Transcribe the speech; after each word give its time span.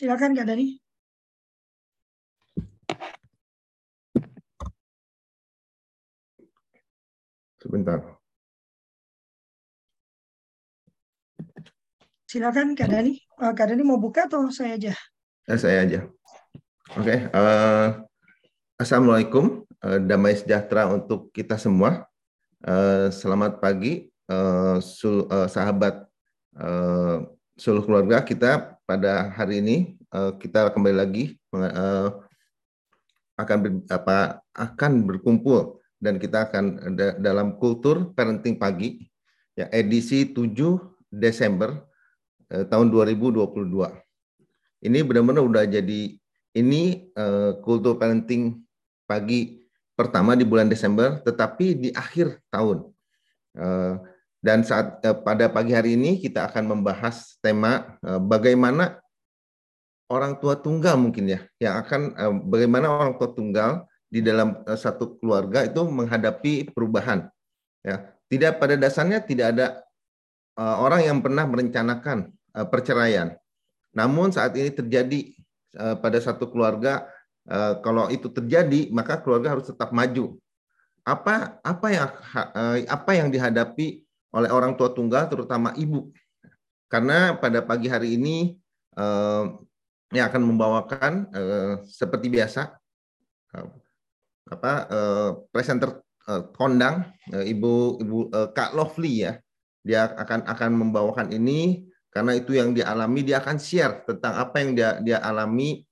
Silakan 0.00 0.32
Kak 0.32 0.48
Dani. 0.48 0.80
Sebentar. 7.60 8.00
Silakan 12.24 12.72
Kak 12.72 12.88
Dani. 12.88 13.20
Uh, 13.36 13.52
Kak 13.52 13.68
Dani 13.68 13.84
mau 13.84 14.00
buka 14.00 14.24
atau 14.24 14.48
saya 14.48 14.80
aja? 14.80 14.96
Ya, 15.44 15.56
saya 15.60 15.84
aja. 15.84 16.08
Oke. 16.96 17.04
Okay. 17.04 17.18
Uh, 17.36 17.36
eh, 17.36 17.88
Assalamualaikum. 18.80 19.68
Uh, 19.84 20.00
damai 20.00 20.32
sejahtera 20.32 20.88
untuk 20.88 21.28
kita 21.28 21.60
semua. 21.60 22.08
Uh, 22.64 23.12
selamat 23.12 23.60
pagi, 23.60 24.08
uh, 24.32 24.80
sul, 24.80 25.28
uh, 25.28 25.44
sahabat 25.44 26.08
uh, 26.56 27.28
seluruh 27.60 27.84
keluarga 27.84 28.24
kita 28.24 28.79
pada 28.90 29.30
hari 29.38 29.62
ini 29.62 29.76
uh, 30.10 30.34
kita 30.34 30.74
kembali 30.74 30.96
lagi 30.98 31.38
uh, 31.54 32.10
akan 33.38 33.56
ber, 33.62 33.70
apa 33.86 34.42
akan 34.50 35.06
berkumpul 35.06 35.78
dan 36.02 36.18
kita 36.18 36.50
akan 36.50 36.98
da, 36.98 37.14
dalam 37.22 37.54
kultur 37.54 38.10
parenting 38.18 38.58
pagi 38.58 39.06
ya 39.54 39.70
edisi 39.70 40.26
7 40.26 40.50
Desember 41.06 41.86
uh, 42.50 42.66
tahun 42.66 42.90
2022. 42.90 43.46
Ini 44.82 44.98
benar-benar 45.06 45.46
udah 45.46 45.64
jadi 45.70 46.18
ini 46.58 47.14
uh, 47.14 47.62
kultur 47.62 47.94
parenting 47.94 48.58
pagi 49.06 49.62
pertama 49.94 50.34
di 50.34 50.42
bulan 50.42 50.66
Desember, 50.66 51.22
tetapi 51.22 51.78
di 51.78 51.88
akhir 51.94 52.40
tahun. 52.48 52.88
Eh, 53.58 53.94
dan 54.40 54.64
saat 54.64 55.00
eh, 55.04 55.16
pada 55.16 55.48
pagi 55.52 55.72
hari 55.76 55.94
ini 55.94 56.20
kita 56.20 56.48
akan 56.48 56.76
membahas 56.76 57.36
tema 57.44 57.96
eh, 58.04 58.20
bagaimana 58.20 58.98
orang 60.10 60.36
tua 60.42 60.58
tunggal 60.58 60.98
mungkin 60.98 61.30
ya, 61.30 61.40
yang 61.62 61.78
akan 61.86 62.00
bagaimana 62.50 62.90
orang 62.90 63.14
tua 63.14 63.30
tunggal 63.30 63.86
di 64.10 64.18
dalam 64.18 64.58
satu 64.66 65.22
keluarga 65.22 65.62
itu 65.62 65.86
menghadapi 65.86 66.74
perubahan. 66.74 67.30
Ya, 67.86 68.10
tidak 68.26 68.58
pada 68.58 68.74
dasarnya 68.74 69.22
tidak 69.22 69.54
ada 69.54 69.66
orang 70.58 71.06
yang 71.06 71.22
pernah 71.22 71.46
merencanakan 71.46 72.34
perceraian. 72.74 73.38
Namun 73.94 74.34
saat 74.34 74.58
ini 74.58 74.74
terjadi 74.74 75.30
pada 76.02 76.18
satu 76.18 76.50
keluarga 76.50 77.06
Eh, 77.48 77.74
kalau 77.80 78.06
itu 78.12 78.28
terjadi 78.28 78.92
maka 78.94 79.18
keluarga 79.18 79.56
harus 79.56 79.66
tetap 79.66 79.90
maju. 79.90 80.36
Apa 81.02 81.58
apa 81.64 81.86
yang 81.90 82.08
eh, 82.36 82.78
apa 82.86 83.10
yang 83.16 83.28
dihadapi 83.32 84.04
oleh 84.34 84.50
orang 84.50 84.74
tua 84.78 84.90
tunggal 84.94 85.26
terutama 85.26 85.74
ibu. 85.74 86.10
Karena 86.90 87.38
pada 87.38 87.62
pagi 87.62 87.86
hari 87.86 88.18
ini 88.18 88.58
eh, 88.98 89.44
yang 90.10 90.26
akan 90.26 90.42
membawakan 90.42 91.30
seperti 91.86 92.26
biasa 92.26 92.74
apa 94.50 94.72
presenter 95.54 96.02
kondang 96.58 97.06
ibu 97.30 97.94
ibu 98.02 98.26
Kak 98.50 98.74
Lovely 98.74 99.22
ya 99.22 99.38
dia 99.86 100.10
akan 100.10 100.50
akan 100.50 100.70
membawakan 100.74 101.30
ini 101.30 101.86
karena 102.10 102.34
itu 102.34 102.58
yang 102.58 102.74
dialami 102.74 103.22
dia 103.22 103.38
akan 103.38 103.54
share 103.62 104.02
tentang 104.02 104.34
apa 104.34 104.58
yang 104.58 104.70
dia 104.74 104.98
dia 104.98 105.18
alami 105.22 105.86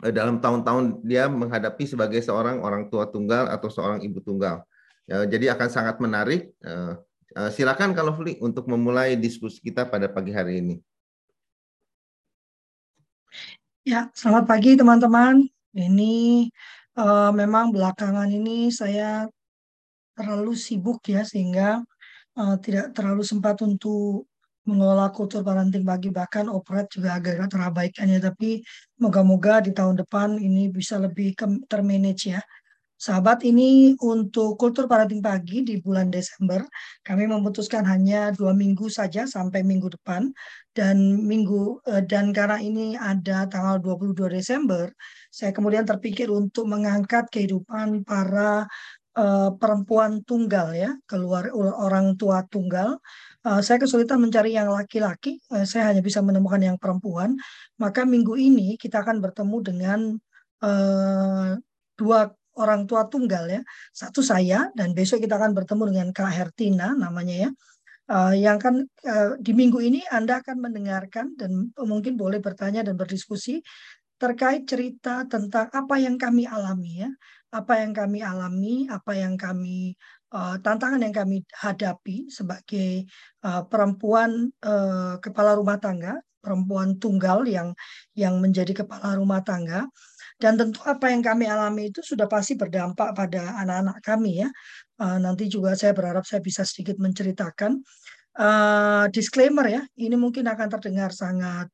Eh, 0.00 0.12
dalam 0.16 0.40
tahun-tahun 0.40 1.04
dia 1.04 1.28
menghadapi 1.28 1.84
sebagai 1.84 2.24
seorang 2.24 2.64
orang 2.64 2.88
tua 2.88 3.04
tunggal 3.04 3.52
atau 3.52 3.68
seorang 3.68 4.00
ibu 4.00 4.24
tunggal. 4.24 4.64
Ya, 5.04 5.28
jadi 5.28 5.52
akan 5.52 5.68
sangat 5.68 6.00
menarik. 6.00 6.56
Eh, 7.30 7.50
silakan 7.54 7.94
kalau 7.94 8.10
Fli 8.18 8.42
untuk 8.42 8.66
memulai 8.66 9.14
diskusi 9.14 9.62
kita 9.62 9.86
pada 9.86 10.10
pagi 10.10 10.34
hari 10.34 10.58
ini. 10.58 10.76
Ya, 13.86 14.10
selamat 14.18 14.50
pagi 14.50 14.74
teman-teman. 14.74 15.46
Ini 15.70 16.50
uh, 16.98 17.30
memang 17.30 17.70
belakangan 17.70 18.26
ini 18.26 18.74
saya 18.74 19.30
terlalu 20.18 20.58
sibuk 20.58 21.06
ya 21.06 21.22
sehingga 21.22 21.86
uh, 22.34 22.58
tidak 22.58 22.98
terlalu 22.98 23.22
sempat 23.22 23.62
untuk 23.62 24.26
mengelola 24.66 25.14
kultur 25.14 25.46
parenting 25.46 25.86
pagi 25.86 26.10
bahkan 26.10 26.50
operate 26.50 26.98
juga 26.98 27.16
agak 27.16 27.46
terabaikan 27.46 28.10
ya 28.10 28.20
tapi 28.20 28.60
moga-moga 28.98 29.64
di 29.64 29.70
tahun 29.72 30.02
depan 30.02 30.36
ini 30.36 30.68
bisa 30.68 31.00
lebih 31.00 31.32
termanage 31.70 32.34
ya 32.34 32.42
Sahabat 33.00 33.48
ini 33.48 33.96
untuk 34.04 34.60
kultur 34.60 34.84
parenting 34.84 35.24
pagi 35.24 35.64
di 35.64 35.80
bulan 35.80 36.12
Desember 36.12 36.60
kami 37.00 37.24
memutuskan 37.24 37.80
hanya 37.88 38.28
dua 38.36 38.52
minggu 38.52 38.92
saja 38.92 39.24
sampai 39.24 39.64
minggu 39.64 39.88
depan 39.88 40.28
dan 40.76 41.24
minggu 41.24 41.80
eh, 41.88 42.04
dan 42.04 42.28
karena 42.36 42.60
ini 42.60 43.00
ada 43.00 43.48
tanggal 43.48 43.80
22 43.80 44.36
Desember 44.36 44.92
saya 45.32 45.48
kemudian 45.56 45.88
terpikir 45.88 46.28
untuk 46.28 46.68
mengangkat 46.68 47.32
kehidupan 47.32 48.04
para 48.04 48.68
uh, 49.16 49.48
perempuan 49.56 50.20
tunggal 50.28 50.76
ya 50.76 50.92
keluar 51.08 51.48
orang 51.56 52.20
tua 52.20 52.44
tunggal 52.52 53.00
uh, 53.48 53.60
saya 53.64 53.80
kesulitan 53.80 54.20
mencari 54.20 54.52
yang 54.56 54.68
laki-laki, 54.68 55.40
uh, 55.56 55.64
saya 55.64 55.92
hanya 55.92 56.04
bisa 56.04 56.20
menemukan 56.20 56.60
yang 56.60 56.76
perempuan. 56.76 57.36
Maka 57.80 58.04
minggu 58.04 58.36
ini 58.36 58.76
kita 58.76 59.00
akan 59.00 59.24
bertemu 59.24 59.56
dengan 59.64 60.00
uh, 60.60 61.56
dua 61.96 62.20
orang 62.58 62.88
tua 62.88 63.06
tunggal 63.06 63.46
ya. 63.46 63.60
Satu 63.94 64.24
saya 64.24 64.72
dan 64.74 64.96
besok 64.96 65.22
kita 65.22 65.38
akan 65.38 65.52
bertemu 65.54 65.82
dengan 65.94 66.08
Kak 66.10 66.30
Hertina 66.32 66.96
namanya 66.96 67.48
ya. 67.48 67.50
Uh, 68.10 68.34
yang 68.34 68.58
kan 68.58 68.82
uh, 69.06 69.38
di 69.38 69.54
minggu 69.54 69.78
ini 69.78 70.02
Anda 70.10 70.42
akan 70.42 70.58
mendengarkan 70.58 71.38
dan 71.38 71.70
mungkin 71.78 72.18
boleh 72.18 72.42
bertanya 72.42 72.82
dan 72.82 72.98
berdiskusi 72.98 73.62
terkait 74.20 74.66
cerita 74.66 75.24
tentang 75.30 75.70
apa 75.70 75.96
yang 75.96 76.20
kami 76.20 76.44
alami 76.44 77.06
ya, 77.06 77.10
apa 77.54 77.80
yang 77.80 77.96
kami 77.96 78.20
alami, 78.20 78.84
apa 78.90 79.16
yang 79.16 79.38
kami 79.38 79.96
uh, 80.34 80.60
tantangan 80.60 81.00
yang 81.00 81.14
kami 81.16 81.40
hadapi 81.56 82.28
sebagai 82.28 83.08
uh, 83.46 83.64
perempuan 83.64 84.52
uh, 84.60 85.16
kepala 85.24 85.56
rumah 85.56 85.80
tangga, 85.80 86.20
perempuan 86.44 87.00
tunggal 87.00 87.48
yang 87.48 87.72
yang 88.12 88.36
menjadi 88.38 88.84
kepala 88.84 89.16
rumah 89.16 89.40
tangga. 89.40 89.88
Dan 90.40 90.56
tentu 90.56 90.80
apa 90.88 91.12
yang 91.12 91.20
kami 91.20 91.44
alami 91.44 91.92
itu 91.92 92.00
sudah 92.00 92.24
pasti 92.24 92.56
berdampak 92.56 93.12
pada 93.12 93.60
anak-anak 93.60 94.00
kami 94.00 94.40
ya. 94.40 94.48
Uh, 94.96 95.20
nanti 95.20 95.52
juga 95.52 95.76
saya 95.76 95.92
berharap 95.92 96.24
saya 96.24 96.40
bisa 96.40 96.64
sedikit 96.64 96.96
menceritakan. 96.96 97.76
Uh, 98.40 99.04
disclaimer 99.12 99.66
ya, 99.68 99.82
ini 100.00 100.16
mungkin 100.16 100.48
akan 100.48 100.68
terdengar 100.72 101.12
sangat 101.12 101.68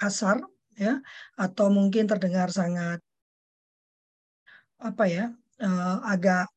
kasar 0.00 0.40
ya, 0.78 1.04
atau 1.36 1.68
mungkin 1.68 2.08
terdengar 2.08 2.48
sangat 2.48 3.02
apa 4.80 5.04
ya, 5.10 5.24
uh, 5.60 5.96
agak 6.08 6.48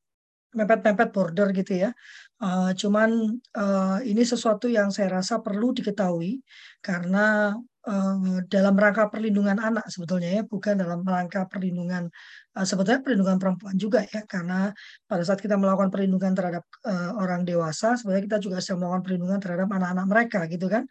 mepet-mepet 0.55 1.09
border 1.11 1.47
gitu 1.51 1.73
ya. 1.83 1.91
Uh, 2.39 2.71
cuman 2.79 3.37
uh, 3.59 3.99
ini 4.07 4.23
sesuatu 4.23 4.71
yang 4.71 4.87
saya 4.93 5.19
rasa 5.19 5.43
perlu 5.43 5.75
diketahui 5.75 6.39
karena 6.79 7.55
uh, 7.87 8.41
dalam 8.49 8.75
rangka 8.77 9.09
perlindungan 9.09 9.57
anak 9.57 9.85
sebetulnya 9.89 10.29
ya, 10.39 10.43
bukan 10.45 10.77
dalam 10.77 11.01
rangka 11.05 11.45
perlindungan 11.49 12.09
uh, 12.57 12.65
sebetulnya 12.65 13.01
perlindungan 13.01 13.37
perempuan 13.41 13.75
juga 13.77 14.05
ya, 14.05 14.25
karena 14.25 14.73
pada 15.07 15.23
saat 15.25 15.39
kita 15.41 15.55
melakukan 15.57 15.89
perlindungan 15.89 16.33
terhadap 16.37 16.65
uh, 16.85 17.17
orang 17.17 17.45
dewasa, 17.47 17.97
sebenarnya 17.97 18.23
kita 18.27 18.37
juga 18.41 18.57
sedang 18.61 18.85
melakukan 18.85 19.03
perlindungan 19.05 19.39
terhadap 19.41 19.69
anak-anak 19.71 20.05
mereka 20.09 20.39
gitu 20.51 20.67
kan. 20.67 20.83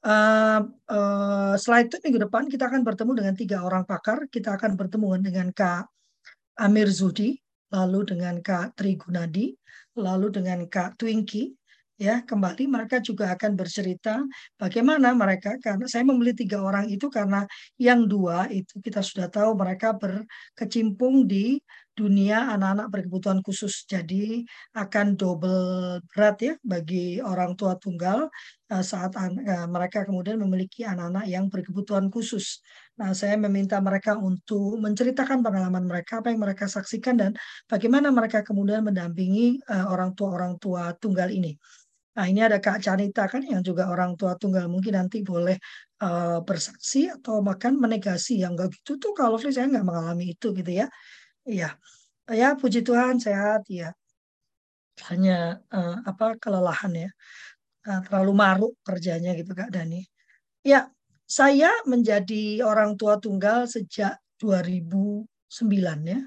Uh, 0.00 0.64
uh, 0.88 1.52
setelah 1.60 1.84
itu 1.84 2.00
minggu 2.00 2.24
depan 2.24 2.48
kita 2.48 2.72
akan 2.72 2.80
bertemu 2.80 3.12
dengan 3.20 3.34
tiga 3.36 3.60
orang 3.60 3.84
pakar. 3.84 4.32
Kita 4.32 4.56
akan 4.56 4.72
bertemu 4.72 5.20
dengan 5.20 5.52
Kak 5.52 5.92
Amir 6.56 6.88
Zudi, 6.88 7.36
lalu 7.68 8.08
dengan 8.08 8.40
Kak 8.40 8.80
Trigunadi, 8.80 9.52
lalu 10.00 10.32
dengan 10.32 10.64
Kak 10.72 10.96
Twinky, 10.96 11.52
ya 12.00 12.24
kembali 12.24 12.64
mereka 12.64 12.96
juga 13.04 13.28
akan 13.36 13.52
bercerita 13.60 14.24
bagaimana 14.56 15.12
mereka 15.12 15.60
karena 15.60 15.84
saya 15.84 16.00
memilih 16.08 16.32
tiga 16.32 16.64
orang 16.64 16.88
itu 16.88 17.12
karena 17.12 17.44
yang 17.76 18.08
dua 18.08 18.48
itu 18.48 18.80
kita 18.80 19.04
sudah 19.04 19.28
tahu 19.28 19.52
mereka 19.52 19.92
berkecimpung 19.92 21.28
di 21.28 21.60
dunia 21.92 22.56
anak-anak 22.56 22.88
berkebutuhan 22.88 23.44
khusus 23.44 23.84
jadi 23.84 24.40
akan 24.72 25.20
double 25.20 26.00
berat 26.08 26.36
ya 26.40 26.54
bagi 26.64 27.20
orang 27.20 27.52
tua 27.52 27.76
tunggal 27.76 28.32
eh, 28.72 28.80
saat 28.80 29.12
eh, 29.20 29.68
mereka 29.68 30.08
kemudian 30.08 30.40
memiliki 30.40 30.88
anak-anak 30.88 31.28
yang 31.28 31.52
berkebutuhan 31.52 32.08
khusus 32.08 32.64
Nah, 33.00 33.16
saya 33.16 33.40
meminta 33.40 33.80
mereka 33.80 34.20
untuk 34.20 34.76
menceritakan 34.76 35.40
pengalaman 35.40 35.88
mereka, 35.88 36.20
apa 36.20 36.28
yang 36.36 36.44
mereka 36.44 36.68
saksikan, 36.68 37.16
dan 37.16 37.32
bagaimana 37.64 38.12
mereka 38.12 38.44
kemudian 38.44 38.84
mendampingi 38.84 39.56
uh, 39.72 39.88
orang 39.88 40.12
tua-orang 40.12 40.60
tua 40.60 40.92
tunggal 41.00 41.32
ini. 41.32 41.56
Nah, 42.20 42.28
ini 42.28 42.44
ada 42.44 42.60
Kak 42.60 42.84
Canita 42.84 43.24
kan 43.32 43.40
yang 43.40 43.64
juga 43.64 43.88
orang 43.88 44.12
tua 44.12 44.36
tunggal. 44.36 44.68
Mungkin 44.68 44.92
nanti 44.92 45.24
boleh 45.24 45.56
uh, 46.04 46.44
bersaksi 46.44 47.08
atau 47.08 47.40
bahkan 47.40 47.72
menegasi. 47.72 48.44
Yang 48.44 48.52
enggak 48.52 48.70
gitu 48.76 48.92
tuh 49.00 49.12
kalau 49.16 49.40
saya 49.40 49.64
nggak 49.64 49.88
mengalami 49.88 50.36
itu 50.36 50.52
gitu 50.52 50.68
ya. 50.68 50.86
Iya. 51.48 51.80
Ya, 52.28 52.52
puji 52.60 52.84
Tuhan 52.84 53.16
sehat 53.24 53.64
ya. 53.72 53.96
Hanya 55.08 55.64
uh, 55.72 56.04
apa 56.04 56.36
kelelahan 56.36 57.08
ya. 57.08 57.10
Uh, 57.88 58.04
terlalu 58.04 58.32
maruk 58.36 58.72
kerjanya 58.84 59.32
gitu 59.32 59.56
Kak 59.56 59.72
Dani. 59.72 60.04
Ya, 60.60 60.92
saya 61.24 61.72
menjadi 61.88 62.60
orang 62.68 63.00
tua 63.00 63.16
tunggal 63.16 63.64
sejak 63.64 64.20
2009 64.44 65.24
ya. 66.04 66.20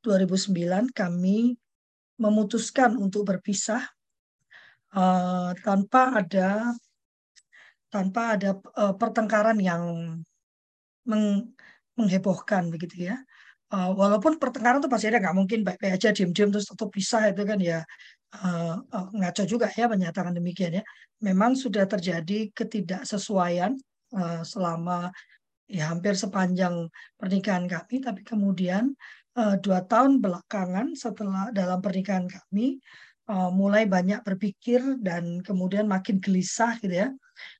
2009 0.00 0.88
kami 0.88 1.52
memutuskan 2.16 2.96
untuk 2.96 3.28
berpisah 3.28 3.84
uh, 4.94 5.50
tanpa 5.60 6.22
ada 6.22 6.72
tanpa 7.90 8.34
ada 8.34 8.58
uh, 8.74 8.94
pertengkaran 8.98 9.58
yang 9.62 9.82
meng, 11.06 11.54
menghebohkan 11.94 12.66
begitu 12.74 13.10
ya. 13.10 13.16
Uh, 13.70 13.90
walaupun 13.94 14.38
pertengkaran 14.38 14.82
itu 14.82 14.90
pasti 14.90 15.06
ada 15.10 15.22
nggak 15.22 15.36
mungkin 15.36 15.60
baik-baik 15.66 15.98
aja 15.98 16.14
diam-diam 16.14 16.50
terus 16.54 16.66
tetap 16.70 16.90
pisah 16.94 17.30
itu 17.30 17.42
kan 17.42 17.58
ya 17.58 17.82
uh, 18.42 18.76
uh, 18.82 19.06
ngaco 19.14 19.42
juga 19.46 19.66
ya 19.70 19.86
menyatakan 19.86 20.34
demikian 20.34 20.82
ya. 20.82 20.84
Memang 21.22 21.54
sudah 21.54 21.86
terjadi 21.86 22.50
ketidaksesuaian 22.50 23.78
uh, 24.14 24.42
selama 24.42 25.10
ya 25.70 25.90
hampir 25.90 26.12
sepanjang 26.18 26.90
pernikahan 27.16 27.64
kami, 27.70 28.04
tapi 28.04 28.20
kemudian 28.26 28.92
uh, 29.38 29.56
dua 29.58 29.86
tahun 29.86 30.20
belakangan 30.20 30.92
setelah 30.98 31.48
dalam 31.54 31.80
pernikahan 31.80 32.26
kami 32.28 32.82
uh, 33.28 33.50
mulai 33.52 33.88
banyak 33.88 34.20
berpikir 34.24 34.80
dan 35.00 35.40
kemudian 35.40 35.88
makin 35.88 36.20
gelisah 36.20 36.76
gitu 36.80 36.94
ya. 36.94 37.08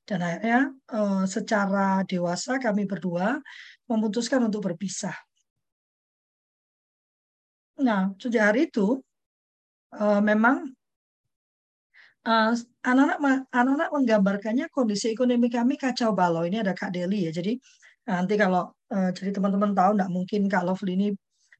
Dan 0.07 0.23
akhirnya 0.23 0.71
uh, 0.93 1.23
secara 1.27 2.01
dewasa 2.07 2.57
kami 2.61 2.87
berdua 2.87 3.41
memutuskan 3.89 4.41
untuk 4.45 4.63
berpisah. 4.65 5.15
Nah, 7.75 8.15
sejak 8.15 8.43
hari 8.55 8.71
itu 8.71 9.03
uh, 9.99 10.21
memang 10.23 10.71
anak-anak 12.25 13.45
anak-anak 13.53 13.89
menggambarkannya 13.93 14.65
kondisi 14.73 15.13
ekonomi 15.13 15.45
kami 15.45 15.77
kacau 15.77 16.09
balau. 16.17 16.41
Ini 16.41 16.65
ada 16.65 16.73
Kak 16.73 16.89
Deli 16.89 17.29
ya. 17.29 17.31
Jadi 17.35 17.53
nanti 18.09 18.33
kalau 18.33 18.73
uh, 18.89 19.09
jadi 19.13 19.29
teman-teman 19.29 19.77
tahu 19.77 19.91
nggak 19.93 20.09
mungkin 20.09 20.41
Kak 20.49 20.65
Lovely 20.65 20.97
ini 20.97 21.07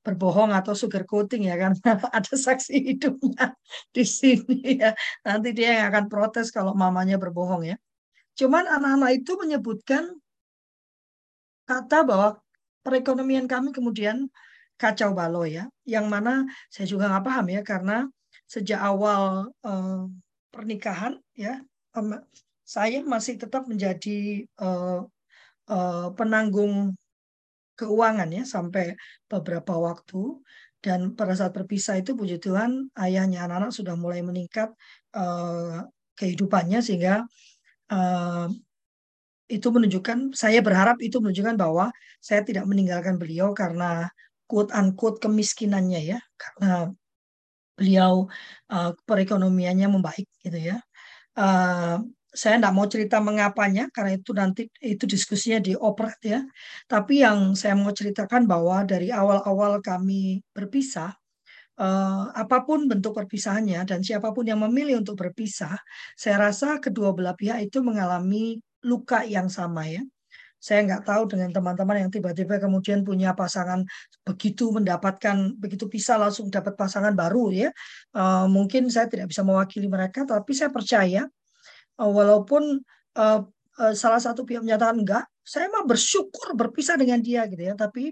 berbohong 0.05 0.53
atau 0.53 0.77
sugar 0.77 1.03
coating 1.09 1.49
ya 1.49 1.57
kan? 1.57 1.73
Ada 2.17 2.37
saksi 2.37 2.77
hidupnya 2.93 3.57
di 3.89 4.05
sini 4.05 4.77
ya. 4.85 4.93
Nanti 5.25 5.49
dia 5.57 5.81
yang 5.81 5.85
akan 5.89 6.05
protes 6.05 6.53
kalau 6.53 6.77
mamanya 6.77 7.17
berbohong 7.17 7.65
ya. 7.65 7.77
Cuman 8.37 8.69
anak-anak 8.69 9.11
itu 9.25 9.31
menyebutkan 9.41 10.13
kata 11.65 12.05
bahwa 12.05 12.37
perekonomian 12.85 13.49
kami 13.49 13.73
kemudian 13.73 14.29
kacau 14.77 15.17
balau 15.17 15.49
ya. 15.49 15.65
Yang 15.89 16.05
mana 16.05 16.45
saya 16.69 16.85
juga 16.85 17.09
nggak 17.09 17.25
paham 17.25 17.45
ya 17.49 17.61
karena 17.65 17.97
sejak 18.45 18.77
awal 18.77 19.49
eh, 19.65 20.05
pernikahan 20.53 21.17
ya 21.33 21.65
saya 22.65 23.05
masih 23.05 23.37
tetap 23.37 23.69
menjadi 23.69 24.45
eh, 24.45 25.01
eh, 25.69 26.07
penanggung 26.17 26.93
keuangan 27.79 28.29
ya 28.31 28.43
sampai 28.47 28.95
beberapa 29.29 29.75
waktu. 29.77 30.41
Dan 30.79 31.17
pada 31.17 31.33
saat 31.33 31.49
berpisah 31.49 31.97
itu 31.97 32.13
puji 32.13 32.37
Tuhan 32.37 32.93
ayahnya 32.93 33.49
anak-anak 33.49 33.73
sudah 33.73 33.97
mulai 33.97 34.21
meningkat 34.21 34.69
uh, 35.17 35.81
kehidupannya 36.13 36.77
sehingga 36.85 37.25
uh, 37.89 38.47
itu 39.49 39.67
menunjukkan 39.69 40.33
saya 40.37 40.61
berharap 40.61 41.01
itu 41.01 41.17
menunjukkan 41.17 41.57
bahwa 41.57 41.89
saya 42.21 42.41
tidak 42.45 42.69
meninggalkan 42.69 43.17
beliau 43.17 43.53
karena 43.53 44.09
quote 44.45 44.73
unquote 44.73 45.21
kemiskinannya 45.21 46.17
ya 46.17 46.19
karena 46.37 46.93
beliau 47.75 48.29
uh, 48.71 48.91
perekonomiannya 49.09 49.87
membaik 49.91 50.29
gitu 50.41 50.57
ya. 50.57 50.77
Uh, 51.35 51.99
saya 52.35 52.59
tidak 52.59 52.73
mau 52.75 52.87
cerita 52.91 53.17
mengapanya 53.23 53.87
karena 53.95 54.11
itu 54.19 54.31
nanti 54.35 54.67
itu 54.83 55.07
diskusinya 55.07 55.59
di 55.63 55.73
operat 55.73 56.19
ya. 56.19 56.39
Tapi 56.85 57.23
yang 57.23 57.55
saya 57.55 57.73
mau 57.79 57.95
ceritakan 57.95 58.43
bahwa 58.43 58.83
dari 58.83 59.07
awal-awal 59.09 59.79
kami 59.79 60.43
berpisah, 60.51 61.15
eh, 61.79 62.23
apa 62.35 62.57
pun 62.67 62.91
bentuk 62.91 63.15
perpisahannya 63.15 63.87
dan 63.87 63.99
siapa 64.03 64.35
pun 64.35 64.43
yang 64.43 64.59
memilih 64.67 64.99
untuk 65.01 65.15
berpisah, 65.15 65.79
saya 66.19 66.51
rasa 66.51 66.83
kedua 66.83 67.15
belah 67.15 67.35
pihak 67.39 67.71
itu 67.71 67.79
mengalami 67.79 68.59
luka 68.83 69.23
yang 69.23 69.47
sama 69.47 69.87
ya. 69.87 70.03
Saya 70.59 70.81
nggak 70.81 71.03
tahu 71.05 71.23
dengan 71.29 71.53
teman-teman 71.53 72.07
yang 72.07 72.11
tiba-tiba 72.11 72.57
kemudian 72.57 73.05
punya 73.05 73.37
pasangan 73.37 73.85
begitu 74.25 74.73
mendapatkan 74.73 75.53
begitu 75.61 75.85
pisah 75.85 76.17
langsung 76.17 76.49
dapat 76.49 76.73
pasangan 76.73 77.13
baru 77.13 77.53
ya. 77.53 77.69
Uh, 78.17 78.49
mungkin 78.49 78.89
saya 78.89 79.05
tidak 79.05 79.29
bisa 79.29 79.45
mewakili 79.45 79.85
mereka, 79.85 80.25
tapi 80.25 80.51
saya 80.57 80.73
percaya 80.73 81.29
walaupun 81.99 82.83
uh, 83.15 83.39
uh, 83.79 83.93
salah 83.95 84.19
satu 84.19 84.43
pihak 84.43 84.63
menyatakan 84.63 85.01
enggak, 85.03 85.25
saya 85.45 85.69
mah 85.71 85.85
bersyukur 85.87 86.57
berpisah 86.57 86.99
dengan 86.99 87.21
dia 87.21 87.47
gitu 87.47 87.61
ya. 87.61 87.73
Tapi 87.77 88.11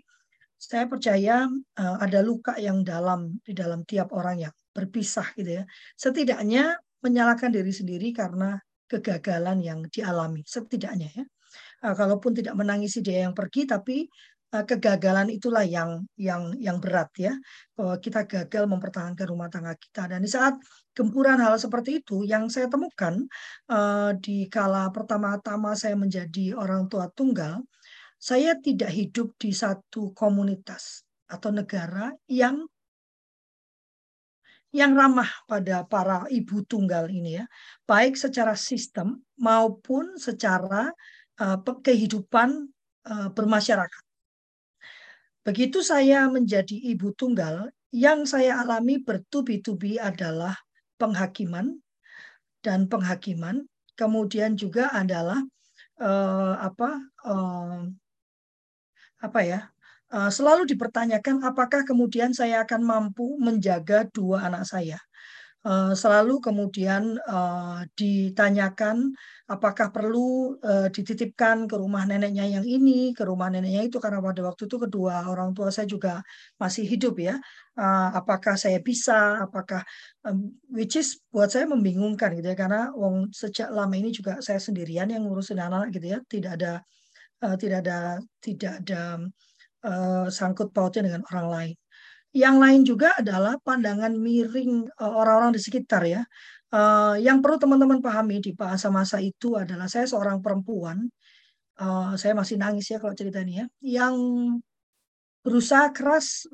saya 0.56 0.88
percaya 0.88 1.48
uh, 1.52 1.98
ada 2.00 2.20
luka 2.24 2.56
yang 2.56 2.86
dalam 2.88 3.36
di 3.44 3.52
dalam 3.52 3.84
tiap 3.84 4.16
orang 4.16 4.48
yang 4.48 4.54
berpisah 4.72 5.28
gitu 5.36 5.62
ya. 5.62 5.64
Setidaknya 6.00 6.80
menyalahkan 7.04 7.52
diri 7.52 7.74
sendiri 7.76 8.16
karena 8.16 8.56
kegagalan 8.88 9.60
yang 9.60 9.80
dialami 9.92 10.44
setidaknya 10.48 11.10
ya. 11.12 11.26
Uh, 11.84 11.94
kalaupun 11.94 12.32
tidak 12.34 12.56
menangisi 12.56 13.04
dia 13.04 13.28
yang 13.28 13.36
pergi 13.36 13.68
tapi 13.68 14.08
Eh, 14.08 14.33
kegagalan 14.62 15.34
itulah 15.34 15.66
yang 15.66 16.06
yang 16.14 16.54
yang 16.62 16.78
berat 16.78 17.10
ya. 17.18 17.34
Bahwa 17.74 17.98
kita 17.98 18.30
gagal 18.30 18.70
mempertahankan 18.70 19.26
rumah 19.26 19.50
tangga 19.50 19.74
kita. 19.74 20.06
Dan 20.06 20.22
di 20.22 20.30
saat 20.30 20.54
gempuran 20.94 21.42
hal 21.42 21.58
seperti 21.58 22.06
itu 22.06 22.22
yang 22.22 22.46
saya 22.54 22.70
temukan 22.70 23.26
uh, 23.74 24.14
di 24.22 24.46
kala 24.54 24.94
pertama-tama 24.94 25.74
saya 25.74 25.98
menjadi 25.98 26.54
orang 26.54 26.86
tua 26.86 27.10
tunggal 27.10 27.66
saya 28.24 28.56
tidak 28.56 28.88
hidup 28.88 29.36
di 29.36 29.52
satu 29.52 30.16
komunitas 30.16 31.04
atau 31.28 31.52
negara 31.52 32.16
yang 32.32 32.64
yang 34.72 34.96
ramah 34.96 35.28
pada 35.44 35.84
para 35.84 36.24
ibu 36.32 36.64
tunggal 36.64 37.12
ini 37.12 37.44
ya. 37.44 37.46
Baik 37.84 38.16
secara 38.16 38.56
sistem 38.56 39.20
maupun 39.36 40.16
secara 40.16 40.88
uh, 41.36 41.60
kehidupan 41.84 42.72
uh, 43.12 43.30
bermasyarakat 43.36 44.03
Begitu 45.44 45.84
saya 45.84 46.32
menjadi 46.32 46.76
ibu 46.96 47.12
tunggal, 47.16 47.68
yang 47.92 48.24
saya 48.24 48.64
alami 48.64 48.98
bertubi-tubi 49.04 50.00
adalah 50.00 50.56
penghakiman 50.98 51.78
dan 52.64 52.88
penghakiman, 52.88 53.68
kemudian 54.00 54.56
juga 54.56 54.90
adalah 54.96 55.44
uh, 56.00 56.56
apa 56.58 56.90
uh, 57.28 57.86
apa 59.24 59.40
ya 59.44 59.60
uh, 60.12 60.32
selalu 60.32 60.68
dipertanyakan 60.68 61.44
apakah 61.46 61.88
kemudian 61.88 62.36
saya 62.36 62.64
akan 62.66 62.82
mampu 62.84 63.38
menjaga 63.40 64.08
dua 64.12 64.48
anak 64.48 64.68
saya 64.68 65.00
selalu 65.96 66.44
kemudian 66.44 67.16
uh, 67.24 67.88
ditanyakan 67.96 69.16
apakah 69.48 69.96
perlu 69.96 70.60
uh, 70.60 70.92
dititipkan 70.92 71.72
ke 71.72 71.76
rumah 71.80 72.04
neneknya 72.04 72.44
yang 72.60 72.68
ini, 72.68 73.16
ke 73.16 73.24
rumah 73.24 73.48
neneknya 73.48 73.88
itu 73.88 73.96
karena 74.04 74.20
pada 74.20 74.44
waktu 74.44 74.68
itu 74.68 74.76
kedua 74.76 75.24
orang 75.32 75.56
tua 75.56 75.72
saya 75.72 75.88
juga 75.88 76.20
masih 76.60 76.84
hidup 76.84 77.16
ya. 77.20 77.40
Apakah 78.20 78.54
saya 78.60 78.78
bisa, 78.84 79.40
apakah 79.40 79.82
which 80.70 81.00
is 81.00 81.18
buat 81.34 81.50
saya 81.50 81.66
membingungkan 81.66 82.36
gitu 82.38 82.54
ya 82.54 82.58
karena 82.60 82.92
wong 82.94 83.32
sejak 83.34 83.72
lama 83.74 83.96
ini 83.98 84.14
juga 84.14 84.38
saya 84.46 84.60
sendirian 84.62 85.10
yang 85.10 85.26
ngurusin 85.26 85.58
anak-anak 85.58 85.90
gitu 85.96 86.08
ya, 86.14 86.20
tidak 86.30 86.52
ada 86.60 86.74
tidak 87.58 87.80
ada 87.88 88.00
tidak 88.44 88.74
ada 88.84 89.02
sangkut 90.30 90.70
pautnya 90.76 91.08
dengan 91.08 91.24
orang 91.32 91.48
lain. 91.50 91.83
Yang 92.34 92.56
lain 92.58 92.82
juga 92.82 93.14
adalah 93.14 93.62
pandangan 93.62 94.18
miring 94.18 94.90
eh, 94.90 95.14
orang-orang 95.14 95.54
di 95.54 95.62
sekitar 95.62 96.02
ya. 96.10 96.26
Uh, 96.74 97.14
yang 97.22 97.38
perlu 97.38 97.62
teman-teman 97.62 98.02
pahami 98.02 98.42
di 98.42 98.50
masa-masa 98.58 99.22
itu 99.22 99.54
adalah 99.54 99.86
saya 99.86 100.10
seorang 100.10 100.42
perempuan, 100.42 101.06
uh, 101.78 102.18
saya 102.18 102.34
masih 102.34 102.58
nangis 102.58 102.90
ya 102.90 102.98
kalau 102.98 103.14
cerita 103.14 103.46
ini 103.46 103.62
ya, 103.62 103.66
yang 104.02 104.18
berusaha 105.46 105.94
keras 105.94 106.50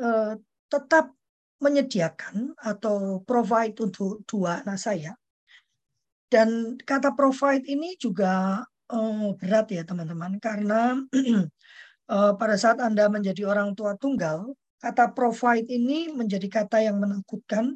tetap 0.67 1.15
menyediakan 1.63 2.51
atau 2.59 3.24
provide 3.24 3.79
untuk 3.79 4.19
dua 4.27 4.59
anak 4.59 4.75
saya. 4.75 5.15
Dan 6.27 6.75
kata 6.75 7.15
provide 7.15 7.63
ini 7.71 7.95
juga 7.95 8.59
berat 9.39 9.71
ya 9.71 9.88
teman-teman, 9.88 10.36
karena 10.43 11.00
pada 12.43 12.55
saat 12.59 12.83
Anda 12.83 13.07
menjadi 13.07 13.48
orang 13.48 13.71
tua 13.71 13.95
tunggal, 13.95 14.51
Kata 14.79 15.12
provide 15.12 15.67
ini 15.67 16.07
menjadi 16.12 16.48
kata 16.48 16.79
yang 16.79 17.03
menakutkan 17.03 17.75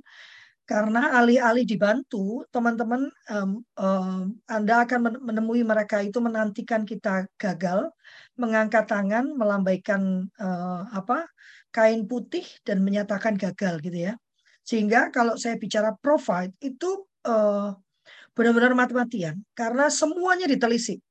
karena 0.64 1.20
alih-alih 1.20 1.68
dibantu, 1.68 2.48
teman-teman 2.48 3.12
um, 3.28 3.60
um, 3.76 4.40
Anda 4.48 4.88
akan 4.88 5.20
menemui 5.20 5.60
mereka 5.68 6.00
itu 6.00 6.24
menantikan 6.24 6.88
kita 6.88 7.28
gagal, 7.36 7.92
mengangkat 8.40 8.88
tangan, 8.88 9.36
melambaikan 9.36 10.32
uh, 10.40 10.88
apa 10.96 11.28
kain 11.76 12.08
putih 12.08 12.48
dan 12.64 12.80
menyatakan 12.80 13.36
gagal 13.36 13.84
gitu 13.84 14.08
ya. 14.08 14.14
Sehingga 14.64 15.12
kalau 15.12 15.36
saya 15.36 15.60
bicara 15.60 15.92
provide 16.00 16.56
itu 16.64 17.04
uh, 17.28 17.76
benar-benar 18.32 18.72
mati-matian 18.72 19.44
karena 19.52 19.92
semuanya 19.92 20.48
ditelisik. 20.48 21.04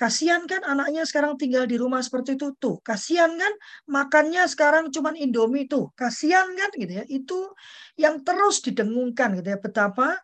Kasihan 0.00 0.48
kan 0.48 0.64
anaknya 0.64 1.04
sekarang 1.04 1.36
tinggal 1.36 1.68
di 1.68 1.76
rumah 1.76 2.00
seperti 2.00 2.32
itu 2.40 2.56
tuh. 2.56 2.80
Kasihan 2.80 3.28
kan 3.36 3.52
makannya 3.84 4.48
sekarang 4.48 4.88
cuman 4.88 5.12
Indomie 5.12 5.68
tuh. 5.68 5.92
Kasihan 5.92 6.48
kan 6.56 6.72
gitu 6.72 6.88
ya. 6.88 7.04
Itu 7.04 7.52
yang 8.00 8.24
terus 8.24 8.64
didengungkan 8.64 9.36
gitu 9.36 9.52
ya 9.52 9.60
betapa 9.60 10.16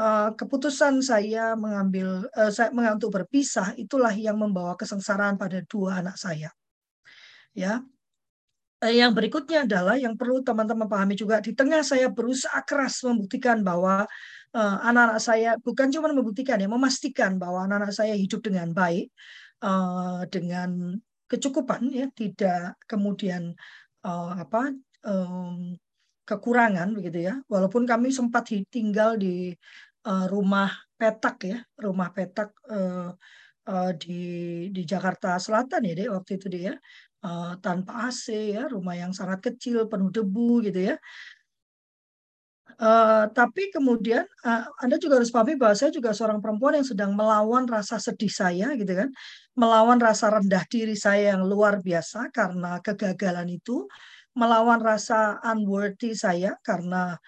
uh, 0.00 0.32
keputusan 0.32 1.04
saya 1.04 1.52
mengambil 1.60 2.24
uh, 2.32 2.48
saya 2.48 2.72
untuk 2.72 3.12
berpisah 3.12 3.76
itulah 3.76 4.16
yang 4.16 4.40
membawa 4.40 4.72
kesengsaraan 4.80 5.36
pada 5.36 5.60
dua 5.68 6.00
anak 6.00 6.16
saya. 6.16 6.48
Ya. 7.52 7.84
Uh, 8.80 8.94
yang 8.96 9.12
berikutnya 9.12 9.68
adalah 9.68 10.00
yang 10.00 10.16
perlu 10.16 10.40
teman-teman 10.40 10.88
pahami 10.88 11.20
juga 11.20 11.44
di 11.44 11.52
tengah 11.52 11.84
saya 11.84 12.08
berusaha 12.08 12.64
keras 12.64 13.04
membuktikan 13.04 13.60
bahwa 13.60 14.08
anak-anak 14.56 15.20
saya 15.20 15.50
bukan 15.60 15.92
cuma 15.92 16.08
membuktikan 16.12 16.56
ya, 16.60 16.68
memastikan 16.70 17.36
bahwa 17.36 17.68
anak-anak 17.68 17.92
saya 17.92 18.14
hidup 18.16 18.40
dengan 18.40 18.72
baik, 18.72 19.12
uh, 19.64 20.24
dengan 20.28 20.96
kecukupan 21.28 21.92
ya, 21.92 22.06
tidak 22.16 22.80
kemudian 22.88 23.52
uh, 24.04 24.32
apa 24.38 24.72
kekurangan 26.28 26.92
begitu 26.92 27.28
ya. 27.28 27.34
Walaupun 27.48 27.88
kami 27.88 28.12
sempat 28.12 28.52
tinggal 28.68 29.16
di 29.16 29.52
rumah 30.04 30.72
petak 30.96 31.36
ya, 31.44 31.58
rumah 31.80 32.12
petak 32.12 32.52
di 34.00 34.20
di 34.72 34.82
Jakarta 34.88 35.36
Selatan 35.36 35.84
ya 35.84 35.92
deh 35.92 36.08
waktu 36.08 36.40
itu 36.40 36.48
dia 36.48 36.72
uh, 37.24 37.52
tanpa 37.58 38.08
AC 38.08 38.54
ya, 38.54 38.68
rumah 38.70 38.94
yang 38.94 39.12
sangat 39.14 39.42
kecil 39.42 39.86
penuh 39.90 40.10
debu 40.12 40.64
gitu 40.66 40.94
ya. 40.94 40.96
Uh, 42.78 43.26
tapi 43.34 43.74
kemudian 43.74 44.22
uh, 44.46 44.70
Anda 44.78 45.02
juga 45.02 45.18
harus 45.18 45.34
pahami 45.34 45.58
bahwa 45.58 45.74
saya 45.74 45.90
juga 45.90 46.14
seorang 46.14 46.38
perempuan 46.38 46.78
yang 46.78 46.86
sedang 46.86 47.10
melawan 47.10 47.66
rasa 47.66 47.98
sedih 47.98 48.30
saya 48.30 48.70
gitu 48.78 48.94
kan, 48.94 49.10
melawan 49.58 49.98
rasa 49.98 50.30
rendah 50.30 50.62
diri 50.70 50.94
saya 50.94 51.34
yang 51.34 51.42
luar 51.42 51.82
biasa 51.82 52.30
karena 52.30 52.78
kegagalan 52.78 53.50
itu, 53.50 53.90
melawan 54.38 54.78
rasa 54.78 55.42
unworthy 55.42 56.14
saya 56.14 56.54
karena 56.62 57.18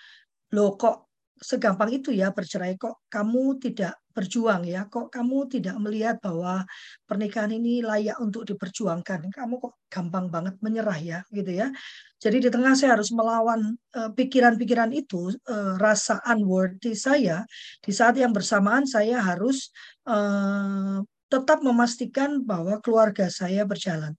lo 0.54 0.78
kok 0.78 1.09
segampang 1.40 1.88
itu 1.90 2.12
ya 2.12 2.30
bercerai 2.30 2.76
kok 2.76 3.08
kamu 3.08 3.56
tidak 3.58 3.96
berjuang 4.12 4.68
ya? 4.68 4.84
Kok 4.90 5.08
kamu 5.08 5.48
tidak 5.48 5.76
melihat 5.80 6.16
bahwa 6.20 6.66
pernikahan 7.08 7.48
ini 7.54 7.80
layak 7.80 8.20
untuk 8.20 8.44
diperjuangkan? 8.44 9.32
Kamu 9.32 9.54
kok 9.56 9.80
gampang 9.88 10.28
banget 10.28 10.60
menyerah 10.60 10.98
ya? 11.00 11.18
Gitu 11.32 11.56
ya. 11.56 11.72
Jadi 12.20 12.44
di 12.44 12.48
tengah 12.52 12.76
saya 12.76 13.00
harus 13.00 13.08
melawan 13.16 13.72
eh, 13.96 14.10
pikiran-pikiran 14.12 14.92
uh, 14.92 15.00
itu 15.00 15.32
uh, 15.48 15.80
rasa 15.80 16.20
unworthy 16.28 16.92
saya 16.92 17.48
di 17.80 17.92
saat 17.96 18.20
yang 18.20 18.36
bersamaan 18.36 18.84
saya 18.84 19.24
harus 19.24 19.72
uh, 20.04 21.00
tetap 21.32 21.64
memastikan 21.64 22.44
bahwa 22.44 22.76
keluarga 22.84 23.32
saya 23.32 23.64
berjalan. 23.64 24.12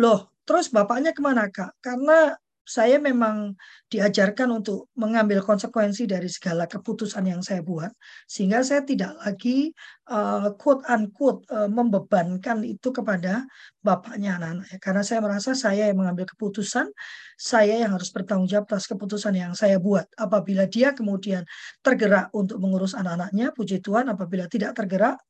Loh 0.00 0.32
terus 0.42 0.72
bapaknya 0.74 1.14
ke 1.14 1.22
mana 1.22 1.46
kak? 1.46 1.78
Karena 1.78 2.34
saya 2.72 2.96
memang 2.96 3.52
diajarkan 3.92 4.48
untuk 4.48 4.88
mengambil 4.96 5.44
konsekuensi 5.44 6.08
dari 6.08 6.24
segala 6.32 6.64
keputusan 6.64 7.28
yang 7.28 7.44
saya 7.44 7.60
buat 7.60 7.92
sehingga 8.24 8.64
saya 8.64 8.80
tidak 8.80 9.12
lagi 9.20 9.76
uh, 10.08 10.56
quote 10.56 10.80
unquote 10.88 11.44
uh, 11.52 11.68
membebankan 11.68 12.64
itu 12.64 12.88
kepada 12.88 13.44
bapaknya 13.84 14.40
anak-anak 14.40 14.80
karena 14.80 15.02
saya 15.04 15.20
merasa 15.20 15.52
saya 15.52 15.92
yang 15.92 16.00
mengambil 16.00 16.24
keputusan 16.32 16.88
saya 17.36 17.84
yang 17.84 17.92
harus 17.92 18.08
bertanggung 18.08 18.48
jawab 18.48 18.64
atas 18.72 18.88
keputusan 18.88 19.36
yang 19.36 19.52
saya 19.52 19.76
buat 19.76 20.08
apabila 20.16 20.64
dia 20.64 20.96
kemudian 20.96 21.44
tergerak 21.84 22.32
untuk 22.32 22.56
mengurus 22.56 22.96
anak-anaknya 22.96 23.52
puji 23.52 23.84
Tuhan 23.84 24.08
apabila 24.08 24.48
tidak 24.48 24.72
tergerak 24.72 25.20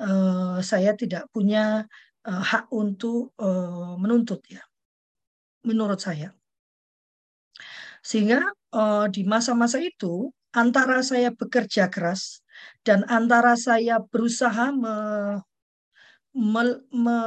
uh, 0.00 0.64
saya 0.64 0.96
tidak 0.96 1.28
punya 1.28 1.84
uh, 2.24 2.42
hak 2.42 2.72
untuk 2.72 3.36
uh, 3.36 4.00
menuntut 4.00 4.40
ya 4.48 4.64
menurut 5.68 6.00
saya. 6.00 6.37
Sehingga 8.08 8.40
uh, 8.72 9.04
di 9.12 9.20
masa-masa 9.28 9.76
itu 9.84 10.32
antara 10.56 11.04
saya 11.04 11.28
bekerja 11.28 11.92
keras 11.92 12.40
dan 12.80 13.04
antara 13.04 13.52
saya 13.52 14.00
berusaha 14.00 14.72
me, 14.72 14.96
me, 16.32 16.62
me, 16.88 17.18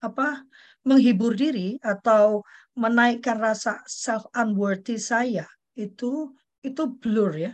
apa, 0.00 0.40
menghibur 0.88 1.36
diri 1.36 1.76
atau 1.84 2.40
menaikkan 2.72 3.36
rasa 3.36 3.84
self 3.84 4.24
unworthy 4.32 4.96
saya 4.96 5.44
itu 5.76 6.32
itu 6.64 6.82
blur 6.88 7.36
ya. 7.36 7.52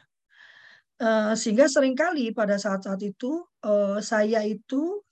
Uh, 1.03 1.35
sehingga 1.35 1.67
sering 1.67 1.99
kali 1.99 2.31
pada 2.31 2.55
saat-saat 2.55 3.03
itu 3.03 3.43
uh, 3.67 3.99
saya 3.99 4.47
itu 4.47 5.03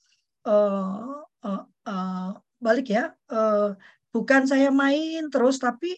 uh, 0.47 1.27
uh, 1.43 1.63
uh, 1.67 2.31
balik 2.63 2.95
ya 2.95 3.11
uh, 3.35 3.75
Bukan 4.13 4.45
saya 4.45 4.69
main 4.69 5.33
terus, 5.33 5.57
tapi 5.57 5.97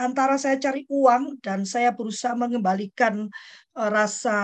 antara 0.00 0.40
saya 0.40 0.56
cari 0.56 0.88
uang 0.88 1.44
dan 1.44 1.68
saya 1.68 1.92
berusaha 1.92 2.32
mengembalikan 2.32 3.28
uh, 3.76 3.90
rasa 3.92 4.36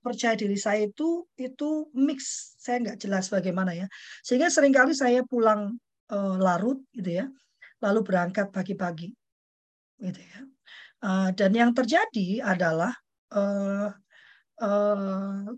percaya 0.00 0.32
diri 0.32 0.56
saya 0.56 0.88
itu 0.88 1.28
itu 1.36 1.92
mix. 1.92 2.56
Saya 2.56 2.80
nggak 2.80 2.98
jelas 3.04 3.28
bagaimana 3.28 3.76
ya. 3.76 3.86
Sehingga 4.24 4.48
sering 4.48 4.72
kali 4.72 4.96
saya 4.96 5.20
pulang 5.28 5.76
uh, 6.08 6.36
larut 6.40 6.80
gitu 6.96 7.20
ya. 7.20 7.26
Lalu 7.84 8.00
berangkat 8.00 8.48
pagi-pagi 8.48 9.12
gitu 10.00 10.22
ya. 10.24 10.40
Uh, 11.02 11.28
dan 11.36 11.52
yang 11.52 11.70
terjadi 11.76 12.40
adalah 12.40 12.96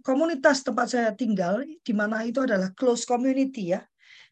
komunitas 0.06 0.62
tempat 0.62 0.86
saya 0.86 1.10
tinggal 1.10 1.60
di 1.60 1.92
mana 1.92 2.22
itu 2.22 2.40
adalah 2.42 2.70
close 2.74 3.02
community 3.02 3.74
ya. 3.74 3.82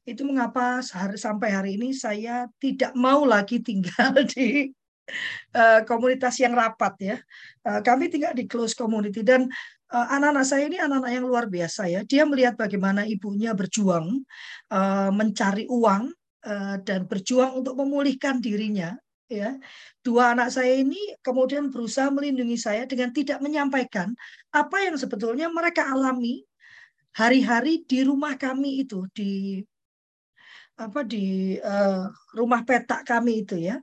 Itu 0.03 0.23
mengapa 0.27 0.83
sehari, 0.83 1.19
sampai 1.19 1.51
hari 1.51 1.71
ini 1.79 1.91
saya 1.95 2.47
tidak 2.63 2.95
mau 2.95 3.27
lagi 3.27 3.59
tinggal 3.59 4.15
di 4.35 4.71
komunitas 5.85 6.39
yang 6.41 6.55
rapat 6.57 6.95
ya. 7.01 7.17
Uh, 7.63 7.81
kami 7.85 8.09
tinggal 8.09 8.33
di 8.33 8.49
close 8.49 8.73
community 8.73 9.21
dan 9.21 9.47
uh, 9.93 10.07
anak-anak 10.15 10.47
saya 10.47 10.67
ini 10.67 10.79
anak-anak 10.81 11.13
yang 11.13 11.27
luar 11.27 11.45
biasa 11.47 11.91
ya. 11.91 12.01
Dia 12.07 12.23
melihat 12.25 12.55
bagaimana 12.57 13.07
ibunya 13.07 13.53
berjuang 13.53 14.25
mencari 15.13 15.69
uang 15.69 16.09
dan 16.83 17.07
berjuang 17.07 17.61
untuk 17.63 17.77
memulihkan 17.79 18.41
dirinya 18.41 18.97
ya. 19.33 19.57
Dua 20.01 20.37
anak 20.37 20.53
saya 20.53 20.81
ini 20.81 20.99
kemudian 21.25 21.73
berusaha 21.73 22.09
melindungi 22.13 22.57
saya 22.61 22.85
dengan 22.85 23.13
tidak 23.13 23.41
menyampaikan 23.41 24.13
apa 24.53 24.77
yang 24.85 24.97
sebetulnya 25.01 25.49
mereka 25.49 25.89
alami 25.89 26.45
hari-hari 27.13 27.85
di 27.85 28.05
rumah 28.05 28.37
kami 28.41 28.85
itu 28.85 29.05
di 29.13 29.61
apa 30.81 31.05
di 31.05 31.57
uh, 31.61 32.09
rumah 32.33 32.65
petak 32.65 33.05
kami 33.05 33.45
itu 33.45 33.61
ya 33.61 33.77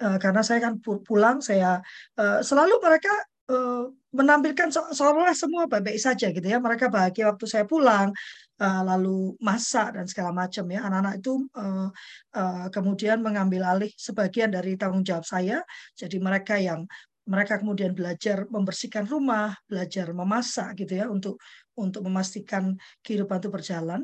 uh, 0.00 0.18
karena 0.18 0.40
saya 0.40 0.58
kan 0.64 0.80
pulang 0.80 1.44
saya 1.44 1.78
uh, 2.16 2.40
selalu 2.40 2.80
mereka 2.80 3.12
uh, 3.52 3.84
menampilkan 4.10 4.74
so 4.74 4.82
seolah 4.90 5.34
semua 5.38 5.70
baik-baik 5.70 6.00
saja 6.00 6.34
gitu 6.34 6.42
ya. 6.42 6.58
Mereka 6.58 6.90
bahagia 6.90 7.30
waktu 7.30 7.46
saya 7.46 7.64
pulang 7.68 8.10
uh, 8.58 8.82
lalu 8.82 9.38
masak 9.38 9.94
dan 9.94 10.06
segala 10.10 10.34
macam 10.34 10.66
ya. 10.66 10.82
Anak-anak 10.86 11.14
itu 11.22 11.32
uh, 11.54 11.88
uh, 12.34 12.66
kemudian 12.74 13.22
mengambil 13.22 13.66
alih 13.66 13.92
sebagian 13.94 14.50
dari 14.50 14.74
tanggung 14.74 15.06
jawab 15.06 15.22
saya. 15.22 15.62
Jadi 15.94 16.18
mereka 16.18 16.58
yang 16.58 16.86
mereka 17.30 17.62
kemudian 17.62 17.94
belajar 17.94 18.48
membersihkan 18.50 19.06
rumah, 19.06 19.54
belajar 19.70 20.10
memasak 20.10 20.82
gitu 20.82 20.98
ya 20.98 21.06
untuk 21.06 21.38
untuk 21.78 22.02
memastikan 22.02 22.74
kehidupan 23.06 23.38
itu 23.38 23.50
berjalan. 23.52 24.02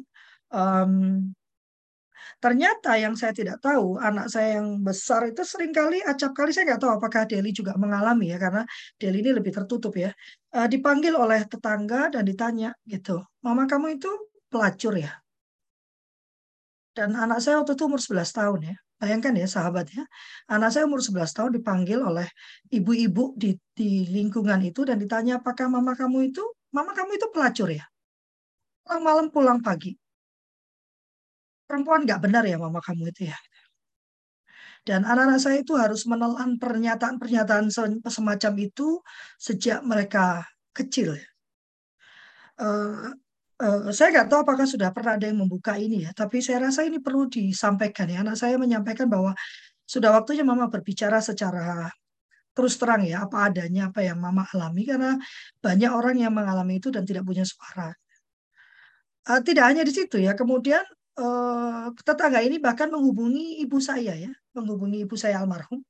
Um, 0.55 1.35
Ternyata 2.40 2.96
yang 3.00 3.14
saya 3.16 3.32
tidak 3.32 3.58
tahu, 3.64 3.96
anak 3.96 4.28
saya 4.28 4.61
yang 4.61 4.80
besar 4.85 5.28
itu 5.30 5.42
sering 5.42 5.73
kali 5.73 6.00
acap 6.04 6.32
kali 6.37 6.52
saya 6.52 6.75
nggak 6.75 6.80
tahu 6.82 6.92
apakah 7.00 7.23
Deli 7.25 7.50
juga 7.52 7.73
mengalami 7.76 8.32
ya 8.32 8.38
karena 8.40 8.62
Deli 9.00 9.25
ini 9.25 9.30
lebih 9.37 9.52
tertutup 9.56 9.94
ya. 9.96 10.12
Uh, 10.52 10.68
dipanggil 10.68 11.12
oleh 11.16 11.44
tetangga 11.44 12.12
dan 12.12 12.23
ditanya 12.25 12.73
gitu, 12.88 13.20
"Mama 13.44 13.64
kamu 13.68 14.00
itu 14.00 14.11
pelacur 14.49 14.96
ya?" 14.96 15.12
Dan 16.96 17.12
anak 17.12 17.44
saya 17.44 17.61
waktu 17.61 17.76
itu 17.76 17.85
umur 17.85 18.00
11 18.00 18.32
tahun 18.32 18.61
ya. 18.73 18.76
Bayangkan 18.96 19.37
ya 19.37 19.44
sahabat 19.44 19.92
ya. 19.92 20.04
Anak 20.49 20.73
saya 20.73 20.88
umur 20.88 21.04
11 21.04 21.37
tahun 21.37 21.61
dipanggil 21.61 22.00
oleh 22.00 22.25
ibu-ibu 22.73 23.37
di, 23.37 23.52
di 23.76 24.08
lingkungan 24.08 24.64
itu 24.64 24.88
dan 24.88 24.96
ditanya 24.96 25.37
apakah 25.44 25.68
mama 25.68 25.92
kamu 25.92 26.32
itu, 26.32 26.40
mama 26.73 26.96
kamu 26.96 27.20
itu 27.20 27.28
pelacur 27.28 27.68
ya? 27.68 27.85
Pulang 28.87 29.02
malam 29.04 29.26
pulang 29.28 29.58
pagi 29.61 29.92
perempuan 31.66 32.06
nggak 32.06 32.20
benar 32.23 32.42
ya 32.46 32.56
mama 32.56 32.80
kamu 32.80 33.11
itu 33.12 33.28
ya. 33.30 33.38
Dan 34.87 35.02
anak-anak 35.02 35.40
saya 35.42 35.56
itu 35.66 35.75
harus 35.75 36.06
menelan 36.06 36.62
pernyataan-pernyataan 36.62 37.75
semacam 38.06 38.52
itu 38.62 39.02
sejak 39.35 39.82
mereka 39.82 40.46
kecil. 40.70 41.18
Uh, 42.56 43.11
uh, 43.58 43.90
saya 43.90 44.14
nggak 44.14 44.28
tahu 44.30 44.46
apakah 44.46 44.62
sudah 44.62 44.94
pernah 44.94 45.18
ada 45.18 45.26
yang 45.26 45.42
membuka 45.42 45.75
ini 45.75 46.06
ya, 46.06 46.14
tapi 46.14 46.38
saya 46.38 46.70
rasa 46.70 46.87
ini 46.87 47.02
perlu 47.02 47.26
disampaikan 47.26 48.06
ya. 48.06 48.23
Anak 48.23 48.38
saya 48.38 48.54
menyampaikan 48.62 49.11
bahwa 49.11 49.35
sudah 49.82 50.14
waktunya 50.14 50.46
mama 50.46 50.70
berbicara 50.70 51.18
secara 51.18 51.90
terus 52.56 52.80
terang 52.80 53.04
ya 53.04 53.28
apa 53.28 53.52
adanya 53.52 53.92
apa 53.92 54.00
yang 54.00 54.16
mama 54.16 54.49
alami 54.49 54.88
karena 54.88 55.20
banyak 55.61 55.90
orang 55.92 56.16
yang 56.16 56.32
mengalami 56.32 56.80
itu 56.80 56.88
dan 56.88 57.04
tidak 57.04 57.23
punya 57.28 57.44
suara 57.44 57.92
uh, 59.30 59.40
tidak 59.42 59.64
hanya 59.68 59.82
di 59.82 59.92
situ 59.92 60.16
ya. 60.23 60.32
Kemudian 60.38 60.82
uh, 61.16 61.92
tetangga 62.04 62.40
ini 62.44 62.56
bahkan 62.61 62.88
menghubungi 62.92 63.61
ibu 63.64 63.80
saya 63.80 64.14
ya, 64.16 64.32
menghubungi 64.56 65.04
ibu 65.04 65.16
saya 65.16 65.40
almarhum. 65.42 65.80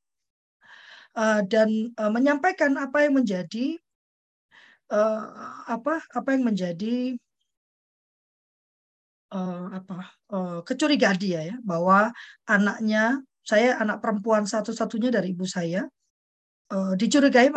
Uh, 1.17 1.41
dan 1.49 1.97
uh, 1.97 2.13
menyampaikan 2.13 2.77
apa 2.77 3.09
yang 3.09 3.17
menjadi 3.17 3.81
uh, 4.93 5.25
apa 5.65 6.05
apa 6.13 6.29
yang 6.37 6.45
menjadi 6.45 7.17
uh, 9.33 9.67
apa 9.73 9.99
uh, 10.29 10.59
kecurigaan 10.61 11.17
dia 11.17 11.41
ya 11.41 11.57
bahwa 11.65 12.13
anaknya 12.45 13.25
saya 13.47 13.81
anak 13.81 14.03
perempuan 14.03 14.45
satu-satunya 14.45 15.09
dari 15.09 15.33
ibu 15.33 15.49
saya 15.49 15.89
uh, 16.69 16.93
dicurigai 16.99 17.49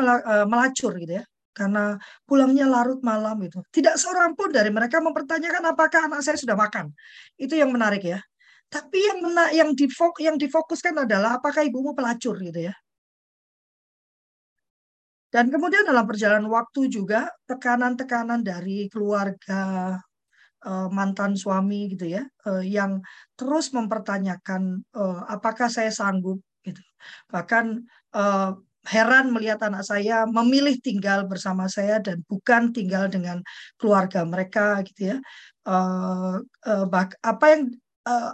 melacur 0.48 0.96
gitu 0.96 1.20
ya 1.20 1.26
karena 1.54 1.98
pulangnya 2.24 2.66
larut 2.70 3.00
malam 3.04 3.38
itu. 3.44 3.60
Tidak 3.74 3.96
seorang 4.00 4.34
pun 4.38 4.50
dari 4.54 4.70
mereka 4.70 5.04
mempertanyakan 5.04 5.64
apakah 5.74 6.08
anak 6.08 6.22
saya 6.24 6.38
sudah 6.40 6.56
makan. 6.56 6.94
Itu 7.36 7.58
yang 7.58 7.74
menarik 7.74 8.06
ya. 8.06 8.20
Tapi 8.70 8.98
yang 9.02 9.20
mena 9.26 9.50
yang 9.50 9.74
difok 9.74 10.22
yang 10.22 10.38
difokuskan 10.38 10.94
adalah 10.94 11.42
apakah 11.42 11.66
ibumu 11.66 11.98
pelacur 11.98 12.38
gitu 12.38 12.70
ya. 12.70 12.74
Dan 15.30 15.54
kemudian 15.54 15.86
dalam 15.86 16.06
perjalanan 16.10 16.50
waktu 16.50 16.90
juga 16.90 17.30
tekanan-tekanan 17.46 18.42
dari 18.42 18.90
keluarga 18.90 19.94
uh, 20.66 20.90
mantan 20.90 21.38
suami 21.38 21.94
gitu 21.94 22.18
ya, 22.18 22.26
uh, 22.50 22.66
yang 22.66 22.98
terus 23.38 23.70
mempertanyakan 23.70 24.82
uh, 24.98 25.30
apakah 25.30 25.70
saya 25.70 25.94
sanggup 25.94 26.42
gitu. 26.66 26.82
Bahkan 27.30 27.86
heran 28.88 29.34
melihat 29.36 29.60
anak 29.68 29.84
saya 29.84 30.24
memilih 30.24 30.80
tinggal 30.80 31.28
bersama 31.28 31.68
saya 31.68 32.00
dan 32.00 32.24
bukan 32.28 32.72
tinggal 32.72 33.12
dengan 33.12 33.44
keluarga 33.76 34.24
mereka 34.24 34.80
gitu 34.88 35.16
ya. 35.16 35.18
Uh, 35.68 36.40
bah, 36.88 37.12
apa 37.20 37.46
yang 37.52 37.62
uh, 38.08 38.34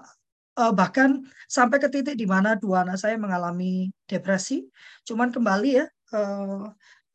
bahkan 0.71 1.25
sampai 1.49 1.81
ke 1.83 1.89
titik 1.91 2.15
di 2.15 2.23
mana 2.29 2.55
dua 2.55 2.85
anak 2.85 3.01
saya 3.01 3.17
mengalami 3.17 3.91
depresi. 4.05 4.63
Cuman 5.03 5.33
kembali 5.33 5.71
ya 5.81 5.85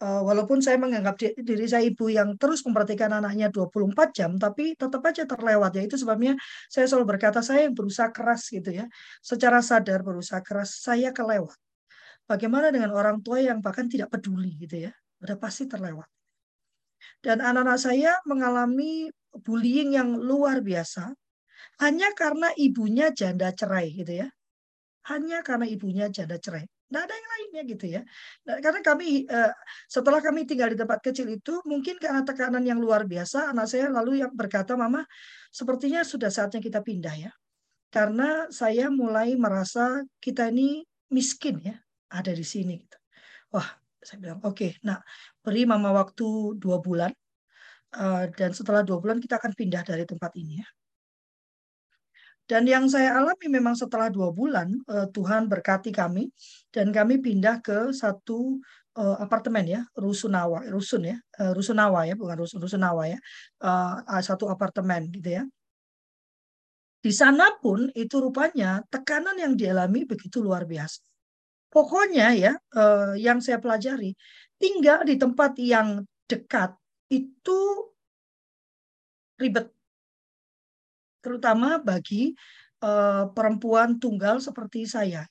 walaupun 0.01 0.65
saya 0.65 0.81
menganggap 0.81 1.21
diri 1.21 1.69
saya 1.69 1.85
ibu 1.85 2.09
yang 2.09 2.33
terus 2.41 2.65
memperhatikan 2.65 3.13
anaknya 3.21 3.53
24 3.53 4.17
jam, 4.17 4.31
tapi 4.41 4.73
tetap 4.73 5.05
aja 5.05 5.29
terlewat 5.29 5.77
ya. 5.77 5.83
Itu 5.85 6.01
sebabnya 6.01 6.41
saya 6.73 6.89
selalu 6.89 7.17
berkata 7.17 7.45
saya 7.45 7.69
berusaha 7.69 8.09
keras 8.09 8.49
gitu 8.49 8.73
ya. 8.73 8.89
Secara 9.21 9.61
sadar 9.61 10.01
berusaha 10.01 10.41
keras, 10.41 10.81
saya 10.81 11.13
kelewat. 11.13 11.70
Bagaimana 12.31 12.71
dengan 12.71 12.95
orang 12.95 13.19
tua 13.27 13.43
yang 13.43 13.59
bahkan 13.59 13.91
tidak 13.91 14.15
peduli 14.15 14.55
gitu 14.55 14.87
ya. 14.87 14.95
Udah 15.19 15.35
pasti 15.35 15.67
terlewat. 15.67 16.07
Dan 17.19 17.43
anak-anak 17.43 17.75
saya 17.83 18.23
mengalami 18.23 19.11
bullying 19.43 19.99
yang 19.99 20.15
luar 20.15 20.63
biasa 20.63 21.11
hanya 21.83 22.15
karena 22.15 22.55
ibunya 22.55 23.11
janda 23.11 23.51
cerai 23.51 23.91
gitu 23.99 24.23
ya. 24.23 24.31
Hanya 25.11 25.43
karena 25.43 25.67
ibunya 25.67 26.07
janda 26.07 26.39
cerai. 26.39 26.71
Nggak 26.87 27.03
ada 27.03 27.15
yang 27.19 27.29
lainnya 27.35 27.63
gitu 27.67 27.87
ya. 27.99 28.03
Nah, 28.47 28.57
karena 28.63 28.81
kami 28.87 29.27
eh, 29.27 29.53
setelah 29.91 30.23
kami 30.23 30.47
tinggal 30.47 30.71
di 30.71 30.79
tempat 30.79 31.03
kecil 31.03 31.27
itu 31.35 31.59
mungkin 31.67 31.99
karena 31.99 32.23
tekanan 32.23 32.63
yang 32.63 32.79
luar 32.79 33.11
biasa 33.11 33.51
anak 33.51 33.67
saya 33.67 33.91
lalu 33.91 34.23
yang 34.23 34.31
berkata 34.39 34.79
mama 34.79 35.03
sepertinya 35.51 36.07
sudah 36.07 36.31
saatnya 36.31 36.63
kita 36.63 36.79
pindah 36.79 37.15
ya. 37.27 37.33
Karena 37.91 38.47
saya 38.55 38.87
mulai 38.87 39.35
merasa 39.35 39.99
kita 40.23 40.47
ini 40.55 40.87
miskin 41.11 41.59
ya 41.59 41.75
ada 42.11 42.33
di 42.35 42.45
sini 42.45 42.75
gitu. 42.83 42.99
Wah 43.55 43.67
saya 44.01 44.19
bilang 44.19 44.41
oke 44.43 44.57
okay, 44.57 44.71
nah 44.81 44.99
beri 45.45 45.69
mama 45.69 45.93
waktu 45.93 46.57
dua 46.57 46.81
bulan 46.81 47.13
uh, 47.97 48.25
dan 48.33 48.51
setelah 48.57 48.81
dua 48.81 48.97
bulan 48.99 49.21
kita 49.21 49.37
akan 49.37 49.53
pindah 49.53 49.83
dari 49.87 50.05
tempat 50.09 50.33
ini 50.37 50.61
ya. 50.61 50.69
Dan 52.51 52.67
yang 52.67 52.91
saya 52.91 53.15
alami 53.15 53.47
memang 53.47 53.79
setelah 53.79 54.11
dua 54.11 54.35
bulan 54.35 54.75
uh, 54.91 55.07
Tuhan 55.15 55.47
berkati 55.47 55.95
kami 55.95 56.35
dan 56.75 56.91
kami 56.91 57.23
pindah 57.23 57.63
ke 57.63 57.95
satu 57.95 58.59
uh, 58.99 59.17
apartemen 59.23 59.63
ya 59.71 59.81
rusunawa 59.95 60.67
rusun 60.67 61.15
ya 61.15 61.17
uh, 61.39 61.55
rusunawa 61.55 62.11
ya 62.11 62.19
bukan 62.19 62.43
rusun 62.43 62.59
rusunawa 62.59 63.07
ya 63.07 63.19
uh, 63.63 64.03
satu 64.19 64.51
apartemen 64.51 65.07
gitu 65.15 65.31
ya. 65.31 65.45
Di 67.01 67.13
sana 67.15 67.55
pun 67.63 67.89
itu 67.97 68.19
rupanya 68.21 68.85
tekanan 68.93 69.39
yang 69.41 69.55
dialami 69.57 70.05
begitu 70.05 70.45
luar 70.45 70.69
biasa. 70.69 71.10
Pokoknya 71.71 72.35
ya 72.35 72.53
uh, 72.75 73.15
yang 73.15 73.39
saya 73.39 73.63
pelajari 73.63 74.19
tinggal 74.59 75.07
di 75.07 75.15
tempat 75.15 75.55
yang 75.57 76.03
dekat 76.27 76.75
itu 77.11 77.61
ribet 79.39 79.71
terutama 81.23 81.79
bagi 81.79 82.35
uh, 82.83 83.31
perempuan 83.31 84.03
tunggal 84.03 84.43
seperti 84.43 84.85
saya. 84.85 85.25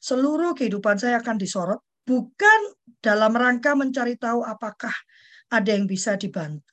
Seluruh 0.00 0.56
kehidupan 0.56 0.96
saya 0.96 1.20
akan 1.20 1.36
disorot 1.36 1.80
bukan 2.08 2.60
dalam 3.04 3.36
rangka 3.36 3.76
mencari 3.76 4.16
tahu 4.16 4.42
apakah 4.42 4.94
ada 5.52 5.70
yang 5.76 5.84
bisa 5.86 6.16
dibantu. 6.16 6.66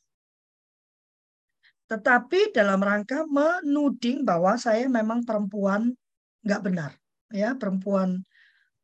Tetapi 1.92 2.56
dalam 2.56 2.80
rangka 2.82 3.28
menuding 3.28 4.26
bahwa 4.26 4.58
saya 4.58 4.88
memang 4.89 5.28
perempuan 5.28 5.94
nggak 6.42 6.62
benar, 6.63 6.92
ya 7.30 7.54
perempuan 7.54 8.24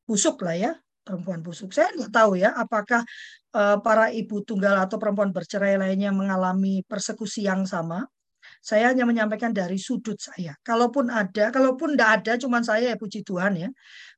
busuk 0.10 0.42
lah 0.42 0.58
ya, 0.58 0.72
perempuan 1.06 1.46
busuk. 1.46 1.70
Saya 1.70 1.94
nggak 1.94 2.10
tahu 2.10 2.42
ya 2.42 2.58
apakah 2.58 3.06
uh, 3.54 3.78
para 3.86 4.10
ibu 4.10 4.42
tunggal 4.42 4.74
atau 4.82 4.98
perempuan 4.98 5.30
bercerai 5.30 5.78
lainnya 5.78 6.10
mengalami 6.10 6.82
persekusi 6.90 7.46
yang 7.46 7.70
sama. 7.70 8.10
Saya 8.60 8.90
hanya 8.90 9.06
menyampaikan 9.06 9.54
dari 9.54 9.78
sudut 9.78 10.18
saya. 10.18 10.58
Kalaupun 10.66 11.14
ada, 11.14 11.54
kalaupun 11.54 11.94
tidak 11.94 12.10
ada, 12.24 12.32
cuma 12.42 12.60
saya 12.66 12.92
ya 12.92 12.98
puji 12.98 13.22
Tuhan 13.22 13.54
ya. 13.56 13.70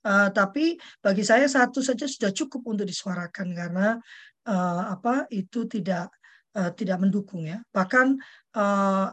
Uh, 0.08 0.32
tapi 0.32 0.80
bagi 1.04 1.28
saya 1.28 1.52
satu 1.52 1.84
saja 1.84 2.08
sudah 2.08 2.32
cukup 2.32 2.64
untuk 2.64 2.88
disuarakan 2.88 3.52
karena 3.52 4.00
uh, 4.48 4.82
apa 4.96 5.28
itu 5.30 5.68
tidak 5.68 6.10
uh, 6.56 6.72
tidak 6.72 7.04
mendukung 7.04 7.44
ya. 7.44 7.60
Bahkan 7.76 8.18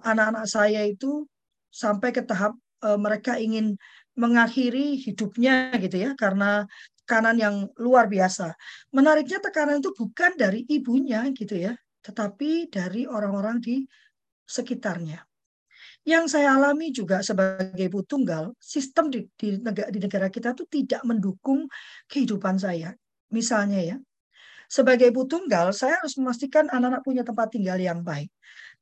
anak-anak 0.06 0.44
uh, 0.46 0.50
saya 0.50 0.86
itu 0.86 1.26
sampai 1.68 2.14
ke 2.14 2.22
tahap 2.24 2.56
uh, 2.84 2.98
mereka 2.98 3.36
ingin 3.36 3.76
mengakhiri 4.18 4.98
hidupnya 4.98 5.70
gitu 5.78 5.96
ya 6.02 6.10
karena 6.18 6.66
tekanan 7.06 7.40
yang 7.40 7.56
luar 7.80 8.04
biasa. 8.10 8.52
Menariknya 8.92 9.40
tekanan 9.40 9.80
itu 9.80 9.96
bukan 9.96 10.36
dari 10.36 10.66
ibunya 10.68 11.24
gitu 11.32 11.56
ya, 11.56 11.72
tetapi 12.04 12.68
dari 12.68 13.08
orang-orang 13.08 13.62
di 13.62 13.86
sekitarnya. 14.44 15.24
Yang 16.04 16.36
saya 16.36 16.56
alami 16.56 16.92
juga 16.92 17.24
sebagai 17.24 17.80
ibu 17.80 18.04
tunggal, 18.04 18.52
sistem 18.60 19.08
di, 19.08 19.24
di, 19.36 19.56
negara, 19.56 19.88
di 19.88 20.00
negara 20.00 20.28
kita 20.28 20.52
itu 20.52 20.64
tidak 20.68 21.00
mendukung 21.08 21.64
kehidupan 22.08 22.60
saya. 22.60 22.92
Misalnya 23.32 23.80
ya, 23.80 23.96
sebagai 24.68 25.08
ibu 25.08 25.24
tunggal, 25.24 25.72
saya 25.72 25.96
harus 25.96 26.16
memastikan 26.20 26.68
anak-anak 26.68 27.00
punya 27.00 27.22
tempat 27.24 27.48
tinggal 27.48 27.80
yang 27.80 28.04
baik. 28.04 28.28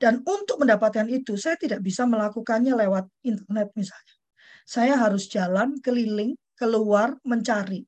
Dan 0.03 0.23
untuk 0.27 0.59
mendapatkan 0.59 1.07
itu, 1.07 1.39
saya 1.39 1.55
tidak 1.55 1.79
bisa 1.79 2.03
melakukannya 2.11 2.75
lewat 2.75 3.07
internet 3.23 3.71
misalnya. 3.79 4.16
Saya 4.67 4.99
harus 4.99 5.31
jalan 5.31 5.79
keliling, 5.79 6.35
keluar, 6.59 7.15
mencari. 7.23 7.87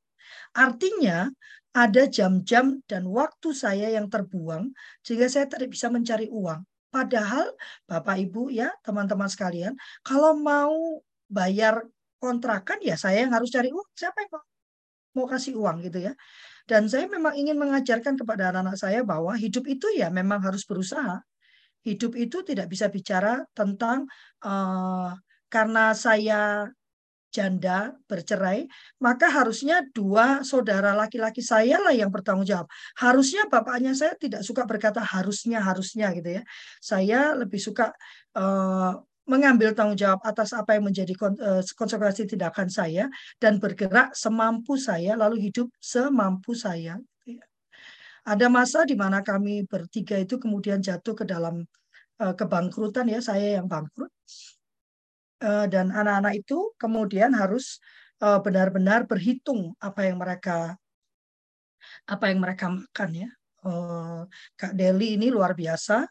Artinya, 0.54 1.26
ada 1.74 2.06
jam-jam 2.08 2.80
dan 2.88 3.04
waktu 3.10 3.52
saya 3.52 3.92
yang 3.92 4.06
terbuang, 4.06 4.72
sehingga 5.02 5.28
saya 5.28 5.50
tidak 5.50 5.74
bisa 5.74 5.90
mencari 5.90 6.30
uang. 6.30 6.64
Padahal 6.88 7.52
Bapak 7.84 8.16
Ibu 8.16 8.48
ya 8.48 8.72
teman-teman 8.80 9.28
sekalian, 9.28 9.76
kalau 10.00 10.32
mau 10.38 11.04
bayar 11.28 11.84
kontrakan 12.16 12.80
ya 12.80 12.96
saya 12.96 13.28
yang 13.28 13.32
harus 13.36 13.52
cari 13.52 13.68
uang. 13.68 13.88
Siapa 13.92 14.24
yang 14.24 14.32
mau, 15.12 15.26
kasih 15.28 15.54
uang 15.60 15.84
gitu 15.84 15.98
ya. 16.08 16.12
Dan 16.68 16.88
saya 16.88 17.08
memang 17.08 17.36
ingin 17.36 17.56
mengajarkan 17.56 18.16
kepada 18.16 18.52
anak-anak 18.52 18.76
saya 18.76 19.00
bahwa 19.04 19.32
hidup 19.36 19.64
itu 19.68 19.88
ya 19.96 20.08
memang 20.08 20.40
harus 20.40 20.64
berusaha. 20.64 21.20
Hidup 21.84 22.12
itu 22.18 22.44
tidak 22.44 22.68
bisa 22.68 22.90
bicara 22.92 23.44
tentang 23.56 24.04
uh, 24.44 25.12
karena 25.48 25.96
saya 25.96 26.68
janda 27.28 27.92
bercerai, 28.08 28.64
maka 29.04 29.28
harusnya 29.28 29.84
dua 29.92 30.40
saudara 30.42 30.96
laki-laki 30.96 31.44
saya 31.44 31.76
lah 31.76 31.92
yang 31.92 32.08
bertanggung 32.08 32.48
jawab. 32.48 32.66
Harusnya 32.96 33.44
bapaknya 33.52 33.92
saya 33.92 34.16
tidak 34.16 34.40
suka 34.40 34.64
berkata 34.64 35.04
harusnya 35.04 35.60
harusnya 35.60 36.08
gitu 36.16 36.40
ya. 36.40 36.42
Saya 36.80 37.36
lebih 37.36 37.60
suka 37.60 37.92
uh, 38.36 38.96
mengambil 39.28 39.76
tanggung 39.76 40.00
jawab 40.00 40.24
atas 40.24 40.56
apa 40.56 40.80
yang 40.80 40.88
menjadi 40.88 41.12
eh, 41.12 41.60
konsekuensi 41.76 42.32
tindakan 42.32 42.72
saya 42.72 43.12
dan 43.36 43.60
bergerak 43.60 44.16
semampu 44.16 44.80
saya 44.80 45.20
lalu 45.20 45.52
hidup 45.52 45.68
semampu 45.76 46.56
saya. 46.56 46.96
Ada 48.24 48.48
masa 48.48 48.88
di 48.88 48.96
mana 48.96 49.20
kami 49.20 49.68
bertiga 49.68 50.16
itu 50.16 50.40
kemudian 50.40 50.80
jatuh 50.80 51.12
ke 51.12 51.24
dalam 51.28 51.60
uh, 52.24 52.34
kebangkrutan 52.36 53.08
ya 53.08 53.20
saya 53.20 53.60
yang 53.60 53.68
bangkrut 53.68 54.08
Eh, 54.08 54.57
dan 55.42 55.94
anak-anak 55.94 56.34
itu 56.42 56.74
kemudian 56.80 57.30
harus 57.34 57.78
eh, 58.22 58.38
benar-benar 58.42 59.06
berhitung 59.06 59.74
apa 59.78 60.06
yang 60.08 60.18
mereka 60.18 60.74
apa 62.10 62.24
yang 62.30 62.40
mereka 62.42 62.66
makan 62.68 63.10
ya. 63.14 63.30
Eh, 63.66 64.20
Kak 64.58 64.72
Deli 64.74 65.14
ini 65.18 65.30
luar 65.30 65.54
biasa. 65.54 66.06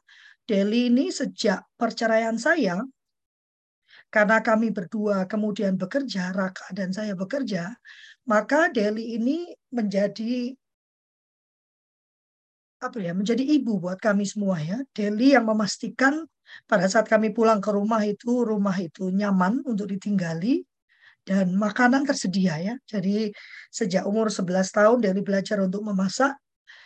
Deli 0.47 0.87
ini 0.87 1.11
sejak 1.11 1.59
perceraian 1.75 2.39
saya, 2.39 2.79
karena 4.07 4.39
kami 4.39 4.71
berdua 4.71 5.27
kemudian 5.27 5.75
bekerja, 5.75 6.31
Raka 6.31 6.71
dan 6.71 6.95
saya 6.95 7.11
bekerja, 7.11 7.75
maka 8.23 8.71
Deli 8.71 9.19
ini 9.19 9.51
menjadi 9.75 10.55
apa 12.77 12.97
ya 13.01 13.11
menjadi 13.11 13.41
ibu 13.41 13.81
buat 13.81 13.99
kami 13.99 14.23
semua 14.23 14.61
ya. 14.61 14.79
Deli 14.95 15.35
yang 15.35 15.49
memastikan 15.49 16.23
pada 16.69 16.87
saat 16.87 17.07
kami 17.09 17.31
pulang 17.35 17.59
ke 17.59 17.69
rumah 17.71 18.01
itu 18.03 18.43
rumah 18.43 18.75
itu 18.79 19.11
nyaman 19.11 19.63
untuk 19.67 19.91
ditinggali 19.91 20.63
dan 21.27 21.51
makanan 21.59 22.07
tersedia 22.07 22.55
ya. 22.63 22.75
Jadi 22.87 23.31
sejak 23.67 24.07
umur 24.07 24.31
11 24.31 24.71
tahun 24.71 24.97
Deli 25.03 25.19
belajar 25.19 25.59
untuk 25.59 25.83
memasak 25.83 26.39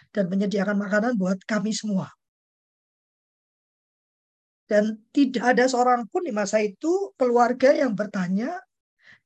dan 0.09 0.25
menyediakan 0.27 0.75
makanan 0.81 1.13
buat 1.15 1.37
kami 1.45 1.71
semua. 1.71 2.09
Dan 4.65 5.03
tidak 5.11 5.43
ada 5.51 5.67
seorang 5.67 6.07
pun 6.07 6.23
di 6.23 6.31
masa 6.31 6.63
itu 6.63 7.11
keluarga 7.19 7.75
yang 7.75 7.91
bertanya 7.91 8.55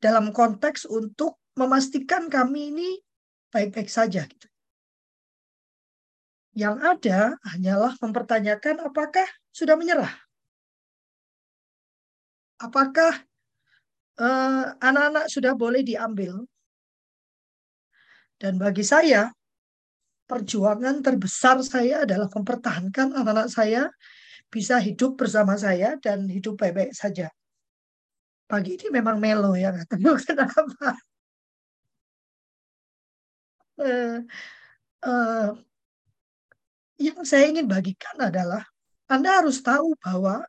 dalam 0.01 0.33
konteks 0.33 0.89
untuk 0.89 1.37
memastikan 1.53 2.27
kami 2.27 2.73
ini 2.73 2.89
baik-baik 3.53 3.87
saja. 3.87 4.25
Gitu. 4.25 4.47
Yang 6.57 6.75
ada 6.81 7.19
hanyalah 7.53 7.93
mempertanyakan 8.01 8.89
apakah 8.89 9.27
sudah 9.53 9.77
menyerah. 9.77 10.24
Apakah 12.55 13.11
eh, 14.19 14.65
anak-anak 14.79 15.25
uh, 15.27 15.31
sudah 15.31 15.53
boleh 15.55 15.83
diambil? 15.83 16.47
Dan 18.39 18.59
bagi 18.59 18.83
saya, 18.83 19.31
perjuangan 20.27 20.99
terbesar 21.03 21.59
saya 21.63 22.03
adalah 22.03 22.27
mempertahankan 22.31 23.15
anak-anak 23.15 23.47
saya 23.51 23.87
bisa 24.51 24.79
hidup 24.79 25.19
bersama 25.19 25.55
saya 25.59 25.99
dan 25.99 26.27
hidup 26.31 26.59
baik-baik 26.59 26.95
saja. 26.95 27.27
Pagi 28.45 28.77
ini 28.77 28.87
memang 28.93 29.17
melo 29.17 29.51
ya, 29.57 29.73
tahu 29.87 30.15
kenapa. 30.27 30.95
Uh, 33.75 34.23
uh, 35.03 35.51
yang 36.95 37.27
saya 37.27 37.51
ingin 37.51 37.67
bagikan 37.67 38.15
adalah 38.23 38.63
Anda 39.11 39.43
harus 39.43 39.59
tahu 39.59 39.99
bahwa 39.99 40.47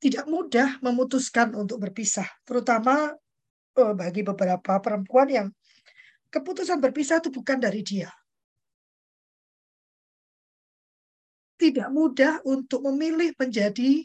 tidak 0.00 0.24
mudah 0.24 0.80
memutuskan 0.80 1.52
untuk 1.52 1.76
berpisah, 1.84 2.24
terutama 2.48 3.12
uh, 3.76 3.92
bagi 3.92 4.24
beberapa 4.24 4.80
perempuan 4.80 5.28
yang 5.28 5.46
keputusan 6.32 6.80
berpisah 6.80 7.20
itu 7.20 7.28
bukan 7.28 7.60
dari 7.60 7.84
dia. 7.84 8.08
Tidak 11.60 11.92
mudah 11.92 12.40
untuk 12.48 12.80
memilih 12.88 13.36
menjadi 13.36 14.00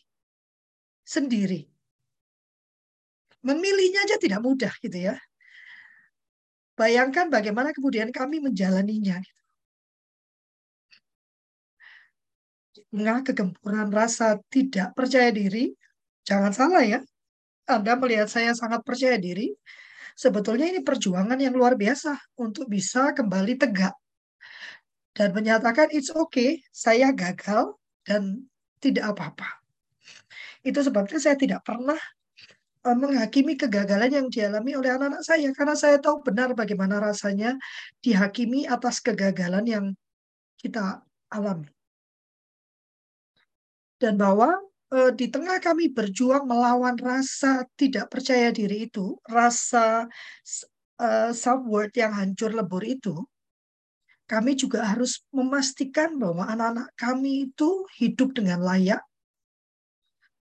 sendiri. 1.07 1.63
Memilihnya 3.39 4.03
aja 4.03 4.19
tidak 4.19 4.43
mudah 4.43 4.75
gitu 4.83 4.99
ya. 4.99 5.15
Bayangkan 6.75 7.31
bagaimana 7.31 7.71
kemudian 7.71 8.11
kami 8.11 8.43
menjalaninya. 8.43 9.23
Gitu. 9.23 9.35
tengah 12.95 13.27
kegempuran 13.27 13.91
rasa 13.91 14.39
tidak 14.47 14.95
percaya 14.95 15.27
diri, 15.27 15.75
jangan 16.25 16.51
salah 16.51 16.83
ya. 16.83 16.99
Anda 17.65 17.97
melihat 17.97 18.29
saya 18.29 18.53
sangat 18.53 18.85
percaya 18.85 19.17
diri, 19.17 19.53
sebetulnya 20.13 20.69
ini 20.69 20.85
perjuangan 20.85 21.37
yang 21.37 21.57
luar 21.57 21.73
biasa 21.73 22.13
untuk 22.37 22.69
bisa 22.69 23.13
kembali 23.17 23.57
tegak 23.57 23.95
dan 25.15 25.31
menyatakan 25.31 25.87
it's 25.95 26.11
okay, 26.11 26.59
saya 26.75 27.15
gagal 27.15 27.79
dan 28.03 28.43
tidak 28.83 29.15
apa-apa. 29.15 29.63
Itu 30.59 30.83
sebabnya 30.83 31.17
saya 31.23 31.39
tidak 31.39 31.63
pernah 31.63 31.95
eh, 32.83 32.97
menghakimi 32.99 33.55
kegagalan 33.55 34.11
yang 34.11 34.27
dialami 34.27 34.75
oleh 34.75 34.91
anak-anak 34.91 35.23
saya 35.23 35.49
karena 35.55 35.75
saya 35.79 35.97
tahu 36.03 36.19
benar 36.19 36.51
bagaimana 36.51 36.99
rasanya 36.99 37.55
dihakimi 38.03 38.67
atas 38.67 38.99
kegagalan 38.99 39.63
yang 39.63 39.85
kita 40.59 40.99
alami. 41.31 41.71
Dan 43.95 44.19
bahwa 44.19 44.59
di 45.17 45.27
tengah 45.33 45.57
kami 45.57 45.89
berjuang 45.91 46.45
melawan 46.45 46.95
rasa 46.95 47.65
tidak 47.73 48.07
percaya 48.13 48.53
diri 48.53 48.85
itu, 48.85 49.17
rasa 49.25 50.05
uh, 51.01 51.31
self-worth 51.33 51.95
yang 51.97 52.13
hancur 52.13 52.53
lebur 52.53 52.85
itu, 52.85 53.17
kami 54.25 54.57
juga 54.57 54.85
harus 54.85 55.21
memastikan 55.29 56.17
bahwa 56.17 56.49
anak-anak 56.49 56.89
kami 56.97 57.49
itu 57.49 57.85
hidup 57.97 58.33
dengan 58.33 58.61
layak, 58.61 59.01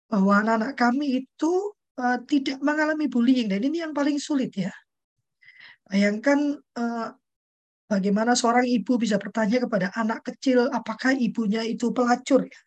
bahwa 0.08 0.40
anak-anak 0.44 0.72
kami 0.76 1.24
itu 1.24 1.52
uh, 2.00 2.18
tidak 2.24 2.60
mengalami 2.60 3.08
bullying 3.08 3.48
dan 3.48 3.60
ini 3.64 3.80
yang 3.84 3.92
paling 3.96 4.20
sulit 4.20 4.52
ya. 4.56 4.72
Bayangkan 5.88 6.56
uh, 6.80 7.08
bagaimana 7.88 8.32
seorang 8.32 8.64
ibu 8.64 8.96
bisa 8.96 9.20
bertanya 9.20 9.68
kepada 9.68 9.92
anak 9.92 10.24
kecil 10.24 10.68
apakah 10.72 11.12
ibunya 11.12 11.60
itu 11.64 11.92
pelacur 11.92 12.48
ya. 12.48 12.60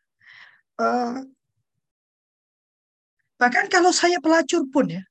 Uh, 0.78 1.26
bahkan 3.38 3.70
kalau 3.70 3.94
saya 3.94 4.18
pelacur 4.18 4.66
pun 4.70 4.90
ya, 4.90 5.04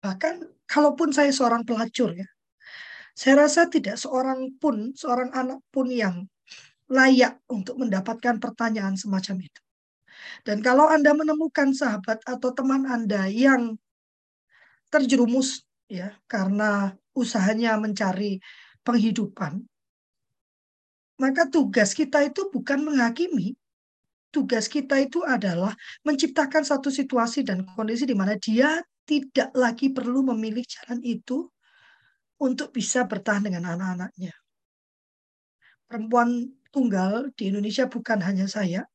bahkan 0.00 0.40
kalaupun 0.64 1.12
saya 1.12 1.28
seorang 1.30 1.62
pelacur 1.64 2.16
ya, 2.16 2.28
saya 3.12 3.44
rasa 3.44 3.68
tidak 3.68 4.00
seorang 4.00 4.48
pun, 4.56 4.96
seorang 4.96 5.28
anak 5.36 5.60
pun 5.68 5.92
yang 5.92 6.24
layak 6.90 7.38
untuk 7.52 7.78
mendapatkan 7.78 8.40
pertanyaan 8.40 8.96
semacam 8.96 9.44
itu. 9.44 9.60
Dan 10.44 10.64
kalau 10.64 10.88
Anda 10.88 11.12
menemukan 11.12 11.72
sahabat 11.76 12.24
atau 12.24 12.50
teman 12.52 12.88
Anda 12.88 13.28
yang 13.28 13.76
terjerumus 14.90 15.62
ya 15.86 16.16
karena 16.26 16.96
usahanya 17.14 17.76
mencari 17.76 18.40
penghidupan, 18.82 19.64
maka 21.20 21.44
tugas 21.52 21.92
kita 21.92 22.24
itu 22.24 22.48
bukan 22.48 22.80
menghakimi. 22.80 23.59
Tugas 24.30 24.70
kita 24.70 24.94
itu 25.02 25.26
adalah 25.26 25.74
menciptakan 26.06 26.62
satu 26.62 26.86
situasi 26.86 27.42
dan 27.42 27.66
kondisi 27.74 28.06
di 28.06 28.14
mana 28.14 28.38
dia 28.38 28.78
tidak 29.02 29.50
lagi 29.58 29.90
perlu 29.90 30.22
memilih 30.22 30.62
jalan 30.62 31.02
itu 31.02 31.50
untuk 32.38 32.70
bisa 32.70 33.04
bertahan 33.10 33.50
dengan 33.50 33.74
anak-anaknya. 33.74 34.30
Perempuan 35.90 36.46
tunggal 36.70 37.34
di 37.34 37.50
Indonesia 37.50 37.90
bukan 37.90 38.22
hanya 38.22 38.46
saya, 38.46 38.86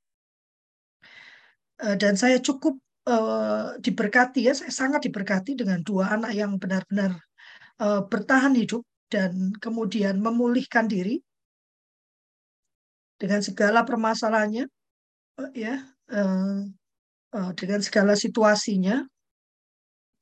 eh, 1.84 1.95
dan 2.00 2.15
saya 2.15 2.39
cukup 2.39 2.80
uh, 3.06 3.78
diberkati 3.80 4.48
ya, 4.48 4.54
saya 4.58 4.74
sangat 4.74 5.06
diberkati 5.12 5.54
dengan 5.54 5.84
dua 5.86 6.15
anak 6.15 6.32
yang 6.34 6.58
benar-benar 6.58 7.19
uh, 7.84 8.02
bertahan 8.08 8.56
hidup 8.58 8.88
dan 9.12 9.54
kemudian 9.62 10.17
memulihkan 10.17 10.89
diri 10.89 11.21
dengan 13.15 13.39
segala 13.39 13.88
permasalahannya, 13.88 14.67
ya, 15.56 15.84
dengan 17.56 17.82
segala 17.84 18.13
situasinya, 18.15 19.04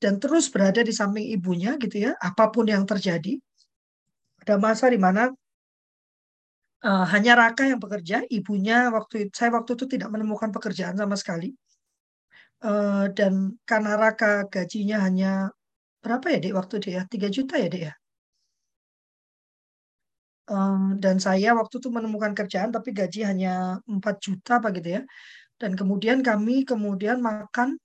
dan 0.02 0.20
terus 0.20 0.52
berada 0.52 0.84
di 0.84 0.92
samping 0.92 1.32
ibunya 1.32 1.78
gitu 1.80 2.10
ya, 2.10 2.12
apa 2.20 2.50
pun 2.52 2.68
yang 2.68 2.84
terjadi. 2.84 3.40
Ada 4.44 4.60
masa 4.60 4.92
di 4.92 5.00
mana 5.00 5.32
uh, 6.84 7.06
hanya 7.08 7.32
Raka 7.40 7.64
yang 7.64 7.80
bekerja, 7.80 8.28
ibunya 8.28 8.92
waktu 8.92 9.28
itu, 9.28 9.32
saya 9.32 9.56
waktu 9.56 9.72
itu 9.72 9.88
tidak 9.88 10.12
menemukan 10.12 10.52
pekerjaan 10.52 10.98
sama 11.00 11.16
sekali. 11.16 11.56
Uh, 12.60 13.08
dan 13.16 13.56
karena 13.64 13.96
Raka 13.96 14.44
gajinya 14.52 15.00
hanya 15.04 15.48
berapa 16.04 16.36
ya 16.36 16.38
dek 16.44 16.52
waktu 16.52 16.76
dia? 16.84 17.00
Tiga 17.08 17.32
juta 17.32 17.56
ya 17.56 17.68
dek 17.72 17.82
ya? 17.88 17.94
Dan 21.00 21.16
saya 21.16 21.56
waktu 21.56 21.80
itu 21.80 21.88
menemukan 21.88 22.36
kerjaan 22.36 22.68
tapi 22.68 22.92
gaji 22.92 23.24
hanya 23.24 23.80
4 23.88 24.16
juta 24.20 24.60
apa 24.60 24.68
gitu 24.76 25.00
ya. 25.00 25.02
Dan 25.56 25.72
kemudian 25.78 26.20
kami 26.20 26.68
kemudian 26.68 27.22
makan 27.24 27.80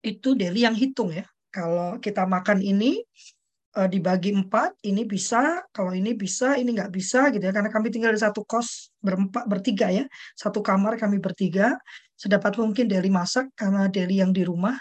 itu 0.00 0.32
Deli 0.32 0.64
yang 0.64 0.76
hitung 0.76 1.12
ya. 1.12 1.28
Kalau 1.52 2.00
kita 2.00 2.24
makan 2.24 2.64
ini 2.64 3.04
dibagi 3.74 4.30
empat, 4.30 4.78
ini 4.86 5.02
bisa, 5.02 5.58
kalau 5.74 5.90
ini 5.90 6.14
bisa, 6.14 6.54
ini 6.54 6.78
nggak 6.78 6.94
bisa 6.94 7.28
gitu 7.34 7.42
ya. 7.42 7.52
Karena 7.52 7.68
kami 7.74 7.90
tinggal 7.90 8.14
di 8.14 8.22
satu 8.22 8.46
kos 8.46 8.94
berempat, 9.02 9.50
bertiga 9.50 9.90
ya, 9.90 10.06
satu 10.38 10.62
kamar 10.62 10.94
kami 10.94 11.18
bertiga. 11.18 11.74
Sedapat 12.14 12.54
mungkin 12.62 12.86
Deli 12.86 13.10
masak 13.10 13.50
karena 13.58 13.90
Deli 13.90 14.22
yang 14.22 14.30
di 14.30 14.46
rumah. 14.46 14.78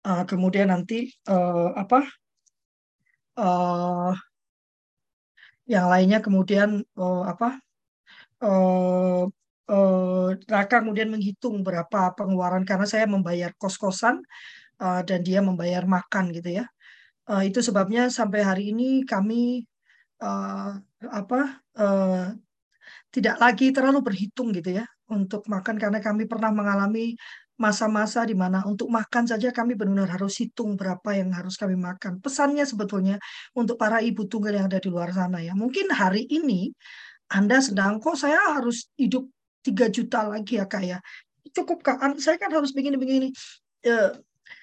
Kemudian 0.00 0.72
nanti 0.72 1.12
apa? 1.76 2.00
Yang 5.70 5.86
lainnya 5.86 6.18
kemudian 6.18 6.82
uh, 6.98 7.22
apa? 7.30 7.62
Uh, 8.42 9.30
uh, 9.70 10.28
Raka 10.50 10.82
kemudian 10.82 11.14
menghitung 11.14 11.62
berapa 11.62 12.10
pengeluaran 12.18 12.66
karena 12.66 12.86
saya 12.90 13.06
membayar 13.06 13.54
kos-kosan 13.54 14.18
uh, 14.82 15.00
dan 15.06 15.22
dia 15.22 15.38
membayar 15.38 15.86
makan 15.86 16.34
gitu 16.34 16.58
ya. 16.58 16.66
Uh, 17.30 17.46
itu 17.46 17.62
sebabnya 17.62 18.10
sampai 18.10 18.42
hari 18.42 18.74
ini 18.74 19.06
kami 19.06 19.62
uh, 20.18 20.74
apa 21.06 21.62
uh, 21.78 22.34
tidak 23.14 23.38
lagi 23.38 23.70
terlalu 23.70 24.02
berhitung 24.02 24.50
gitu 24.50 24.74
ya 24.82 24.86
untuk 25.10 25.46
makan 25.46 25.78
karena 25.78 25.98
kami 26.02 26.26
pernah 26.26 26.50
mengalami 26.50 27.14
masa-masa 27.60 28.24
di 28.24 28.32
mana 28.32 28.64
untuk 28.64 28.88
makan 28.88 29.28
saja 29.28 29.52
kami 29.52 29.76
benar-benar 29.76 30.16
harus 30.16 30.40
hitung 30.40 30.80
berapa 30.80 31.12
yang 31.12 31.28
harus 31.36 31.60
kami 31.60 31.76
makan. 31.76 32.16
Pesannya 32.24 32.64
sebetulnya 32.64 33.20
untuk 33.52 33.76
para 33.76 34.00
ibu 34.00 34.24
tunggal 34.24 34.56
yang 34.56 34.66
ada 34.72 34.80
di 34.80 34.88
luar 34.88 35.12
sana 35.12 35.44
ya. 35.44 35.52
Mungkin 35.52 35.92
hari 35.92 36.24
ini 36.24 36.72
Anda 37.28 37.60
sedang 37.60 38.00
kok 38.00 38.16
saya 38.16 38.40
harus 38.56 38.88
hidup 38.96 39.28
3 39.60 39.92
juta 39.92 40.24
lagi 40.24 40.56
ya 40.56 40.64
kak 40.64 40.82
ya. 40.88 40.98
Cukup 41.52 41.84
kak, 41.84 42.00
saya 42.16 42.40
kan 42.40 42.48
harus 42.48 42.72
begini-begini. 42.72 43.28
Eh, 43.84 44.10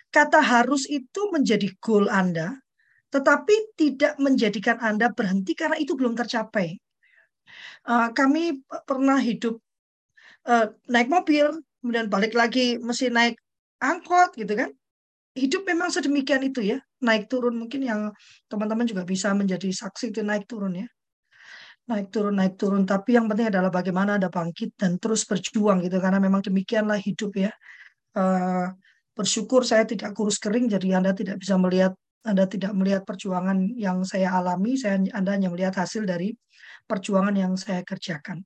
kata 0.09 0.41
harus 0.41 0.89
itu 0.89 1.21
menjadi 1.29 1.69
goal 1.77 2.09
Anda, 2.09 2.57
tetapi 3.13 3.77
tidak 3.77 4.17
menjadikan 4.17 4.81
Anda 4.81 5.13
berhenti 5.13 5.53
karena 5.53 5.77
itu 5.77 5.93
belum 5.93 6.17
tercapai. 6.17 6.79
Uh, 7.87 8.11
kami 8.11 8.59
pernah 8.83 9.15
hidup 9.15 9.63
uh, 10.43 10.67
naik 10.91 11.07
mobil, 11.07 11.63
kemudian 11.87 12.11
balik 12.11 12.35
lagi 12.35 12.75
mesti 12.75 13.07
naik 13.07 13.39
angkot 13.79 14.35
gitu 14.35 14.51
kan. 14.59 14.75
Hidup 15.37 15.63
memang 15.63 15.87
sedemikian 15.87 16.43
itu 16.43 16.59
ya, 16.59 16.83
naik 16.99 17.31
turun 17.31 17.55
mungkin 17.55 17.87
yang 17.87 18.11
teman-teman 18.51 18.83
juga 18.83 19.07
bisa 19.07 19.31
menjadi 19.31 19.71
saksi 19.71 20.11
itu 20.11 20.19
naik 20.19 20.43
turun 20.43 20.83
ya. 20.83 20.87
Naik 21.87 22.11
turun, 22.11 22.35
naik 22.35 22.59
turun. 22.59 22.83
Tapi 22.83 23.15
yang 23.15 23.31
penting 23.31 23.47
adalah 23.47 23.71
bagaimana 23.71 24.19
ada 24.19 24.27
bangkit 24.27 24.75
dan 24.75 24.99
terus 24.99 25.23
berjuang 25.23 25.79
gitu. 25.87 26.03
Karena 26.03 26.19
memang 26.19 26.43
demikianlah 26.43 26.99
hidup 26.99 27.31
ya. 27.39 27.55
Uh, 28.11 28.75
bersyukur 29.15 29.63
saya 29.63 29.87
tidak 29.87 30.11
kurus 30.11 30.35
kering, 30.35 30.67
jadi 30.67 30.99
Anda 30.99 31.15
tidak 31.15 31.39
bisa 31.39 31.55
melihat 31.55 31.95
anda 32.27 32.43
tidak 32.43 32.75
melihat 32.75 33.07
perjuangan 33.07 33.71
yang 33.79 34.03
saya 34.03 34.35
alami, 34.35 34.75
saya 34.75 34.99
Anda 35.15 35.39
hanya 35.39 35.47
melihat 35.47 35.79
hasil 35.79 36.03
dari 36.03 36.35
perjuangan 36.83 37.31
yang 37.31 37.55
saya 37.55 37.87
kerjakan. 37.87 38.43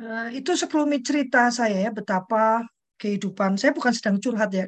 Uh, 0.00 0.32
itu 0.32 0.56
sekelumit 0.56 1.04
cerita 1.04 1.52
saya 1.52 1.76
ya 1.76 1.90
betapa 1.92 2.64
kehidupan 2.96 3.60
saya 3.60 3.76
bukan 3.76 3.92
sedang 3.92 4.16
curhat 4.16 4.48
ya. 4.48 4.64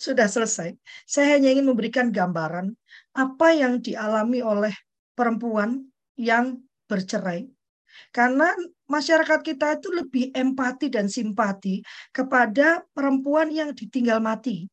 Sudah 0.00 0.24
selesai. 0.32 0.80
Saya 1.04 1.36
hanya 1.36 1.52
ingin 1.52 1.68
memberikan 1.68 2.08
gambaran 2.08 2.72
apa 3.12 3.52
yang 3.52 3.84
dialami 3.84 4.40
oleh 4.40 4.72
perempuan 5.12 5.84
yang 6.16 6.56
bercerai. 6.88 7.52
Karena 8.08 8.48
masyarakat 8.88 9.44
kita 9.44 9.76
itu 9.76 9.92
lebih 9.92 10.32
empati 10.32 10.88
dan 10.88 11.12
simpati 11.12 11.84
kepada 12.16 12.80
perempuan 12.96 13.52
yang 13.52 13.76
ditinggal 13.76 14.24
mati. 14.24 14.64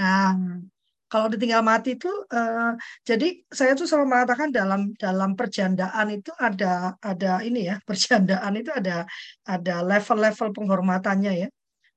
Nah, 0.00 0.64
kalau 1.06 1.26
ditinggal 1.30 1.62
mati 1.62 1.94
itu 1.94 2.10
uh, 2.10 2.74
jadi 3.06 3.26
saya 3.46 3.78
tuh 3.78 3.86
selalu 3.86 4.06
mengatakan 4.10 4.48
dalam 4.50 4.90
dalam 4.98 5.38
perjandaan 5.38 6.06
itu 6.10 6.30
ada 6.34 6.98
ada 6.98 7.42
ini 7.46 7.70
ya 7.70 7.76
perjandaan 7.88 8.52
itu 8.58 8.70
ada 8.74 9.06
ada 9.46 9.74
level-level 9.86 10.48
penghormatannya 10.56 11.32
ya 11.46 11.48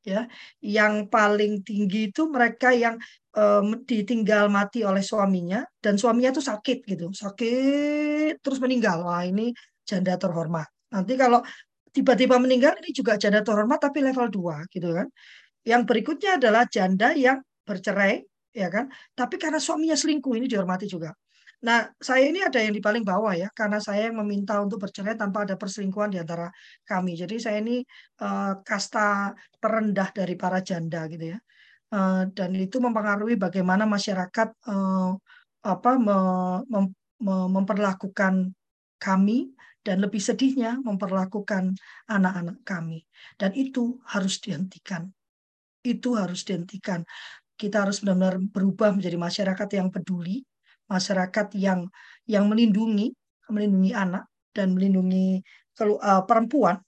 ya. 0.04 0.22
Yang 0.64 0.94
paling 1.14 1.54
tinggi 1.68 2.10
itu 2.12 2.22
mereka 2.32 2.72
yang 2.72 2.96
um, 3.36 3.84
ditinggal 3.84 4.48
mati 4.52 4.84
oleh 4.88 5.04
suaminya 5.04 5.64
dan 5.84 6.00
suaminya 6.00 6.32
tuh 6.38 6.46
sakit 6.46 6.78
gitu 6.88 7.12
sakit 7.14 8.40
terus 8.44 8.60
meninggal. 8.64 9.04
Wah 9.06 9.24
ini 9.26 9.52
janda 9.86 10.16
terhormat. 10.16 10.68
Nanti 10.94 11.14
kalau 11.20 11.40
tiba-tiba 11.94 12.38
meninggal 12.38 12.78
ini 12.82 12.90
juga 12.94 13.18
janda 13.22 13.42
terhormat 13.46 13.80
tapi 13.82 14.00
level 14.06 14.28
2 14.30 14.74
gitu 14.74 14.90
kan. 14.96 15.08
Yang 15.66 15.82
berikutnya 15.90 16.32
adalah 16.40 16.64
janda 16.70 17.14
yang 17.14 17.38
bercerai 17.68 18.26
ya 18.60 18.70
kan. 18.76 18.86
Tapi 19.16 19.36
karena 19.40 19.60
suaminya 19.64 19.96
selingkuh 19.96 20.34
ini 20.36 20.46
dihormati 20.52 20.86
juga. 20.86 21.16
Nah, 21.60 21.92
saya 22.00 22.24
ini 22.32 22.40
ada 22.40 22.56
yang 22.64 22.72
di 22.72 22.80
paling 22.80 23.04
bawah 23.04 23.36
ya, 23.36 23.52
karena 23.52 23.84
saya 23.84 24.08
yang 24.08 24.24
meminta 24.24 24.56
untuk 24.64 24.80
bercerai 24.80 25.20
tanpa 25.20 25.44
ada 25.44 25.60
perselingkuhan 25.60 26.08
di 26.16 26.20
antara 26.24 26.48
kami. 26.88 27.20
Jadi 27.20 27.36
saya 27.36 27.60
ini 27.60 27.84
uh, 28.24 28.64
kasta 28.64 29.36
terendah 29.60 30.10
dari 30.16 30.40
para 30.40 30.64
janda 30.64 31.04
gitu 31.12 31.36
ya. 31.36 31.40
Uh, 31.90 32.30
dan 32.32 32.56
itu 32.56 32.78
mempengaruhi 32.80 33.36
bagaimana 33.36 33.84
masyarakat 33.84 34.56
uh, 34.72 35.12
apa 35.66 35.92
me, 36.00 36.18
mem, 36.70 36.86
memperlakukan 37.28 38.56
kami 39.02 39.52
dan 39.84 40.04
lebih 40.04 40.20
sedihnya 40.20 40.80
memperlakukan 40.80 41.76
anak-anak 42.08 42.64
kami. 42.64 43.04
Dan 43.36 43.52
itu 43.56 44.00
harus 44.08 44.40
dihentikan. 44.40 45.12
Itu 45.84 46.16
harus 46.20 46.44
dihentikan. 46.48 47.04
Kita 47.60 47.84
harus 47.84 48.00
benar-benar 48.00 48.40
berubah 48.40 48.96
menjadi 48.96 49.20
masyarakat 49.20 49.70
yang 49.76 49.92
peduli, 49.92 50.40
masyarakat 50.88 51.48
yang 51.60 51.92
yang 52.24 52.48
melindungi, 52.48 53.12
melindungi 53.52 53.92
anak 53.92 54.32
dan 54.56 54.72
melindungi 54.72 55.44
uh, 55.84 56.24
perempuan 56.24 56.80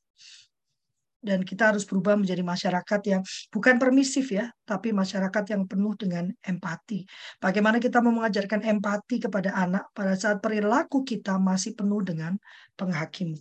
dan 1.22 1.46
kita 1.46 1.70
harus 1.72 1.86
berubah 1.86 2.18
menjadi 2.18 2.42
masyarakat 2.42 3.02
yang 3.06 3.22
bukan 3.54 3.78
permisif 3.78 4.34
ya, 4.34 4.50
tapi 4.66 4.90
masyarakat 4.90 5.54
yang 5.54 5.70
penuh 5.70 5.94
dengan 5.94 6.34
empati. 6.42 7.06
Bagaimana 7.38 7.78
kita 7.78 8.02
mau 8.02 8.10
mengajarkan 8.10 8.66
empati 8.66 9.22
kepada 9.22 9.54
anak 9.54 9.94
pada 9.94 10.18
saat 10.18 10.42
perilaku 10.42 11.06
kita 11.06 11.38
masih 11.38 11.78
penuh 11.78 12.02
dengan 12.02 12.34
penghakiman. 12.74 13.38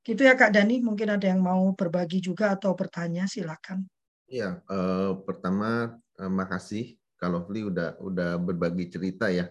Gitu 0.00 0.24
ya 0.24 0.34
Kak 0.36 0.56
Dani, 0.56 0.80
mungkin 0.80 1.12
ada 1.12 1.28
yang 1.28 1.44
mau 1.44 1.76
berbagi 1.76 2.24
juga 2.24 2.56
atau 2.56 2.72
bertanya, 2.72 3.28
silakan. 3.28 3.84
Iya, 4.30 4.64
eh, 4.64 5.12
pertama 5.28 5.68
eh, 5.92 6.09
makasih. 6.28 6.98
Kalau 7.20 7.44
Lovely 7.44 7.68
udah 7.68 8.00
udah 8.00 8.30
berbagi 8.40 8.92
cerita 8.92 9.28
ya. 9.28 9.48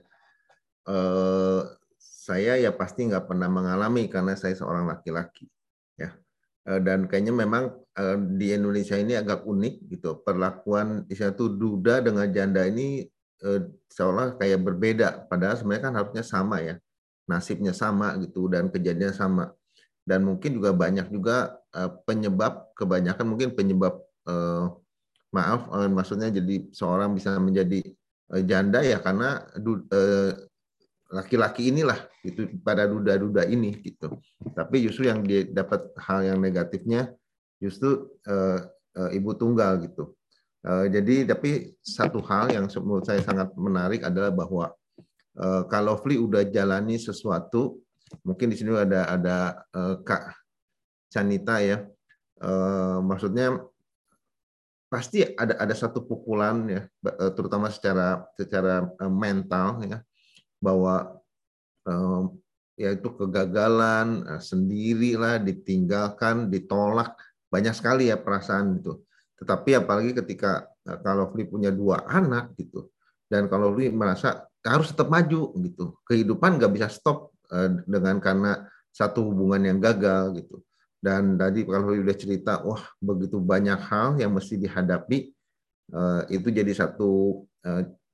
Eh, 0.90 1.62
saya 1.98 2.58
ya 2.58 2.74
pasti 2.74 3.10
nggak 3.10 3.30
pernah 3.30 3.50
mengalami 3.50 4.10
karena 4.10 4.34
saya 4.38 4.58
seorang 4.58 4.90
laki-laki 4.90 5.50
Eh, 6.70 6.80
dan 6.86 7.10
kayaknya 7.10 7.34
memang 7.34 7.74
eh, 7.98 8.18
di 8.38 8.54
Indonesia 8.54 8.94
ini 8.94 9.18
agak 9.18 9.42
unik 9.42 9.76
gitu. 9.90 10.22
Perlakuan 10.22 11.10
itu 11.10 11.46
duda 11.50 12.04
dengan 12.06 12.30
janda 12.30 12.62
ini 12.70 13.10
eh, 13.42 13.62
seolah 13.90 14.38
kayak 14.38 14.62
berbeda. 14.62 15.26
Padahal 15.26 15.58
sebenarnya 15.58 15.84
kan 15.90 15.96
harusnya 15.98 16.24
sama 16.26 16.62
ya. 16.62 16.76
Nasibnya 17.26 17.74
sama 17.74 18.18
gitu 18.22 18.50
dan 18.50 18.70
kejadiannya 18.70 19.16
sama. 19.18 19.50
Dan 20.06 20.26
mungkin 20.26 20.58
juga 20.58 20.74
banyak 20.74 21.14
juga 21.14 21.54
penyebab 22.10 22.74
kebanyakan 22.74 23.26
mungkin 23.30 23.54
penyebab 23.54 24.02
maaf 25.30 25.70
maksudnya 25.90 26.34
jadi 26.34 26.70
seorang 26.74 27.14
bisa 27.14 27.38
menjadi 27.38 27.86
janda 28.46 28.82
ya 28.86 29.02
karena 29.02 29.46
laki-laki 31.10 31.74
inilah 31.74 31.98
itu 32.22 32.46
pada 32.62 32.86
duda-duda 32.86 33.50
ini 33.50 33.74
gitu. 33.82 34.22
Tapi 34.54 34.86
justru 34.86 35.10
yang 35.10 35.26
dapat 35.50 35.90
hal 35.98 36.22
yang 36.22 36.38
negatifnya 36.38 37.10
justru 37.58 38.06
ibu 38.94 39.32
tunggal 39.34 39.82
gitu. 39.82 40.14
Jadi 40.66 41.26
tapi 41.26 41.74
satu 41.82 42.22
hal 42.22 42.54
yang 42.54 42.70
menurut 42.84 43.10
saya 43.10 43.26
sangat 43.26 43.50
menarik 43.58 44.06
adalah 44.06 44.30
bahwa 44.30 44.70
kalau 45.66 45.98
Fli 45.98 46.22
udah 46.22 46.46
jalani 46.46 47.02
sesuatu, 47.02 47.82
mungkin 48.22 48.54
di 48.54 48.62
sini 48.62 48.78
ada 48.78 49.10
ada 49.10 49.38
Kak 50.06 50.36
Canita 51.10 51.58
ya. 51.66 51.82
Maksudnya 53.02 53.58
pasti 54.90 55.22
ada 55.22 55.54
ada 55.62 55.76
satu 55.78 56.02
pukulan 56.02 56.66
ya 56.66 56.82
terutama 57.38 57.70
secara 57.70 58.26
secara 58.34 58.90
mental 59.06 59.86
ya 59.86 60.02
bahwa 60.58 61.22
um, 61.86 62.36
yaitu 62.80 63.12
kegagalan 63.12 64.24
eh, 64.24 64.42
sendirilah 64.42 65.44
ditinggalkan 65.44 66.48
ditolak. 66.48 67.20
Banyak 67.52 67.76
sekali 67.76 68.08
ya 68.08 68.16
perasaan 68.16 68.80
itu. 68.80 69.04
Tetapi 69.36 69.84
apalagi 69.84 70.16
ketika 70.16 70.64
eh, 70.88 71.00
kalau 71.04 71.28
Fli 71.36 71.44
punya 71.44 71.76
dua 71.76 72.08
anak 72.08 72.56
gitu 72.56 72.88
dan 73.28 73.52
kalau 73.52 73.76
Fli 73.76 73.92
merasa 73.92 74.48
harus 74.64 74.92
tetap 74.92 75.08
maju 75.08 75.56
gitu 75.60 75.96
kehidupan 76.04 76.60
nggak 76.60 76.72
bisa 76.72 76.88
stop 76.88 77.36
eh, 77.52 77.84
dengan 77.84 78.24
karena 78.24 78.64
satu 78.96 79.28
hubungan 79.28 79.76
yang 79.76 79.78
gagal 79.84 80.40
gitu 80.40 80.64
dan 81.00 81.40
tadi 81.40 81.64
kalau 81.64 81.92
Fli 81.92 82.04
udah 82.04 82.18
cerita 82.20 82.54
wah 82.64 82.84
begitu 83.00 83.40
banyak 83.40 83.80
hal 83.80 84.20
yang 84.20 84.36
mesti 84.36 84.60
dihadapi 84.60 85.32
itu 86.30 86.48
jadi 86.54 86.70
satu 86.76 87.42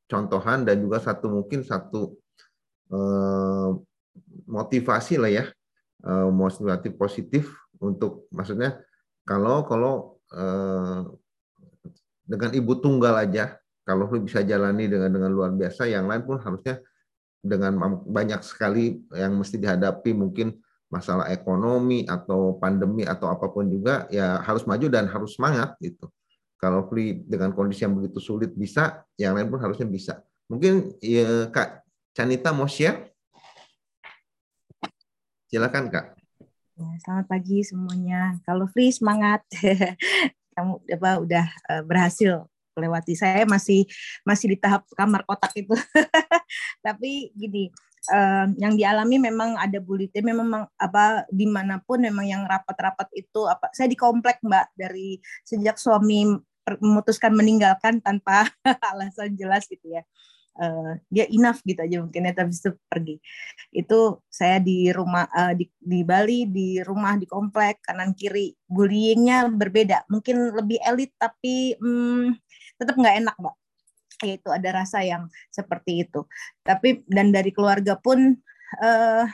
contohan 0.07 0.63
dan 0.63 0.79
juga 0.79 1.01
satu 1.03 1.27
mungkin 1.27 1.65
satu 1.65 2.15
Eh, 2.85 3.69
motivasi 4.45 5.17
lah 5.17 5.31
ya 5.33 5.45
eh, 6.05 6.29
motivasi 6.29 6.93
positif 6.93 7.49
untuk 7.81 8.29
maksudnya 8.29 8.77
kalau 9.25 9.65
kalau 9.65 9.93
eh, 10.29 11.01
dengan 12.29 12.49
ibu 12.53 12.77
tunggal 12.77 13.25
aja 13.25 13.57
kalau 13.81 14.05
lu 14.09 14.21
bisa 14.21 14.45
jalani 14.45 14.85
dengan 14.85 15.09
dengan 15.09 15.33
luar 15.33 15.49
biasa 15.53 15.89
yang 15.89 16.05
lain 16.05 16.29
pun 16.29 16.37
harusnya 16.37 16.77
dengan 17.41 17.77
banyak 18.05 18.41
sekali 18.45 19.01
yang 19.13 19.33
mesti 19.33 19.57
dihadapi 19.57 20.13
mungkin 20.13 20.53
masalah 20.95 21.27
ekonomi 21.27 22.07
atau 22.07 22.55
pandemi 22.55 23.03
atau 23.03 23.27
apa 23.27 23.51
pun 23.51 23.67
juga 23.67 24.07
ya 24.07 24.39
harus 24.39 24.63
maju 24.63 24.87
dan 24.87 25.11
harus 25.11 25.35
semangat 25.35 25.75
gitu. 25.83 26.07
Kalau 26.55 26.87
Fli 26.87 27.27
dengan 27.27 27.51
kondisi 27.51 27.83
yang 27.83 27.99
begitu 27.99 28.23
sulit 28.23 28.55
bisa, 28.55 29.03
yang 29.19 29.35
lain 29.35 29.51
pun 29.51 29.59
harusnya 29.59 29.83
bisa. 29.83 30.23
Mungkin 30.47 30.95
ya, 31.03 31.51
Kak 31.51 31.83
Canita 32.15 32.55
mau 32.55 32.63
share? 32.63 33.11
Silakan 35.51 35.91
Kak. 35.91 36.15
Ya, 36.79 36.87
selamat 37.03 37.27
pagi 37.27 37.59
semuanya. 37.61 38.39
Kalau 38.47 38.71
free 38.71 38.95
semangat. 38.95 39.43
Kamu 40.55 40.79
apa 40.87 41.11
udah 41.19 41.45
uh, 41.67 41.83
berhasil 41.83 42.47
lewati. 42.79 43.19
Saya 43.19 43.43
masih 43.43 43.83
masih 44.23 44.55
di 44.55 44.57
tahap 44.59 44.87
kamar 44.95 45.27
kotak 45.27 45.51
itu. 45.59 45.75
Tapi 46.85 47.35
gini, 47.35 47.67
uh, 48.11 48.47
yang 48.57 48.73
dialami 48.77 49.17
memang 49.17 49.57
ada 49.57 49.77
bullying 49.81 50.11
memang 50.21 50.65
apa 50.77 51.25
di 51.29 51.45
mana 51.49 51.81
pun 51.81 52.01
memang 52.01 52.25
yang 52.25 52.43
rapat-rapat 52.45 53.09
itu 53.17 53.45
apa 53.49 53.69
saya 53.73 53.89
di 53.89 53.97
komplek 53.97 54.41
mbak 54.45 54.69
dari 54.77 55.17
sejak 55.45 55.77
suami 55.79 56.35
memutuskan 56.81 57.33
meninggalkan 57.37 58.01
tanpa 58.01 58.49
alasan 58.93 59.37
jelas 59.37 59.69
gitu 59.69 59.85
ya. 59.85 60.03
Uh, 60.55 60.95
dia 61.11 61.27
enough 61.35 61.59
gitu 61.67 61.83
aja 61.83 61.99
mungkin 61.99 62.25
ya 62.25 62.33
tapi 62.33 62.55
itu 62.55 62.71
pergi. 62.87 63.15
Itu 63.75 64.23
saya 64.31 64.63
di 64.63 64.87
rumah 64.87 65.27
uh, 65.27 65.51
di, 65.51 65.67
di 65.75 65.99
Bali 66.07 66.47
di 66.47 66.79
rumah 66.79 67.19
di 67.19 67.27
komplek 67.27 67.83
kanan 67.83 68.15
kiri. 68.15 68.55
Bullyingnya 68.65 69.51
berbeda 69.51 70.07
mungkin 70.07 70.55
lebih 70.55 70.79
elit 70.79 71.11
tapi 71.19 71.75
hmm, 71.75 72.39
tetap 72.79 72.95
nggak 72.95 73.15
enak 73.19 73.35
mbak 73.35 73.55
yaitu 74.23 74.47
ada 74.51 74.83
rasa 74.83 75.03
yang 75.03 75.27
seperti 75.51 76.07
itu. 76.07 76.23
Tapi 76.63 77.03
dan 77.09 77.33
dari 77.35 77.51
keluarga 77.51 77.99
pun 77.99 78.39
uh, 78.83 79.25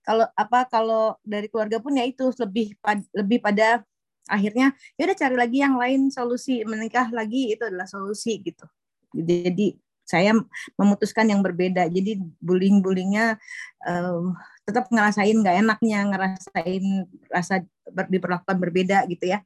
kalau 0.00 0.26
apa 0.34 0.66
kalau 0.66 1.16
dari 1.20 1.46
keluarga 1.52 1.78
pun 1.78 1.92
ya 1.96 2.04
itu 2.08 2.32
lebih 2.40 2.74
lebih 3.12 3.38
pada 3.44 3.84
akhirnya 4.30 4.72
ya 4.96 5.10
udah 5.10 5.18
cari 5.18 5.36
lagi 5.36 5.58
yang 5.60 5.76
lain 5.76 6.08
solusi 6.08 6.62
menikah 6.64 7.10
lagi 7.10 7.52
itu 7.52 7.62
adalah 7.66 7.84
solusi 7.84 8.40
gitu. 8.40 8.64
Jadi 9.12 9.76
saya 10.10 10.34
memutuskan 10.74 11.30
yang 11.30 11.38
berbeda. 11.38 11.86
Jadi 11.86 12.18
bullying 12.42 12.82
bullyingnya 12.82 13.38
uh, 13.86 14.34
tetap 14.66 14.90
ngerasain 14.90 15.38
nggak 15.38 15.56
enaknya 15.62 15.98
ngerasain 16.10 16.84
rasa 17.30 17.62
ber, 17.86 18.10
diperlakukan 18.10 18.56
berbeda 18.58 19.06
gitu 19.06 19.30
ya. 19.30 19.38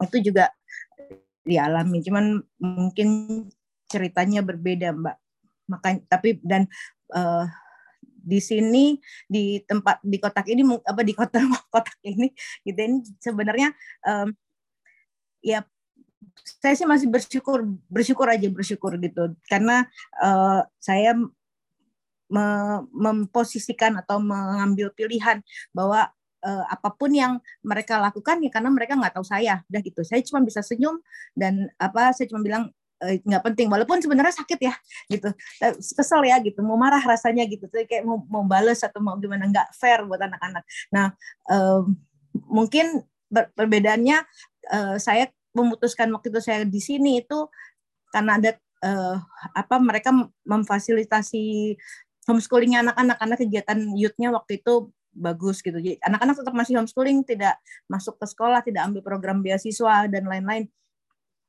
Itu 0.00 0.24
juga 0.24 0.48
dialami. 1.44 2.00
Cuman 2.00 2.40
mungkin 2.56 3.08
ceritanya 3.92 4.40
berbeda 4.40 4.96
mbak. 4.96 5.16
Makanya 5.68 6.00
tapi 6.08 6.40
dan 6.40 6.64
uh, 7.12 7.44
di 8.22 8.38
sini 8.38 8.96
di 9.26 9.58
tempat 9.66 9.98
di 10.00 10.16
kotak 10.16 10.46
ini 10.48 10.62
apa 10.64 11.02
di 11.02 11.12
kota 11.12 11.42
kotak 11.74 11.98
ini 12.06 12.30
gitu 12.62 12.80
ini 12.80 12.96
sebenarnya 13.18 13.74
um, 14.06 14.30
ya 15.42 15.66
saya 16.62 16.74
sih 16.78 16.88
masih 16.88 17.10
bersyukur 17.10 17.66
bersyukur 17.90 18.26
aja 18.30 18.48
bersyukur 18.48 18.96
gitu. 19.02 19.34
Karena 19.50 19.84
uh, 20.22 20.62
saya 20.78 21.18
me 22.32 22.46
memposisikan 22.96 24.00
atau 24.00 24.16
mengambil 24.16 24.88
pilihan 24.96 25.44
bahwa 25.76 26.08
uh, 26.40 26.64
apa 26.70 26.88
pun 26.96 27.12
yang 27.12 27.36
mereka 27.60 28.00
lakukan 28.00 28.40
ya 28.40 28.48
karena 28.48 28.70
mereka 28.72 28.96
nggak 28.96 29.14
tahu 29.18 29.26
saya. 29.26 29.60
Udah 29.68 29.80
gitu 29.84 30.00
saya 30.06 30.24
cuma 30.24 30.40
bisa 30.40 30.64
senyum 30.64 31.02
dan 31.36 31.68
apa 31.76 32.14
saya 32.16 32.30
cuma 32.30 32.40
bilang 32.40 32.72
nggak 33.02 33.42
penting 33.42 33.66
walaupun 33.66 33.98
sebenarnya 33.98 34.34
sakit 34.34 34.60
ya 34.62 34.74
gitu 35.10 35.28
kesel 35.98 36.22
ya 36.22 36.38
gitu 36.38 36.62
mau 36.62 36.78
marah 36.78 37.02
rasanya 37.02 37.42
gitu 37.50 37.66
Jadi 37.66 37.86
kayak 37.90 38.04
mau 38.06 38.22
mau 38.30 38.44
balas 38.46 38.80
atau 38.86 39.02
mau 39.02 39.18
gimana 39.18 39.50
nggak 39.50 39.74
fair 39.74 40.06
buat 40.06 40.22
anak-anak 40.22 40.62
nah 40.94 41.06
um, 41.50 41.98
mungkin 42.46 43.02
perbedaannya 43.32 44.22
uh, 44.70 44.96
saya 45.02 45.28
memutuskan 45.52 46.08
waktu 46.14 46.32
itu 46.32 46.40
saya 46.40 46.64
di 46.64 46.80
sini 46.80 47.20
itu 47.20 47.48
karena 48.12 48.40
ada 48.40 48.50
uh, 48.84 49.16
apa 49.56 49.76
mereka 49.80 50.12
memfasilitasi 50.44 51.76
homeschoolingnya 52.28 52.86
anak-anak 52.86 53.16
karena 53.18 53.36
kegiatan 53.36 53.78
youth-nya 53.98 54.30
waktu 54.30 54.62
itu 54.62 54.92
bagus 55.12 55.60
gitu. 55.60 55.76
Jadi 55.76 56.00
anak-anak 56.00 56.34
tetap 56.40 56.54
masih 56.56 56.74
homeschooling, 56.80 57.20
tidak 57.28 57.60
masuk 57.84 58.16
ke 58.16 58.26
sekolah, 58.26 58.64
tidak 58.64 58.88
ambil 58.88 59.02
program 59.04 59.44
beasiswa 59.44 60.08
dan 60.08 60.24
lain-lain. 60.24 60.66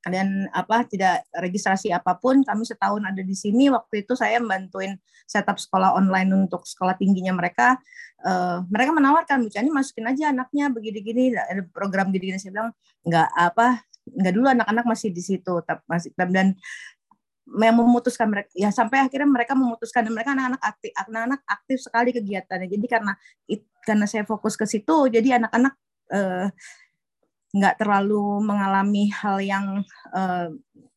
Dan 0.04 0.52
apa 0.52 0.84
tidak 0.84 1.24
registrasi 1.32 1.92
apa 1.96 2.20
pun, 2.20 2.44
kami 2.44 2.68
setahun 2.68 3.04
ada 3.04 3.24
di 3.24 3.36
sini. 3.36 3.72
Waktu 3.72 4.04
itu 4.04 4.14
saya 4.20 4.40
bantuin 4.44 5.00
setup 5.24 5.56
sekolah 5.56 5.96
online 5.96 6.30
untuk 6.36 6.68
sekolah 6.68 7.00
tingginya 7.00 7.32
mereka. 7.32 7.80
Uh, 8.24 8.64
mereka 8.72 8.92
menawarkan, 8.96 9.44
Bu 9.44 9.52
Cani 9.52 9.72
masukin 9.72 10.08
aja 10.08 10.32
anaknya 10.32 10.72
begini-gini, 10.72 11.36
ada 11.36 11.64
program 11.72 12.12
gini-gini. 12.12 12.40
Saya 12.40 12.52
bilang 12.56 12.70
nggak 13.04 13.30
apa, 13.36 13.84
nggak 14.08 14.34
dulu 14.36 14.48
anak-anak 14.52 14.86
masih 14.88 15.10
di 15.16 15.24
situ 15.24 15.54
masih 15.88 16.12
dan 16.16 16.56
yang 17.44 17.76
memutuskan 17.76 18.32
mereka 18.32 18.50
ya 18.56 18.72
sampai 18.72 19.04
akhirnya 19.04 19.28
mereka 19.28 19.54
memutuskan 19.54 20.08
dan 20.08 20.16
mereka 20.16 20.32
anak-anak 20.32 20.62
aktif 20.64 20.92
anak-anak 20.96 21.42
aktif 21.44 21.78
sekali 21.84 22.10
kegiatannya 22.16 22.68
jadi 22.72 22.86
karena 22.88 23.14
karena 23.84 24.06
saya 24.08 24.24
fokus 24.24 24.56
ke 24.56 24.64
situ 24.64 25.12
jadi 25.12 25.44
anak-anak 25.44 25.74
eh, 26.16 26.48
nggak 27.54 27.78
terlalu 27.78 28.42
mengalami 28.42 29.14
hal 29.14 29.38
yang 29.40 29.86
eh, 30.12 30.48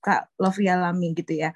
kak 0.01 0.33
Lofi 0.40 0.66
alami 0.66 1.12
gitu 1.12 1.37
ya. 1.37 1.51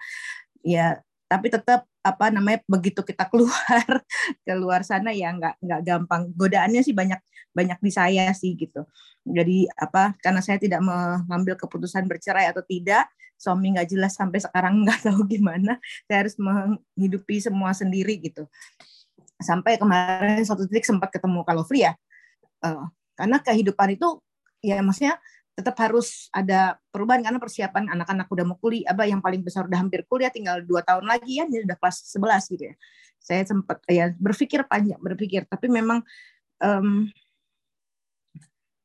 Ya 0.60 1.00
tapi 1.30 1.48
tetap 1.48 1.86
apa 2.00 2.32
namanya 2.32 2.64
begitu 2.66 3.04
kita 3.06 3.28
keluar 3.28 3.84
keluar 4.48 4.80
sana 4.82 5.14
ya 5.14 5.32
nggak 5.32 5.56
nggak 5.62 5.80
gampang. 5.86 6.22
Godaannya 6.36 6.82
sih 6.84 6.92
banyak 6.92 7.20
banyak 7.56 7.78
di 7.80 7.90
saya 7.92 8.28
sih 8.36 8.52
gitu. 8.58 8.84
Jadi 9.24 9.68
apa 9.78 10.16
karena 10.20 10.40
saya 10.44 10.60
tidak 10.60 10.84
mengambil 10.84 11.56
keputusan 11.56 12.04
bercerai 12.10 12.50
atau 12.50 12.64
tidak 12.64 13.08
suami 13.40 13.72
nggak 13.72 13.88
jelas 13.88 14.12
sampai 14.20 14.36
sekarang 14.42 14.84
nggak 14.84 15.00
tahu 15.08 15.24
gimana 15.24 15.80
saya 16.04 16.28
harus 16.28 16.36
menghidupi 16.36 17.40
semua 17.40 17.72
sendiri 17.72 18.20
gitu. 18.20 18.44
Sampai 19.40 19.80
kemarin 19.80 20.44
satu 20.44 20.68
titik 20.68 20.84
sempat 20.84 21.08
ketemu 21.08 21.40
kalau 21.48 21.64
free 21.64 21.88
ya 21.88 21.96
uh, 22.64 22.84
karena 23.16 23.40
kehidupan 23.40 23.96
itu 23.96 24.20
ya 24.60 24.80
maksudnya 24.84 25.16
tetap 25.60 25.76
harus 25.76 26.32
ada 26.32 26.80
perubahan 26.88 27.20
karena 27.20 27.36
persiapan 27.36 27.92
anak-anak 27.92 28.26
udah 28.32 28.44
mau 28.48 28.56
kuliah 28.56 28.96
apa 28.96 29.04
yang 29.04 29.20
paling 29.20 29.44
besar 29.44 29.68
udah 29.68 29.76
hampir 29.76 30.08
kuliah 30.08 30.32
tinggal 30.32 30.64
dua 30.64 30.80
tahun 30.80 31.04
lagi 31.04 31.42
ya 31.42 31.44
jadi 31.44 31.68
udah 31.68 31.76
kelas 31.76 31.96
11 32.16 32.52
gitu 32.56 32.64
ya. 32.72 32.74
Saya 33.20 33.42
sempat 33.44 33.84
ya 33.84 34.16
berpikir 34.16 34.64
panjang 34.64 34.96
berpikir. 34.96 35.44
Tapi 35.44 35.68
memang 35.68 36.00
um, 36.64 37.12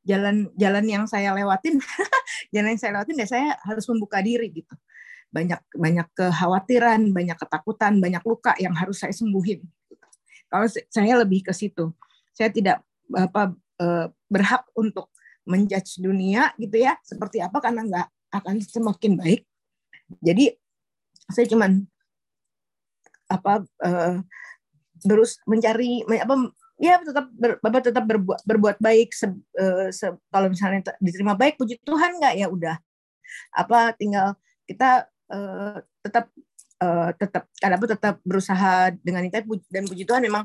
jalan 0.03 0.51
jalan 0.59 0.85
yang 0.85 1.03
saya 1.07 1.31
lewatin 1.31 1.79
jalan 2.53 2.75
yang 2.75 2.81
saya 2.81 2.91
lewatin 2.99 3.17
ya 3.23 3.27
saya 3.31 3.47
harus 3.63 3.88
membuka 3.88 4.19
diri 4.19 4.51
gitu. 4.51 4.75
Banyak 5.31 5.63
banyak 5.79 6.07
kekhawatiran 6.11 7.01
banyak 7.15 7.39
ketakutan 7.39 8.03
banyak 8.03 8.23
luka 8.27 8.51
yang 8.59 8.75
harus 8.75 8.99
saya 8.99 9.15
sembuhin. 9.15 9.63
Kalau 10.51 10.67
saya 10.67 11.13
lebih 11.23 11.47
ke 11.47 11.55
situ. 11.55 11.95
Saya 12.35 12.51
tidak 12.51 12.83
apa 13.15 13.55
eh, 13.79 14.11
berhak 14.27 14.67
untuk 14.75 15.14
menjudge 15.45 16.01
dunia 16.01 16.51
gitu 16.58 16.81
ya 16.81 16.97
seperti 17.05 17.39
apa 17.41 17.58
karena 17.62 17.86
nggak 17.86 18.08
akan 18.41 18.55
semakin 18.62 19.13
baik. 19.15 19.41
Jadi 20.21 20.53
saya 21.29 21.45
cuman 21.49 21.81
apa 23.25 23.65
uh, 23.81 24.21
mencari 25.49 26.05
apa 26.05 26.36
ya 26.77 27.01
tetap 27.01 27.25
ber, 27.34 27.58
bapak 27.63 27.81
tetap 27.89 28.03
berbuat 28.05 28.41
berbuat 28.43 28.77
baik 28.84 29.10
se, 29.15 29.29
uh, 29.31 29.89
se, 29.89 30.12
kalau 30.29 30.47
misalnya 30.51 30.93
diterima 31.01 31.34
baik 31.34 31.58
puji 31.58 31.79
Tuhan 31.81 32.21
nggak? 32.21 32.36
Ya 32.38 32.47
udah. 32.51 32.75
Apa 33.55 33.95
tinggal 33.97 34.38
kita 34.69 35.10
uh, 35.31 35.81
tetap 36.05 36.29
uh, 36.84 37.10
tetap 37.15 37.47
karena 37.58 37.77
tetap 37.79 38.15
berusaha 38.21 38.91
dengan 39.01 39.25
itu 39.25 39.39
dan 39.71 39.84
puji 39.88 40.03
Tuhan 40.03 40.21
memang 40.25 40.43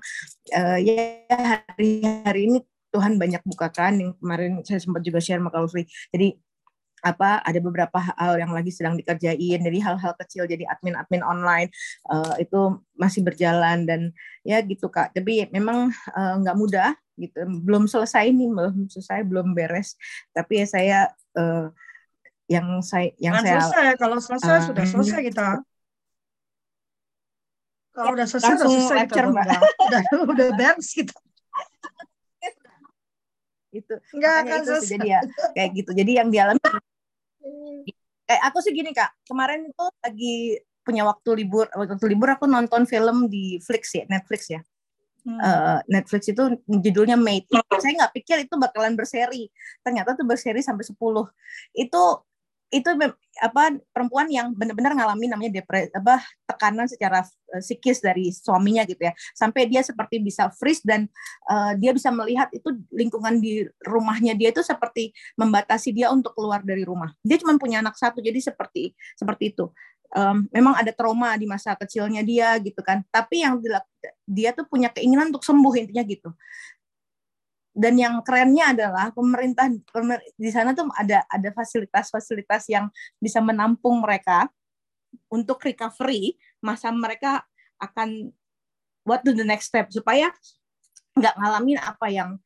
uh, 0.55 0.79
ya 0.81 1.27
hari-hari 1.29 2.49
ini 2.49 2.59
Tuhan 2.91 3.17
banyak 3.17 3.43
bukakan 3.47 3.93
yang 4.03 4.11
kemarin 4.19 4.61
saya 4.67 4.83
sempat 4.83 5.03
juga 5.07 5.23
share 5.23 5.39
sama 5.39 5.51
Kalfri. 5.55 5.87
Jadi 6.11 6.35
apa 7.01 7.41
ada 7.41 7.57
beberapa 7.65 7.97
hal 7.97 8.37
yang 8.37 8.53
lagi 8.53 8.69
sedang 8.69 8.93
dikerjain 8.93 9.61
jadi 9.65 9.79
hal-hal 9.81 10.13
kecil 10.21 10.45
jadi 10.45 10.69
admin-admin 10.69 11.25
online 11.25 11.73
uh, 12.13 12.37
itu 12.37 12.77
masih 12.93 13.25
berjalan 13.25 13.89
dan 13.89 14.13
ya 14.45 14.61
gitu 14.61 14.93
kak. 14.93 15.17
Tapi 15.17 15.49
memang 15.49 15.89
uh, 16.13 16.35
nggak 16.45 16.57
mudah 16.57 16.93
gitu. 17.17 17.41
Belum 17.65 17.89
selesai 17.89 18.29
nih 18.29 18.49
belum 18.53 18.89
selesai 18.93 19.25
belum 19.25 19.57
beres. 19.57 19.97
Tapi 20.37 20.65
ya 20.65 20.67
saya 20.69 20.99
uh, 21.41 21.73
yang 22.51 22.85
saya 22.85 23.15
yang 23.17 23.41
Kan 23.41 23.45
saya 23.49 23.61
selesai. 23.65 23.97
Kalau 23.97 24.19
selesai 24.21 24.53
uh, 24.53 24.63
sudah 24.69 24.85
selesai 24.85 25.21
kita. 25.25 25.47
Kalau 27.91 28.15
udah 28.15 28.27
selesai 28.29 28.49
langsung 28.55 28.71
udah 28.71 28.81
selesai 28.87 28.97
kita 28.97 29.03
lecture, 29.03 29.29
Mbak. 29.29 29.45
udah 29.51 29.61
udah, 29.89 30.03
udah 30.31 30.49
beres 30.55 30.89
kita 30.95 31.13
itu 33.71 33.95
nggak 34.15 34.33
makanya 34.35 34.51
akan 34.51 34.59
itu 34.59 34.71
selesai 34.71 34.91
jadi 34.91 35.09
ya 35.09 35.21
kayak 35.55 35.71
gitu 35.79 35.91
jadi 35.95 36.11
yang 36.23 36.29
dialami 36.29 36.61
kayak 38.27 38.43
aku 38.51 38.59
sih 38.63 38.73
gini 38.75 38.91
kak 38.91 39.11
kemarin 39.27 39.71
itu 39.71 39.85
lagi 40.03 40.35
punya 40.83 41.03
waktu 41.07 41.31
libur 41.45 41.71
waktu 41.71 42.07
libur 42.11 42.29
aku 42.35 42.51
nonton 42.51 42.89
film 42.89 43.31
di 43.31 43.63
Flix 43.63 43.95
ya 43.95 44.05
Netflix 44.11 44.51
ya 44.51 44.61
Hmm. 45.21 45.37
Eh, 45.37 45.79
Netflix 45.93 46.33
itu 46.33 46.43
judulnya 46.65 47.17
Mate. 47.21 47.53
Saya 47.77 47.93
nggak 47.93 48.13
pikir 48.17 48.37
itu 48.49 48.55
bakalan 48.57 48.97
berseri. 48.97 49.53
Ternyata 49.85 50.17
tuh 50.17 50.25
berseri 50.25 50.65
sampai 50.65 50.85
10. 50.85 51.29
Itu 51.77 52.03
itu 52.71 52.87
apa 53.43 53.75
perempuan 53.91 54.31
yang 54.31 54.55
benar-benar 54.55 54.95
ngalami 54.95 55.27
namanya 55.27 55.59
depresi 55.59 55.91
apa 55.91 56.23
tekanan 56.47 56.87
secara 56.87 57.27
uh, 57.27 57.63
psikis 57.63 57.99
dari 57.99 58.31
suaminya 58.31 58.87
gitu 58.87 59.03
ya. 59.03 59.13
Sampai 59.35 59.67
dia 59.67 59.83
seperti 59.83 60.23
bisa 60.23 60.49
freeze 60.55 60.83
dan 60.87 61.11
uh, 61.51 61.75
dia 61.75 61.91
bisa 61.91 62.15
melihat 62.15 62.47
itu 62.55 62.71
lingkungan 62.95 63.43
di 63.43 63.67
rumahnya 63.83 64.39
dia 64.39 64.55
itu 64.55 64.63
seperti 64.63 65.11
membatasi 65.35 65.91
dia 65.91 66.15
untuk 66.15 66.33
keluar 66.39 66.63
dari 66.63 66.87
rumah. 66.87 67.11
Dia 67.27 67.43
cuma 67.43 67.59
punya 67.59 67.83
anak 67.83 67.99
satu 67.99 68.23
jadi 68.23 68.39
seperti 68.39 68.95
seperti 69.19 69.51
itu. 69.51 69.67
Um, 70.11 70.51
memang 70.51 70.75
ada 70.75 70.91
trauma 70.91 71.39
di 71.39 71.47
masa 71.47 71.79
kecilnya 71.79 72.27
dia 72.27 72.59
gitu 72.59 72.83
kan. 72.83 73.03
Tapi 73.11 73.47
yang 73.47 73.63
dia 74.27 74.51
tuh 74.55 74.67
punya 74.67 74.91
keinginan 74.91 75.31
untuk 75.31 75.47
sembuh 75.47 75.75
intinya 75.75 76.03
gitu 76.03 76.31
dan 77.81 77.97
yang 77.97 78.21
kerennya 78.21 78.77
adalah 78.77 79.09
pemerintah 79.09 79.73
di 80.37 80.51
sana 80.53 80.77
tuh 80.77 80.93
ada 80.93 81.25
ada 81.33 81.49
fasilitas-fasilitas 81.49 82.69
yang 82.69 82.93
bisa 83.17 83.41
menampung 83.41 84.05
mereka 84.05 84.53
untuk 85.33 85.65
recovery. 85.65 86.37
Masa 86.61 86.93
mereka 86.93 87.41
akan 87.81 88.37
what 89.09 89.25
to 89.25 89.33
the 89.33 89.49
next 89.49 89.73
step? 89.73 89.89
Supaya 89.89 90.29
nggak 91.17 91.35
ngalamin 91.41 91.81
apa 91.81 92.07
yang 92.13 92.37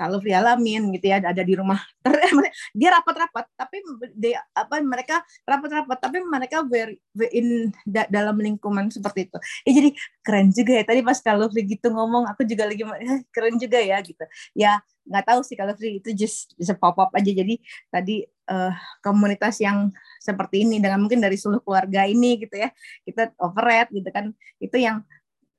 kalau 0.00 0.16
dialamin 0.16 0.96
gitu 0.96 1.12
ya 1.12 1.20
ada 1.20 1.44
di 1.44 1.52
rumah. 1.52 1.76
Dia 2.80 2.88
rapat-rapat 2.96 3.44
tapi 3.52 3.84
dia 4.16 4.40
apa 4.56 4.80
mereka 4.80 5.20
rapat-rapat 5.44 5.98
tapi 6.00 6.24
mereka 6.24 6.64
very, 6.64 6.96
in 7.36 7.68
da, 7.84 8.08
dalam 8.08 8.40
lingkungan 8.40 8.88
seperti 8.88 9.28
itu. 9.28 9.38
Ya 9.68 9.72
jadi 9.76 9.90
keren 10.24 10.48
juga 10.56 10.72
ya 10.80 10.84
tadi 10.88 11.00
pas 11.04 11.20
kalau 11.20 11.52
gitu 11.52 11.86
ngomong 11.92 12.24
aku 12.32 12.48
juga 12.48 12.64
lagi 12.64 12.80
eh, 12.80 13.20
keren 13.28 13.60
juga 13.60 13.76
ya 13.76 14.00
gitu. 14.00 14.24
Ya 14.56 14.80
nggak 15.04 15.24
tahu 15.28 15.40
sih 15.44 15.56
kalau 15.60 15.76
itu 15.76 16.10
just 16.16 16.56
bisa 16.56 16.72
pop 16.72 16.96
up 16.96 17.12
aja. 17.12 17.28
Jadi 17.28 17.60
tadi 17.92 18.24
uh, 18.48 18.72
komunitas 19.04 19.60
yang 19.60 19.92
seperti 20.16 20.64
ini 20.64 20.80
dengan 20.80 21.04
mungkin 21.04 21.20
dari 21.20 21.36
seluruh 21.36 21.60
keluarga 21.60 22.08
ini 22.08 22.40
gitu 22.40 22.56
ya 22.56 22.72
kita 23.04 23.36
overhead 23.36 23.92
gitu 23.92 24.08
kan. 24.08 24.32
Itu 24.56 24.80
yang 24.80 25.04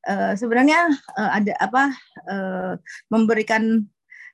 uh, 0.10 0.34
sebenarnya 0.34 0.90
uh, 1.18 1.32
ada 1.38 1.54
apa 1.62 1.84
uh, 2.26 2.74
memberikan 3.12 3.86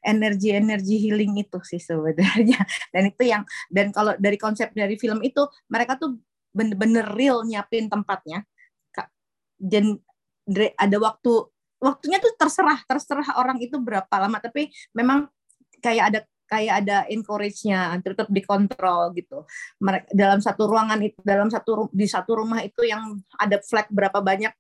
energi-energi 0.03 0.95
healing 1.07 1.37
itu 1.41 1.59
sih 1.65 1.81
sebenarnya. 1.81 2.59
Dan 2.93 3.03
itu 3.09 3.23
yang 3.25 3.43
dan 3.69 3.91
kalau 3.91 4.13
dari 4.17 4.37
konsep 4.39 4.71
dari 4.73 4.95
film 4.99 5.21
itu 5.21 5.43
mereka 5.69 5.97
tuh 5.97 6.17
bener-bener 6.53 7.05
real 7.13 7.45
nyiapin 7.45 7.89
tempatnya. 7.89 8.45
Dan 9.57 9.97
ada 10.77 10.97
waktu 11.01 11.33
waktunya 11.81 12.17
tuh 12.17 12.33
terserah 12.37 12.79
terserah 12.87 13.37
orang 13.37 13.61
itu 13.61 13.77
berapa 13.77 14.09
lama 14.17 14.41
tapi 14.41 14.73
memang 14.97 15.29
kayak 15.81 16.05
ada 16.13 16.19
kayak 16.47 16.73
ada 16.83 16.97
encourage-nya 17.11 17.99
tetap 17.99 18.31
dikontrol 18.31 19.11
gitu. 19.13 19.43
Mereka 19.83 20.15
dalam 20.15 20.39
satu 20.39 20.63
ruangan 20.65 20.99
itu 21.03 21.19
dalam 21.21 21.51
satu 21.51 21.91
di 21.91 22.07
satu 22.07 22.39
rumah 22.39 22.63
itu 22.63 22.87
yang 22.87 23.19
ada 23.35 23.59
flag 23.59 23.91
berapa 23.91 24.23
banyak 24.23 24.55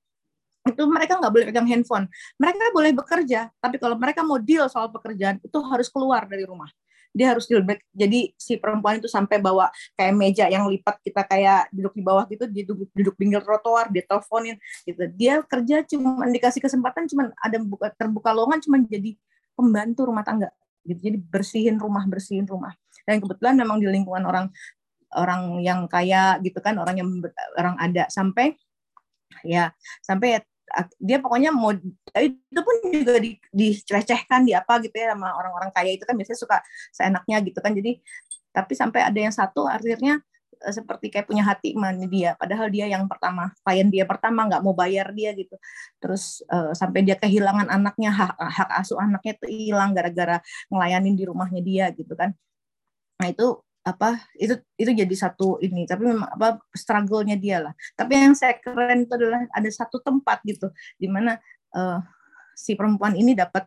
itu 0.69 0.83
mereka 0.87 1.17
nggak 1.19 1.33
boleh 1.33 1.45
pegang 1.49 1.67
handphone. 1.67 2.05
Mereka 2.37 2.71
boleh 2.75 2.91
bekerja, 2.95 3.51
tapi 3.59 3.79
kalau 3.79 3.95
mereka 3.95 4.21
mau 4.21 4.37
deal 4.37 4.67
soal 4.67 4.91
pekerjaan 4.91 5.39
itu 5.41 5.57
harus 5.63 5.87
keluar 5.87 6.27
dari 6.27 6.43
rumah. 6.43 6.69
Dia 7.15 7.33
harus 7.33 7.49
deal. 7.49 7.65
Jadi 7.95 8.35
si 8.37 8.61
perempuan 8.61 9.01
itu 9.01 9.09
sampai 9.09 9.41
bawa 9.41 9.73
kayak 9.97 10.13
meja 10.13 10.45
yang 10.51 10.69
lipat 10.69 11.01
kita 11.01 11.25
kayak 11.25 11.71
duduk 11.73 11.93
di 11.97 12.03
bawah 12.05 12.23
gitu, 12.29 12.45
dia 12.45 12.63
duduk, 12.67 12.89
duduk 12.93 13.15
pinggir 13.17 13.41
trotoar, 13.41 13.89
dia 13.89 14.03
teleponin 14.05 14.55
gitu. 14.85 15.01
Dia 15.17 15.41
kerja 15.41 15.81
cuma 15.87 16.27
dikasih 16.29 16.61
kesempatan 16.61 17.09
cuma 17.09 17.33
ada 17.41 17.57
buka, 17.57 17.89
terbuka 17.95 18.29
lowongan 18.35 18.59
cuma 18.61 18.77
jadi 18.85 19.17
pembantu 19.57 20.05
rumah 20.05 20.21
tangga 20.21 20.53
gitu. 20.85 20.99
Jadi 21.11 21.17
bersihin 21.17 21.75
rumah, 21.81 22.05
bersihin 22.05 22.45
rumah. 22.45 22.75
Dan 23.07 23.23
kebetulan 23.23 23.55
memang 23.55 23.79
di 23.81 23.87
lingkungan 23.87 24.23
orang 24.27 24.51
orang 25.15 25.63
yang 25.63 25.87
kaya 25.87 26.35
gitu 26.43 26.59
kan, 26.59 26.75
orang 26.75 26.99
yang 26.99 27.09
orang 27.55 27.79
ada 27.79 28.11
sampai 28.11 28.59
ya 29.45 29.71
sampai 30.03 30.41
dia 30.99 31.17
pokoknya 31.23 31.51
mau 31.55 31.71
itu 31.71 32.59
pun 32.59 32.75
juga 32.91 33.17
di, 33.23 33.39
dicelecehkan 33.55 34.43
di 34.43 34.51
apa 34.51 34.83
gitu 34.83 34.93
ya 34.93 35.15
sama 35.15 35.31
orang-orang 35.33 35.71
kaya 35.71 35.95
itu 35.95 36.03
kan 36.03 36.15
biasanya 36.19 36.39
suka 36.39 36.57
seenaknya 36.91 37.37
gitu 37.45 37.59
kan. 37.63 37.71
Jadi 37.71 37.99
tapi 38.51 38.73
sampai 38.75 39.05
ada 39.05 39.19
yang 39.19 39.33
satu 39.33 39.69
akhirnya 39.69 40.19
eh, 40.59 40.73
seperti 40.73 41.13
kayak 41.13 41.27
punya 41.29 41.43
hati 41.45 41.77
man 41.77 42.01
dia 42.09 42.33
padahal 42.35 42.67
dia 42.67 42.89
yang 42.89 43.05
pertama 43.07 43.53
klien 43.63 43.87
dia 43.87 44.03
pertama 44.03 44.49
nggak 44.49 44.61
mau 44.65 44.75
bayar 44.75 45.13
dia 45.15 45.31
gitu. 45.37 45.55
Terus 46.03 46.43
uh, 46.51 46.75
sampai 46.75 47.07
dia 47.07 47.15
kehilangan 47.15 47.71
anaknya 47.71 48.11
hak 48.11 48.35
hak 48.37 48.69
asuh 48.83 48.99
anaknya 48.99 49.39
itu 49.39 49.45
hilang 49.71 49.95
gara-gara 49.95 50.43
ngelayanin 50.71 51.15
di 51.15 51.23
rumahnya 51.23 51.61
dia 51.63 51.85
gitu 51.95 52.13
kan. 52.17 52.35
Nah 53.17 53.27
itu 53.31 53.61
apa 53.87 54.19
itu 54.35 54.59
itu 54.75 54.91
jadi 54.91 55.15
satu 55.15 55.63
ini 55.63 55.87
tapi 55.87 56.11
memang 56.11 56.27
apa 56.27 56.59
struggle-nya 56.75 57.39
dia 57.39 57.63
lah. 57.63 57.73
Tapi 57.95 58.19
yang 58.19 58.35
saya 58.35 58.59
keren 58.59 59.07
itu 59.07 59.13
adalah 59.15 59.47
ada 59.55 59.69
satu 59.71 60.03
tempat 60.03 60.43
gitu 60.43 60.67
di 60.99 61.07
mana 61.07 61.39
uh, 61.71 62.03
si 62.51 62.75
perempuan 62.75 63.15
ini 63.15 63.31
dapat 63.31 63.63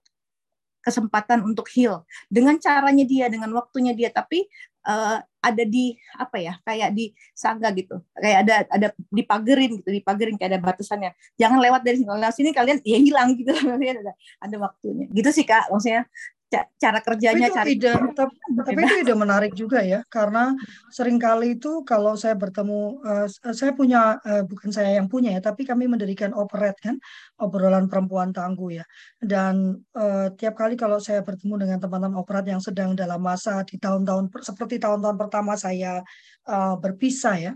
kesempatan 0.84 1.40
untuk 1.40 1.72
heal. 1.72 2.04
Dengan 2.28 2.60
caranya 2.60 3.04
dia 3.08 3.32
dengan 3.32 3.48
waktunya 3.56 3.96
dia 3.96 4.12
tapi 4.12 4.44
uh, 4.84 5.24
ada 5.40 5.64
di 5.64 5.96
apa 6.20 6.36
ya 6.36 6.60
kayak 6.68 6.92
di 6.92 7.16
sangga 7.32 7.72
gitu. 7.72 8.04
Kayak 8.12 8.38
ada 8.44 8.54
ada 8.68 8.88
dipagerin 9.08 9.80
gitu 9.80 9.88
dipagerin 9.88 10.36
kayak 10.36 10.56
ada 10.56 10.60
batasannya. 10.60 11.16
Jangan 11.40 11.64
lewat 11.64 11.80
dari 11.80 12.04
sini 12.36 12.52
kalian 12.52 12.84
ya 12.84 12.98
hilang 13.00 13.32
gitu. 13.40 13.56
Ada 14.44 14.56
waktunya. 14.60 15.08
Gitu 15.08 15.28
sih 15.32 15.44
kak 15.48 15.72
maksudnya 15.72 16.04
cara 16.50 16.98
kerjanya 16.98 17.46
tapi 17.46 17.56
cari 17.56 17.70
ide, 17.78 17.92
tapi, 18.10 18.34
tapi 18.58 18.80
itu 18.82 18.94
ide 19.06 19.14
menarik 19.14 19.52
juga 19.54 19.86
ya 19.86 20.02
karena 20.10 20.50
sering 20.90 21.14
kali 21.14 21.54
itu 21.54 21.86
kalau 21.86 22.18
saya 22.18 22.34
bertemu 22.34 22.98
uh, 23.06 23.26
saya 23.54 23.70
punya 23.70 24.18
uh, 24.18 24.42
bukan 24.42 24.74
saya 24.74 24.98
yang 24.98 25.06
punya 25.06 25.30
ya 25.38 25.40
tapi 25.40 25.62
kami 25.62 25.86
mendirikan 25.86 26.34
operet 26.34 26.74
kan 26.82 26.98
obrolan 27.38 27.86
perempuan 27.86 28.34
tangguh 28.34 28.82
ya. 28.82 28.84
Dan 29.22 29.78
uh, 29.94 30.34
tiap 30.34 30.58
kali 30.58 30.74
kalau 30.74 30.98
saya 30.98 31.22
bertemu 31.22 31.66
dengan 31.66 31.78
teman-teman 31.78 32.18
operet 32.18 32.46
yang 32.50 32.58
sedang 32.58 32.98
dalam 32.98 33.22
masa 33.22 33.62
di 33.62 33.78
tahun-tahun 33.78 34.34
seperti 34.42 34.82
tahun-tahun 34.82 35.16
pertama 35.16 35.54
saya 35.54 36.02
uh, 36.50 36.74
berpisah 36.82 37.36
ya 37.38 37.52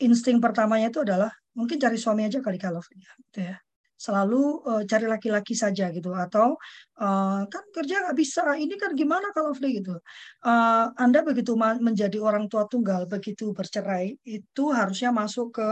insting 0.00 0.40
pertamanya 0.40 0.88
itu 0.88 1.04
adalah 1.04 1.28
mungkin 1.52 1.76
cari 1.76 2.00
suami 2.00 2.24
aja 2.24 2.40
kali 2.40 2.56
kalau 2.56 2.80
ya, 2.96 3.12
gitu 3.28 3.40
ya 3.52 3.56
selalu 4.00 4.64
uh, 4.64 4.82
cari 4.88 5.04
laki-laki 5.04 5.52
saja 5.52 5.92
gitu. 5.92 6.16
Atau 6.16 6.56
uh, 6.96 7.44
kan 7.44 7.64
kerja 7.76 8.08
nggak 8.08 8.16
bisa 8.16 8.56
ini 8.56 8.80
kan 8.80 8.96
gimana 8.96 9.28
kalau 9.36 9.52
free 9.52 9.84
gitu. 9.84 10.00
Uh, 10.40 10.88
anda 10.96 11.20
begitu 11.20 11.52
menjadi 11.60 12.16
orang 12.16 12.48
tua 12.48 12.64
tunggal 12.64 13.04
begitu 13.04 13.52
bercerai 13.52 14.16
itu 14.24 14.64
harusnya 14.72 15.12
masuk 15.12 15.60
ke 15.60 15.68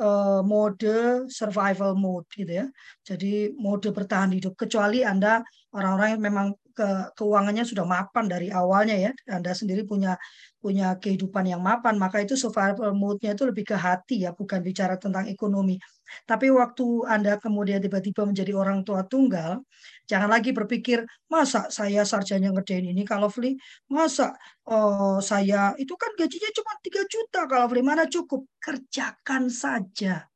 uh, 0.00 0.40
mode 0.40 1.28
survival 1.28 1.92
mode 1.92 2.24
gitu 2.32 2.64
ya. 2.64 2.66
Jadi 3.04 3.52
mode 3.52 3.92
bertahan 3.92 4.32
hidup 4.32 4.56
kecuali 4.56 5.04
anda 5.04 5.44
orang-orang 5.76 6.16
yang 6.16 6.24
memang 6.24 6.48
ke 6.76 6.88
keuangannya 7.16 7.64
sudah 7.64 7.88
mapan 7.88 8.24
dari 8.28 8.48
awalnya 8.52 8.96
ya 9.04 9.10
anda 9.32 9.52
sendiri 9.56 9.82
punya 9.88 10.20
punya 10.60 11.00
kehidupan 11.02 11.44
yang 11.48 11.62
mapan 11.64 11.96
maka 11.96 12.20
itu 12.20 12.34
survival 12.36 12.92
mode-nya 12.92 13.32
itu 13.32 13.44
lebih 13.48 13.64
ke 13.70 13.76
hati 13.76 14.28
ya 14.28 14.30
bukan 14.36 14.60
bicara 14.60 14.94
tentang 15.00 15.24
ekonomi 15.32 15.80
tapi 16.26 16.50
waktu 16.54 16.86
Anda 17.06 17.38
kemudian 17.42 17.82
tiba-tiba 17.82 18.22
menjadi 18.26 18.52
orang 18.54 18.86
tua 18.86 19.02
tunggal, 19.06 19.62
jangan 20.06 20.30
lagi 20.30 20.54
berpikir, 20.54 21.02
masa 21.26 21.66
saya 21.70 22.06
sarjana 22.06 22.54
ngerjain 22.54 22.86
ini 22.86 23.02
kalau 23.02 23.26
Fli, 23.26 23.58
masa 23.90 24.34
oh, 24.70 25.18
saya, 25.18 25.74
itu 25.78 25.94
kan 25.98 26.10
gajinya 26.14 26.50
cuma 26.54 26.72
3 26.78 27.02
juta 27.10 27.40
kalau 27.50 27.66
Fli, 27.70 27.82
mana 27.82 28.06
cukup? 28.06 28.46
Kerjakan 28.62 29.50
saja. 29.50 30.30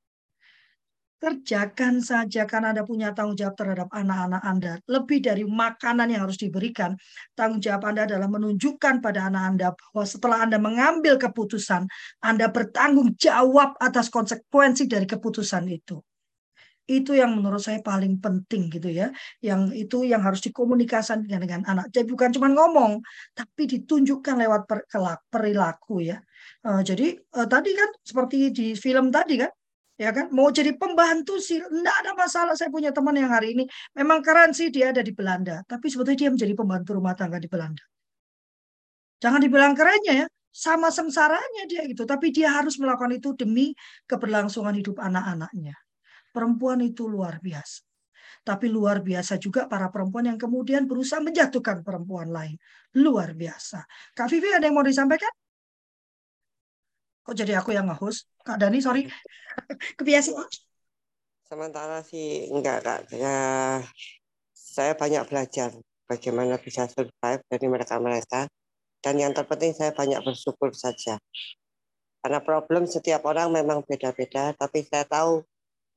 Kerjakan 1.21 2.01
saja 2.01 2.49
karena 2.49 2.73
Anda 2.73 2.81
punya 2.81 3.12
tanggung 3.12 3.37
jawab 3.37 3.53
terhadap 3.53 3.93
anak-anak 3.93 4.41
Anda. 4.41 4.73
Lebih 4.89 5.21
dari 5.21 5.45
makanan 5.45 6.09
yang 6.09 6.25
harus 6.25 6.41
diberikan, 6.41 6.97
tanggung 7.37 7.61
jawab 7.61 7.93
Anda 7.93 8.09
adalah 8.09 8.25
menunjukkan 8.33 9.05
pada 9.05 9.29
anak 9.29 9.43
Anda 9.53 9.68
bahwa 9.77 10.05
setelah 10.09 10.39
Anda 10.49 10.57
mengambil 10.57 11.21
keputusan, 11.21 11.85
Anda 12.25 12.49
bertanggung 12.49 13.21
jawab 13.21 13.77
atas 13.77 14.09
konsekuensi 14.09 14.89
dari 14.89 15.05
keputusan 15.05 15.68
itu. 15.68 16.01
Itu 16.89 17.12
yang 17.12 17.37
menurut 17.37 17.61
saya 17.61 17.85
paling 17.85 18.16
penting 18.18 18.73
gitu 18.73 18.89
ya. 18.89 19.12
Yang 19.45 19.77
itu 19.77 20.09
yang 20.09 20.25
harus 20.25 20.41
dikomunikasikan 20.41 21.29
dengan 21.29 21.68
anak. 21.68 21.93
Jadi 21.93 22.09
bukan 22.09 22.33
cuma 22.33 22.49
ngomong, 22.49 22.99
tapi 23.37 23.68
ditunjukkan 23.68 24.41
lewat 24.41 24.64
perilaku 25.29 26.01
ya. 26.01 26.16
Uh, 26.64 26.81
jadi 26.81 27.12
uh, 27.37 27.45
tadi 27.45 27.77
kan 27.77 27.93
seperti 28.01 28.51
di 28.57 28.66
film 28.73 29.12
tadi 29.12 29.37
kan, 29.37 29.53
ya 30.01 30.11
kan? 30.16 30.32
Mau 30.32 30.48
jadi 30.48 30.72
pembantu 30.72 31.36
sih 31.36 31.61
enggak 31.61 31.96
ada 32.01 32.12
masalah. 32.16 32.57
Saya 32.57 32.72
punya 32.72 32.88
teman 32.96 33.12
yang 33.20 33.28
hari 33.28 33.53
ini 33.53 33.64
memang 33.92 34.24
keren 34.24 34.57
sih 34.57 34.72
dia 34.72 34.96
ada 34.96 35.05
di 35.05 35.12
Belanda 35.12 35.61
tapi 35.68 35.92
sebetulnya 35.92 36.18
dia 36.24 36.30
menjadi 36.32 36.55
pembantu 36.57 36.96
rumah 36.96 37.12
tangga 37.12 37.36
di 37.36 37.48
Belanda. 37.53 37.84
Jangan 39.20 39.40
dibilang 39.44 39.76
kerennya 39.76 40.24
ya 40.24 40.26
sama 40.51 40.88
sengsaranya 40.88 41.68
dia 41.68 41.84
gitu 41.86 42.09
tapi 42.09 42.32
dia 42.32 42.51
harus 42.51 42.80
melakukan 42.80 43.12
itu 43.14 43.36
demi 43.36 43.76
keberlangsungan 44.09 44.72
hidup 44.72 44.96
anak-anaknya. 44.96 45.76
Perempuan 46.32 46.80
itu 46.80 47.05
luar 47.05 47.36
biasa. 47.44 47.84
Tapi 48.40 48.72
luar 48.72 49.05
biasa 49.05 49.36
juga 49.36 49.68
para 49.68 49.92
perempuan 49.92 50.32
yang 50.32 50.40
kemudian 50.40 50.88
berusaha 50.88 51.20
menjatuhkan 51.20 51.84
perempuan 51.84 52.32
lain. 52.32 52.57
Luar 52.96 53.36
biasa. 53.36 53.84
Kak 54.16 54.32
Vivi 54.32 54.48
ada 54.48 54.64
yang 54.64 54.80
mau 54.80 54.86
disampaikan 54.86 55.28
Kok 57.25 57.35
jadi 57.37 57.61
aku 57.61 57.77
yang 57.77 57.87
nge-host? 57.87 58.27
Kak 58.41 58.57
Dani, 58.57 58.81
sorry. 58.81 59.05
Kebiasaan. 59.99 60.49
Sementara 61.51 62.01
sih 62.07 62.49
enggak, 62.49 62.87
Kak. 62.87 63.01
Ya, 63.12 63.39
saya 64.55 64.95
banyak 64.95 65.27
belajar 65.27 65.75
bagaimana 66.07 66.57
bisa 66.57 66.87
survive 66.87 67.43
dari 67.51 67.66
mereka-mereka. 67.66 68.47
Dan 69.01 69.16
yang 69.16 69.33
terpenting 69.33 69.73
saya 69.73 69.97
banyak 69.97 70.21
bersyukur 70.21 70.77
saja. 70.77 71.16
Karena 72.21 72.41
problem 72.45 72.85
setiap 72.85 73.25
orang 73.25 73.49
memang 73.49 73.81
beda-beda, 73.81 74.53
tapi 74.53 74.85
saya 74.85 75.09
tahu 75.09 75.41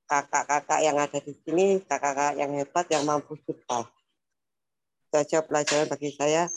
kakak-kakak 0.08 0.80
yang 0.80 0.96
ada 0.96 1.20
di 1.20 1.36
sini, 1.44 1.84
kakak-kakak 1.84 2.40
yang 2.40 2.52
hebat, 2.56 2.86
yang 2.88 3.04
mampu 3.04 3.36
survive. 3.44 3.92
Saja 5.12 5.44
pelajaran 5.44 5.92
bagi 5.92 6.16
saya, 6.16 6.48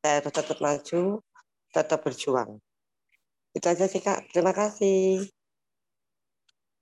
saya 0.00 0.18
tetap 0.24 0.56
maju, 0.58 1.20
tetap 1.70 2.00
berjuang. 2.00 2.58
Itu 3.58 3.66
aja 3.74 3.90
sih 3.90 3.98
Kak, 3.98 4.30
terima 4.30 4.54
kasih. 4.54 5.26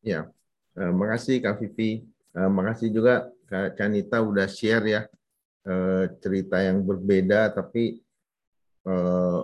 Ya, 0.04 0.28
terima 0.76 1.08
kasih 1.16 1.40
Kak 1.40 1.56
Vivi. 1.56 2.04
Terima 2.36 2.62
kasih 2.68 2.92
juga 2.92 3.32
Kak 3.48 3.80
Canita 3.80 4.20
udah 4.20 4.44
share 4.44 4.84
ya 4.84 5.02
eh, 5.64 6.04
cerita 6.20 6.60
yang 6.60 6.84
berbeda, 6.84 7.56
tapi 7.56 8.04
eh, 8.84 9.40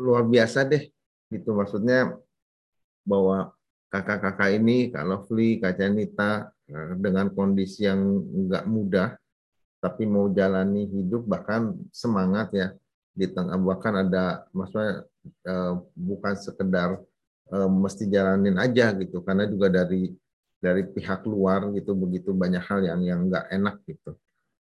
luar 0.00 0.24
biasa 0.24 0.64
deh 0.64 0.88
itu 1.28 1.50
maksudnya 1.52 2.16
bahwa 3.04 3.52
kakak-kakak 3.92 4.56
ini, 4.56 4.88
Kak 4.88 5.04
Lovely, 5.04 5.60
Kak 5.60 5.76
Janita, 5.76 6.48
eh, 6.64 6.96
dengan 6.96 7.28
kondisi 7.28 7.84
yang 7.84 8.24
nggak 8.48 8.64
mudah, 8.64 9.20
tapi 9.84 10.08
mau 10.08 10.32
jalani 10.32 10.88
hidup 10.88 11.28
bahkan 11.28 11.76
semangat 11.92 12.48
ya 12.56 12.72
di 13.10 13.26
tengah 13.26 13.58
bahkan 13.58 14.06
ada 14.06 14.46
maksudnya 14.54 15.04
eh, 15.44 15.74
bukan 15.94 16.34
sekedar 16.38 16.98
eh, 17.52 17.70
mesti 17.70 18.06
jalanin 18.06 18.56
aja 18.56 18.94
gitu 18.96 19.20
karena 19.26 19.44
juga 19.50 19.68
dari 19.68 20.14
dari 20.60 20.84
pihak 20.84 21.24
luar 21.24 21.72
gitu 21.72 21.96
begitu 21.96 22.36
banyak 22.36 22.60
hal 22.60 22.84
yang 22.84 23.00
yang 23.00 23.20
nggak 23.26 23.48
enak 23.48 23.80
gitu. 23.88 24.12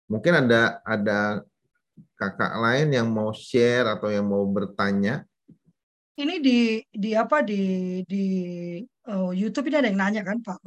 Mungkin 0.07 0.45
ada 0.45 0.79
ada 0.85 1.41
kakak 2.13 2.53
lain 2.61 2.93
yang 2.93 3.09
mau 3.09 3.33
share 3.33 3.97
atau 3.97 4.13
yang 4.13 4.29
mau 4.29 4.45
bertanya? 4.45 5.25
Ini 6.17 6.41
di 6.41 6.81
di 6.89 7.11
apa 7.13 7.45
di 7.45 8.01
di 8.05 8.25
oh, 9.09 9.33
YouTube 9.33 9.69
ini 9.69 9.77
ada 9.81 9.89
yang 9.89 10.01
nanya 10.01 10.21
kan 10.25 10.41
Pak 10.41 10.57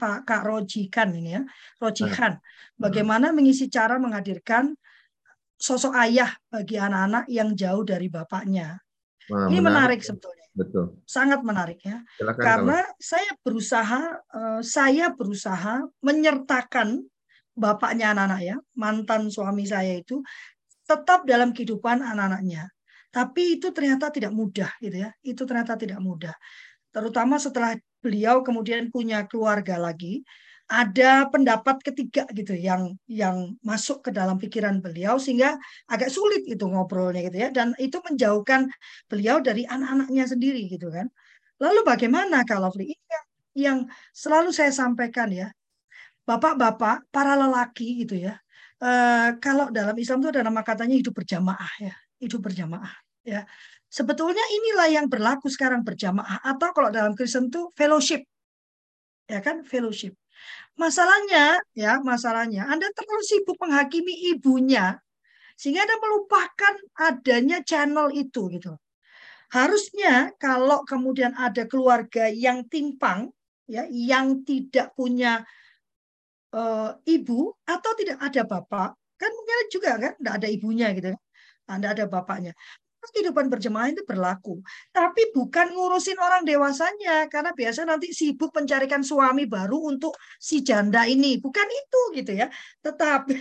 Pak 0.00 0.24
Kak 0.24 0.42
Rojikan 0.48 1.12
ini 1.12 1.36
ya 1.36 1.42
Rojikan 1.76 2.40
bagaimana 2.80 3.28
mengisi 3.36 3.68
cara 3.68 4.00
menghadirkan 4.00 4.72
sosok 5.54 5.94
ayah 6.02 6.30
bagi 6.50 6.76
anak-anak 6.76 7.24
yang 7.30 7.54
jauh 7.54 7.82
dari 7.86 8.10
bapaknya. 8.10 8.78
Wah, 9.30 9.48
ini 9.48 9.58
menarik, 9.60 9.98
menarik 9.98 10.00
sebetulnya. 10.04 10.46
Betul. 10.54 10.84
Sangat 11.08 11.40
menarik 11.42 11.80
ya. 11.82 11.98
Silakan, 12.14 12.42
karena 12.44 12.78
saya 13.00 13.32
berusaha 13.42 14.02
eh, 14.20 14.60
saya 14.62 15.06
berusaha 15.10 15.74
menyertakan 16.04 17.02
bapaknya 17.54 18.14
anak-anak 18.14 18.40
ya 18.42 18.56
mantan 18.74 19.30
suami 19.30 19.62
saya 19.62 19.94
itu 19.98 20.18
tetap 20.84 21.24
dalam 21.24 21.50
kehidupan 21.56 22.04
anak-anaknya. 22.04 22.68
Tapi 23.14 23.58
itu 23.58 23.70
ternyata 23.70 24.10
tidak 24.10 24.34
mudah 24.34 24.70
gitu 24.82 25.06
ya. 25.06 25.10
Itu 25.22 25.46
ternyata 25.46 25.78
tidak 25.78 26.02
mudah. 26.02 26.34
Terutama 26.90 27.38
setelah 27.38 27.74
beliau 28.02 28.42
kemudian 28.42 28.90
punya 28.90 29.24
keluarga 29.26 29.78
lagi, 29.80 30.22
ada 30.64 31.28
pendapat 31.28 31.76
ketiga 31.84 32.24
gitu 32.32 32.56
yang 32.56 32.96
yang 33.04 33.52
masuk 33.60 34.00
ke 34.08 34.10
dalam 34.10 34.40
pikiran 34.40 34.80
beliau 34.80 35.20
sehingga 35.20 35.60
agak 35.92 36.08
sulit 36.08 36.40
itu 36.48 36.64
ngobrolnya 36.64 37.20
gitu 37.28 37.36
ya 37.36 37.48
dan 37.52 37.76
itu 37.76 38.00
menjauhkan 38.00 38.72
beliau 39.04 39.44
dari 39.44 39.68
anak-anaknya 39.68 40.24
sendiri 40.24 40.64
gitu 40.72 40.88
kan. 40.88 41.12
Lalu 41.60 41.80
bagaimana 41.84 42.42
kalau 42.48 42.72
ini 42.80 42.96
yang, 42.96 43.24
yang 43.54 43.78
selalu 44.16 44.50
saya 44.50 44.72
sampaikan 44.72 45.28
ya. 45.30 45.52
Bapak-bapak, 46.24 47.12
para 47.12 47.36
lelaki 47.36 48.00
gitu 48.00 48.16
ya. 48.16 48.40
Uh, 48.80 49.36
kalau 49.44 49.68
dalam 49.68 49.92
Islam 50.00 50.24
itu 50.24 50.28
ada 50.32 50.42
nama 50.48 50.64
katanya 50.64 50.96
hidup 50.96 51.12
berjamaah 51.12 51.72
ya, 51.80 51.94
hidup 52.16 52.40
berjamaah 52.40 52.96
ya. 53.20 53.44
Sebetulnya 53.92 54.42
inilah 54.42 54.88
yang 54.90 55.06
berlaku 55.12 55.46
sekarang 55.52 55.84
berjamaah 55.84 56.40
atau 56.42 56.72
kalau 56.72 56.88
dalam 56.88 57.12
Kristen 57.12 57.52
itu 57.52 57.68
fellowship. 57.76 58.24
Ya 59.28 59.44
kan, 59.44 59.62
fellowship. 59.62 60.16
Masalahnya 60.74 61.62
ya, 61.74 62.02
masalahnya 62.02 62.66
Anda 62.66 62.90
terlalu 62.90 63.22
sibuk 63.22 63.58
menghakimi 63.62 64.34
ibunya 64.34 64.98
sehingga 65.54 65.86
Anda 65.86 65.96
melupakan 66.02 66.74
adanya 66.98 67.62
channel 67.62 68.10
itu 68.10 68.50
gitu. 68.50 68.74
Harusnya 69.54 70.34
kalau 70.42 70.82
kemudian 70.82 71.30
ada 71.38 71.62
keluarga 71.70 72.26
yang 72.26 72.66
timpang 72.66 73.30
ya, 73.70 73.86
yang 73.86 74.42
tidak 74.42 74.90
punya 74.98 75.46
uh, 76.50 76.90
ibu 77.06 77.54
atau 77.62 77.90
tidak 77.94 78.18
ada 78.18 78.42
bapak, 78.42 78.98
kan 79.14 79.30
mungkin 79.30 79.56
juga 79.70 79.90
kan 79.94 80.12
tidak 80.18 80.34
ada 80.42 80.48
ibunya 80.50 80.90
gitu. 80.90 81.14
Anda 81.70 81.94
ada 81.96 82.04
bapaknya 82.10 82.52
kehidupan 83.12 83.52
berjemaah 83.52 83.92
itu 83.92 84.02
berlaku. 84.06 84.62
Tapi 84.94 85.34
bukan 85.34 85.74
ngurusin 85.74 86.16
orang 86.20 86.46
dewasanya, 86.46 87.28
karena 87.28 87.50
biasa 87.52 87.84
nanti 87.84 88.14
sibuk 88.14 88.54
mencarikan 88.54 89.02
suami 89.02 89.44
baru 89.44 89.90
untuk 89.90 90.16
si 90.40 90.64
janda 90.64 91.04
ini. 91.04 91.36
Bukan 91.42 91.68
itu 91.68 92.00
gitu 92.16 92.32
ya. 92.32 92.46
Tetapi 92.80 93.34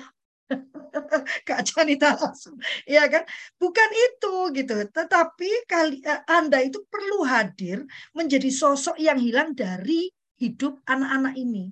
Kak 1.47 1.61
Janita 1.65 2.19
langsung, 2.19 2.59
ya 2.83 3.07
kan? 3.07 3.23
Bukan 3.57 3.89
itu 3.93 4.35
gitu. 4.53 4.75
Tetapi 4.91 5.49
kali 5.65 6.03
eh, 6.03 6.21
Anda 6.29 6.61
itu 6.61 6.83
perlu 6.87 7.23
hadir 7.25 7.83
menjadi 8.11 8.49
sosok 8.51 8.99
yang 8.99 9.17
hilang 9.17 9.55
dari 9.55 10.11
hidup 10.37 10.81
anak-anak 10.85 11.33
ini. 11.39 11.71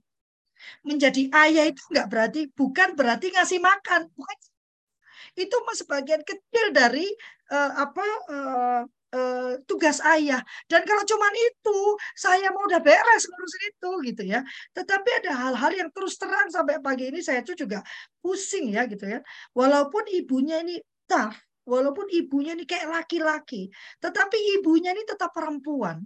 Menjadi 0.85 1.27
ayah 1.33 1.65
itu 1.67 1.81
enggak 1.89 2.07
berarti 2.07 2.41
bukan 2.53 2.93
berarti 2.93 3.33
ngasih 3.33 3.59
makan, 3.59 4.07
bukan 4.13 4.37
itu 5.35 5.55
sebagian 5.79 6.21
kecil 6.27 6.75
dari 6.75 7.07
uh, 7.51 7.71
apa 7.83 8.05
uh, 8.31 8.81
uh, 9.11 9.53
tugas 9.67 9.99
ayah. 10.07 10.41
Dan 10.65 10.81
kalau 10.87 11.03
cuman 11.03 11.33
itu, 11.35 11.79
saya 12.15 12.49
mau 12.55 12.65
udah 12.65 12.81
beres 12.81 13.27
ngurusin 13.27 13.63
itu 13.69 13.91
gitu 14.11 14.23
ya. 14.25 14.39
Tetapi 14.73 15.09
ada 15.23 15.31
hal-hal 15.35 15.71
yang 15.75 15.89
terus 15.91 16.15
terang 16.17 16.47
sampai 16.49 16.79
pagi 16.79 17.11
ini 17.11 17.19
saya 17.19 17.43
tuh 17.43 17.55
juga 17.59 17.83
pusing 18.23 18.73
ya 18.73 18.87
gitu 18.87 19.05
ya. 19.05 19.19
Walaupun 19.53 20.07
ibunya 20.09 20.63
ini 20.63 20.79
tough, 21.05 21.35
walaupun 21.67 22.07
ibunya 22.09 22.55
ini 22.55 22.63
kayak 22.65 22.89
laki-laki, 22.89 23.69
tetapi 23.99 24.37
ibunya 24.59 24.95
ini 24.95 25.03
tetap 25.05 25.35
perempuan. 25.35 26.01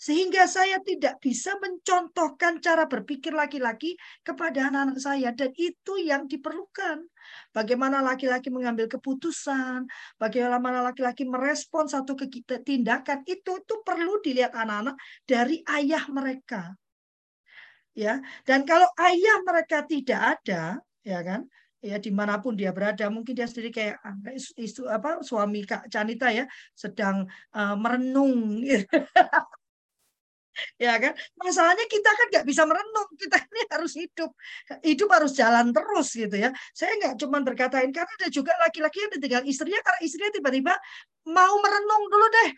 Sehingga 0.00 0.48
saya 0.48 0.80
tidak 0.80 1.20
bisa 1.20 1.60
mencontohkan 1.60 2.56
cara 2.64 2.88
berpikir 2.88 3.36
laki-laki 3.36 4.00
kepada 4.24 4.72
anak-anak 4.72 4.96
saya. 4.96 5.28
Dan 5.36 5.52
itu 5.60 6.00
yang 6.00 6.24
diperlukan. 6.24 7.04
Bagaimana 7.50 8.00
laki-laki 8.00 8.48
mengambil 8.48 8.86
keputusan, 8.86 9.86
bagaimana 10.16 10.84
laki-laki 10.84 11.26
merespon 11.26 11.86
satu 11.86 12.14
tindakan, 12.62 13.24
itu 13.26 13.50
itu 13.60 13.74
perlu 13.82 14.22
dilihat 14.22 14.54
anak-anak 14.54 14.96
dari 15.26 15.62
ayah 15.66 16.04
mereka. 16.10 16.74
Ya, 17.94 18.22
dan 18.46 18.62
kalau 18.62 18.86
ayah 19.02 19.42
mereka 19.42 19.82
tidak 19.82 20.20
ada, 20.38 20.78
ya 21.02 21.20
kan, 21.26 21.44
ya 21.80 21.96
di 21.96 22.12
mana 22.12 22.36
pun 22.38 22.52
dia 22.54 22.70
berada 22.76 23.08
mungkin 23.08 23.32
dia 23.32 23.48
sendiri 23.48 23.72
kayak 23.72 23.96
isu 24.60 24.84
apa 24.84 25.24
suami 25.24 25.64
kak 25.64 25.88
Canita 25.88 26.28
ya 26.28 26.44
sedang 26.76 27.24
uh, 27.56 27.74
merenung 27.74 28.60
ya 30.76 30.96
kan? 30.98 31.12
Masalahnya 31.38 31.86
kita 31.86 32.10
kan 32.10 32.26
nggak 32.32 32.46
bisa 32.46 32.62
merenung. 32.66 33.08
Kita 33.16 33.36
ini 33.38 33.62
harus 33.70 33.92
hidup. 33.96 34.30
Hidup 34.84 35.08
harus 35.10 35.32
jalan 35.34 35.72
terus 35.74 36.08
gitu 36.14 36.36
ya. 36.36 36.50
Saya 36.74 36.96
nggak 36.98 37.14
cuma 37.20 37.38
berkatain 37.42 37.90
karena 37.94 38.12
ada 38.20 38.28
juga 38.28 38.52
laki-laki 38.60 38.98
yang 39.02 39.12
ditinggal 39.16 39.42
istrinya 39.46 39.80
karena 39.82 40.00
istrinya 40.04 40.30
tiba-tiba 40.34 40.72
mau 41.30 41.54
merenung 41.62 42.04
dulu 42.10 42.26
deh. 42.42 42.50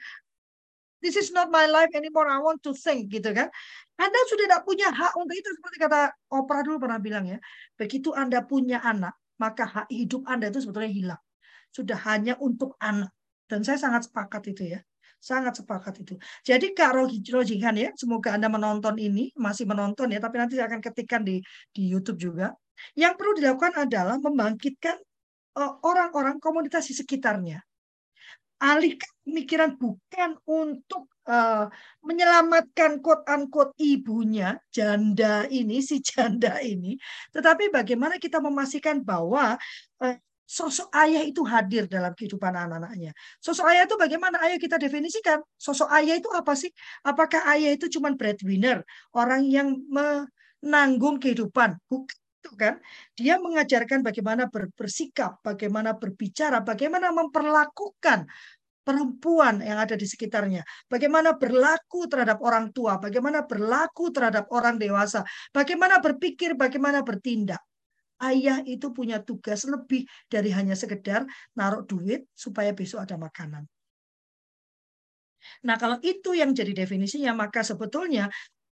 This 1.03 1.19
is 1.19 1.35
not 1.35 1.51
my 1.51 1.67
life 1.67 1.91
anymore. 1.99 2.31
I 2.31 2.39
want 2.39 2.63
to 2.63 2.73
think 2.79 3.11
gitu 3.11 3.35
kan? 3.35 3.51
Anda 3.99 4.19
sudah 4.31 4.47
tidak 4.47 4.63
punya 4.63 4.89
hak 4.91 5.13
untuk 5.19 5.35
itu 5.35 5.51
seperti 5.51 5.77
kata 5.83 6.01
Oprah 6.31 6.63
dulu 6.63 6.87
pernah 6.87 7.03
bilang 7.03 7.27
ya. 7.27 7.39
Begitu 7.75 8.15
Anda 8.15 8.43
punya 8.47 8.79
anak 8.83 9.19
maka 9.35 9.67
hak 9.67 9.87
hidup 9.91 10.23
Anda 10.31 10.55
itu 10.55 10.63
sebetulnya 10.63 10.93
hilang. 10.95 11.23
Sudah 11.75 11.99
hanya 12.07 12.39
untuk 12.39 12.79
anak. 12.79 13.11
Dan 13.51 13.67
saya 13.67 13.77
sangat 13.77 14.09
sepakat 14.09 14.55
itu 14.55 14.79
ya 14.79 14.81
Sangat 15.23 15.63
sepakat 15.63 16.03
itu. 16.03 16.19
Jadi 16.43 16.75
Kak 16.75 16.99
Rojihan 17.31 17.75
ya, 17.79 17.95
semoga 17.95 18.35
Anda 18.35 18.51
menonton 18.51 18.99
ini, 18.99 19.31
masih 19.39 19.71
menonton 19.71 20.11
ya, 20.11 20.19
tapi 20.19 20.43
nanti 20.43 20.59
saya 20.59 20.67
akan 20.67 20.83
ketikkan 20.83 21.23
di 21.23 21.39
di 21.71 21.83
YouTube 21.87 22.19
juga. 22.19 22.51
Yang 22.99 23.15
perlu 23.23 23.33
dilakukan 23.39 23.87
adalah 23.87 24.19
membangkitkan 24.19 24.99
eh, 25.63 25.73
orang-orang 25.87 26.43
komunitas 26.43 26.91
di 26.91 26.95
sekitarnya. 26.99 27.63
Alihkan 28.63 29.11
pemikiran 29.23 29.79
bukan 29.79 30.39
untuk 30.47 31.11
uh, 31.27 31.67
menyelamatkan 32.03 32.99
quote 32.99 33.27
unquote 33.31 33.75
ibunya 33.79 34.59
janda 34.71 35.47
ini 35.51 35.83
si 35.83 36.03
janda 36.03 36.59
ini 36.63 36.99
tetapi 37.31 37.71
bagaimana 37.71 38.19
kita 38.19 38.43
memastikan 38.43 39.03
bahwa 39.03 39.59
uh, 40.03 40.17
sosok 40.53 40.93
ayah 41.01 41.25
itu 41.25 41.41
hadir 41.49 41.89
dalam 41.89 42.13
kehidupan 42.13 42.53
anak-anaknya. 42.53 43.17
Sosok 43.41 43.73
ayah 43.73 43.89
itu 43.89 43.97
bagaimana? 43.97 44.37
Ayo 44.45 44.61
kita 44.61 44.77
definisikan. 44.77 45.41
Sosok 45.57 45.89
ayah 45.97 46.21
itu 46.21 46.29
apa 46.29 46.53
sih? 46.53 46.69
Apakah 47.09 47.41
ayah 47.57 47.73
itu 47.73 47.89
cuma 47.89 48.13
breadwinner, 48.13 48.85
orang 49.17 49.49
yang 49.49 49.81
menanggung 49.89 51.17
kehidupan? 51.17 51.81
Bukan 51.89 52.21
itu 52.43 52.59
kan 52.59 52.83
dia 53.15 53.39
mengajarkan 53.39 54.03
bagaimana 54.03 54.51
bersikap, 54.51 55.39
bagaimana 55.47 55.95
berbicara, 55.95 56.59
bagaimana 56.59 57.15
memperlakukan 57.15 58.27
perempuan 58.83 59.63
yang 59.63 59.79
ada 59.79 59.95
di 59.95 60.03
sekitarnya, 60.11 60.67
bagaimana 60.91 61.39
berlaku 61.39 62.11
terhadap 62.11 62.43
orang 62.43 62.75
tua, 62.75 62.99
bagaimana 62.99 63.47
berlaku 63.47 64.11
terhadap 64.11 64.51
orang 64.51 64.75
dewasa, 64.75 65.23
bagaimana 65.55 66.03
berpikir, 66.03 66.59
bagaimana 66.59 67.07
bertindak. 67.07 67.63
Ayah 68.23 68.63
itu 68.63 68.95
punya 68.95 69.19
tugas 69.19 69.67
lebih 69.67 70.07
dari 70.31 70.55
hanya 70.55 70.79
sekedar 70.79 71.27
naruh 71.59 71.83
duit 71.83 72.31
supaya 72.33 72.71
besok 72.71 73.03
ada 73.03 73.19
makanan. 73.19 73.67
Nah, 75.67 75.77
kalau 75.79 75.99
itu 76.03 76.35
yang 76.39 76.55
jadi 76.55 76.71
definisinya, 76.71 77.35
maka 77.35 77.67
sebetulnya 77.67 78.31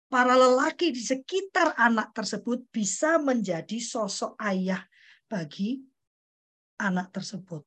para 0.08 0.36
lelaki 0.36 0.92
di 0.94 1.02
sekitar 1.02 1.76
anak 1.76 2.12
tersebut 2.16 2.64
bisa 2.72 3.20
menjadi 3.20 3.76
sosok 3.80 4.36
ayah 4.40 4.80
bagi 5.28 5.80
anak 6.80 7.12
tersebut. 7.12 7.62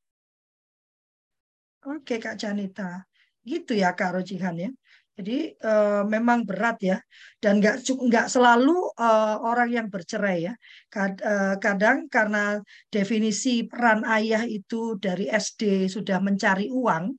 Oke 1.88 2.18
Kak 2.20 2.36
Janita, 2.42 3.06
gitu 3.46 3.78
ya 3.78 3.94
Kak 3.94 4.18
Rojihan 4.18 4.56
ya. 4.58 4.70
Jadi 5.18 5.50
e, 5.58 5.74
memang 6.06 6.46
berat 6.46 6.78
ya, 6.82 6.98
dan 7.42 7.58
nggak 7.58 7.82
nggak 7.90 8.28
selalu 8.30 8.94
e, 8.94 9.08
orang 9.42 9.70
yang 9.74 9.88
bercerai 9.90 10.38
ya. 10.46 10.54
Eh, 10.98 11.56
kadang 11.62 12.06
karena 12.10 12.62
definisi 12.94 13.66
peran 13.66 14.06
ayah 14.06 14.46
itu 14.46 14.98
dari 15.02 15.26
SD 15.30 15.90
sudah 15.90 16.18
mencari 16.22 16.70
uang, 16.70 17.14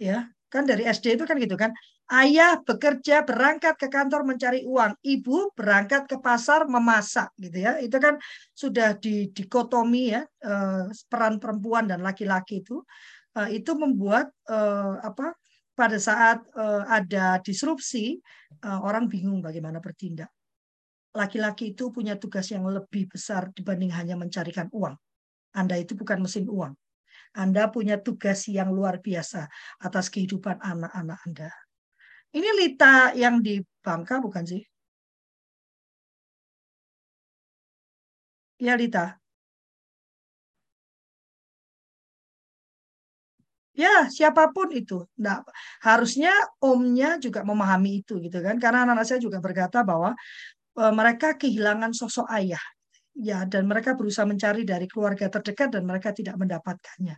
ya 0.00 0.28
kan 0.52 0.68
dari 0.68 0.84
SD 0.84 1.16
itu 1.16 1.24
kan 1.24 1.36
gitu 1.40 1.56
kan 1.56 1.72
Ayah 2.12 2.60
bekerja 2.60 3.24
berangkat 3.24 3.80
ke 3.80 3.88
kantor 3.88 4.28
mencari 4.28 4.68
uang, 4.68 5.00
ibu 5.00 5.48
berangkat 5.56 6.04
ke 6.04 6.20
pasar 6.20 6.68
memasak 6.68 7.32
gitu 7.40 7.56
ya. 7.64 7.80
Itu 7.80 7.96
kan 7.96 8.20
sudah 8.52 9.00
di 9.00 9.32
dikotomi 9.32 10.12
ya 10.12 10.20
peran 11.08 11.40
perempuan 11.40 11.88
dan 11.88 12.04
laki-laki 12.04 12.60
itu. 12.60 12.84
Itu 13.48 13.80
membuat 13.80 14.28
apa 15.00 15.32
pada 15.72 15.96
saat 15.96 16.44
ada 16.88 17.40
disrupsi 17.40 18.20
orang 18.64 19.08
bingung 19.08 19.40
bagaimana 19.40 19.80
bertindak. 19.80 20.28
Laki-laki 21.12 21.76
itu 21.76 21.92
punya 21.92 22.16
tugas 22.16 22.48
yang 22.52 22.64
lebih 22.68 23.08
besar 23.08 23.52
dibanding 23.52 23.92
hanya 23.92 24.16
mencarikan 24.16 24.68
uang. 24.72 24.96
Anda 25.52 25.76
itu 25.76 25.92
bukan 25.92 26.24
mesin 26.24 26.48
uang. 26.48 26.72
Anda 27.36 27.68
punya 27.72 28.00
tugas 28.00 28.44
yang 28.48 28.72
luar 28.72 29.00
biasa 29.00 29.48
atas 29.80 30.12
kehidupan 30.12 30.60
anak-anak 30.60 31.18
Anda. 31.28 31.50
Ini 32.32 32.48
Lita 32.56 33.12
yang 33.16 33.40
di 33.44 33.60
Bangka 33.84 34.20
bukan 34.20 34.44
sih? 34.48 34.60
Ya 38.60 38.76
Lita. 38.76 39.21
Ya, 43.72 44.04
siapa 44.12 44.52
pun 44.52 44.68
itu. 44.76 45.08
Nah, 45.24 45.40
harusnya 45.80 46.32
omnya 46.60 47.16
juga 47.16 47.40
memahami 47.40 48.04
itu 48.04 48.20
gitu 48.20 48.38
kan. 48.44 48.60
Karena 48.60 48.84
anak-anak 48.84 49.06
saya 49.08 49.20
juga 49.22 49.40
berkata 49.40 49.80
bahwa 49.80 50.12
e, 50.76 50.84
mereka 50.92 51.40
kehilangan 51.40 51.92
sosok 51.96 52.28
ayah. 52.36 52.60
Ya, 53.16 53.44
dan 53.44 53.68
mereka 53.68 53.92
berusaha 53.96 54.24
mencari 54.24 54.64
dari 54.64 54.88
keluarga 54.88 55.28
terdekat 55.28 55.76
dan 55.76 55.84
mereka 55.84 56.16
tidak 56.16 56.36
mendapatkannya. 56.40 57.16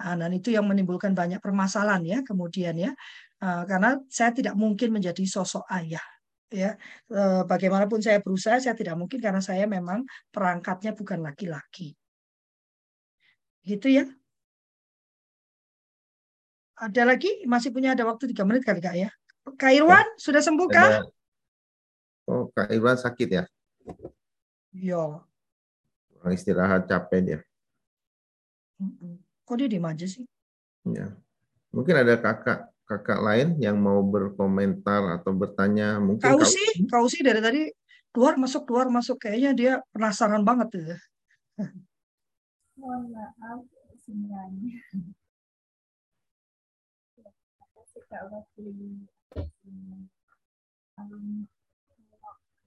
Nah, 0.00 0.14
dan 0.20 0.32
itu 0.32 0.52
yang 0.52 0.64
menimbulkan 0.68 1.12
banyak 1.16 1.40
permasalahan 1.40 2.04
ya 2.04 2.18
kemudian 2.24 2.76
ya. 2.76 2.92
Eh, 3.44 3.62
karena 3.68 4.00
saya 4.08 4.32
tidak 4.32 4.54
mungkin 4.56 4.88
menjadi 4.96 5.24
sosok 5.28 5.64
ayah 5.68 6.04
ya 6.54 6.70
eh, 7.12 7.42
bagaimanapun 7.50 8.00
saya 8.00 8.18
berusaha 8.24 8.56
saya 8.62 8.72
tidak 8.78 8.96
mungkin 8.96 9.18
karena 9.20 9.42
saya 9.42 9.66
memang 9.68 10.06
perangkatnya 10.30 10.94
bukan 10.96 11.20
laki-laki 11.26 11.92
gitu 13.66 13.88
ya 13.90 14.04
ada 16.74 17.02
lagi? 17.06 17.46
Masih 17.46 17.70
punya 17.70 17.94
ada 17.94 18.02
waktu 18.06 18.30
tiga 18.30 18.42
menit 18.42 18.66
kali 18.66 18.82
kak 18.82 18.96
ya? 18.98 19.10
Kak 19.44 19.72
Irwan 19.76 20.02
oh, 20.02 20.18
sudah 20.18 20.40
sembuh 20.40 20.68
kak? 20.72 20.90
Oh 22.24 22.48
Kak 22.56 22.72
Irwan 22.72 22.96
sakit 22.96 23.28
ya? 23.28 23.44
Ya 24.74 25.20
istirahat 26.32 26.88
capek 26.88 27.20
dia. 27.20 27.40
Kok 29.44 29.56
dia 29.60 29.68
di 29.68 29.78
aja 29.78 30.06
sih? 30.08 30.24
Ya 30.88 31.12
mungkin 31.74 31.94
ada 32.00 32.16
kakak 32.16 32.72
kakak 32.84 33.20
lain 33.20 33.60
yang 33.60 33.76
mau 33.76 34.00
berkomentar 34.00 35.20
atau 35.20 35.36
bertanya. 35.36 36.00
Mungkin 36.00 36.24
kau 36.24 36.40
sih 36.42 36.68
kau 36.88 37.06
sih 37.06 37.20
dari 37.20 37.40
tadi 37.44 37.62
keluar 38.10 38.40
masuk 38.40 38.64
keluar 38.64 38.88
masuk. 38.88 39.20
Kayaknya 39.20 39.50
dia 39.52 39.72
penasaran 39.92 40.42
banget 40.42 40.68
tuh. 40.72 40.82
Mohon 42.80 43.02
maaf 43.12 43.60
semuanya 44.00 44.80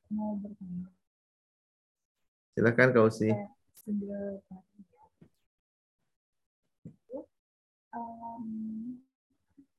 mau 0.07 0.33
bertanya 0.39 0.87
silakan 2.55 2.89
kau 2.95 3.09
sih 3.11 3.31
um, 7.95 8.97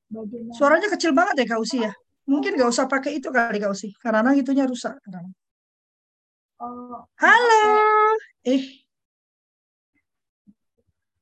Bagaimana? 0.09 0.57
Suaranya 0.57 0.89
kecil 0.89 1.13
banget 1.13 1.45
ya 1.45 1.53
Kak 1.53 1.61
Usi 1.61 1.77
ya. 1.85 1.93
Mungkin 2.25 2.57
nggak 2.57 2.69
usah 2.73 2.89
pakai 2.89 3.21
itu 3.21 3.29
kali 3.29 3.61
Kak 3.61 3.69
Usi. 3.69 3.93
Karena 4.01 4.33
itunya 4.33 4.65
rusak. 4.65 4.97
Oh, 6.59 7.05
Halo. 7.21 7.61
Eh. 8.43 8.81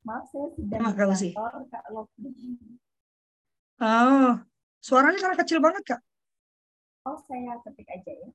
Maaf 0.07 0.23
saya 0.31 0.47
sedang 0.55 0.79
Maaf, 0.87 0.95
Kak 0.95 1.07
Usi. 1.11 1.35
Kak 1.35 1.83
Oh, 3.77 4.41
suaranya 4.81 5.21
karena 5.21 5.37
kecil 5.37 5.61
banget 5.61 5.83
Kak. 5.85 6.01
Oh, 7.05 7.21
saya 7.29 7.61
ketik 7.61 7.85
aja 7.93 8.09
ya. 8.09 8.29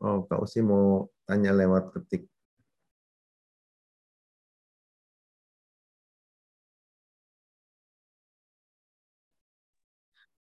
Oh, 0.00 0.24
Kak 0.24 0.40
Usi 0.40 0.64
mau 0.64 1.12
tanya 1.28 1.52
lewat 1.52 1.92
ketik. 1.92 2.24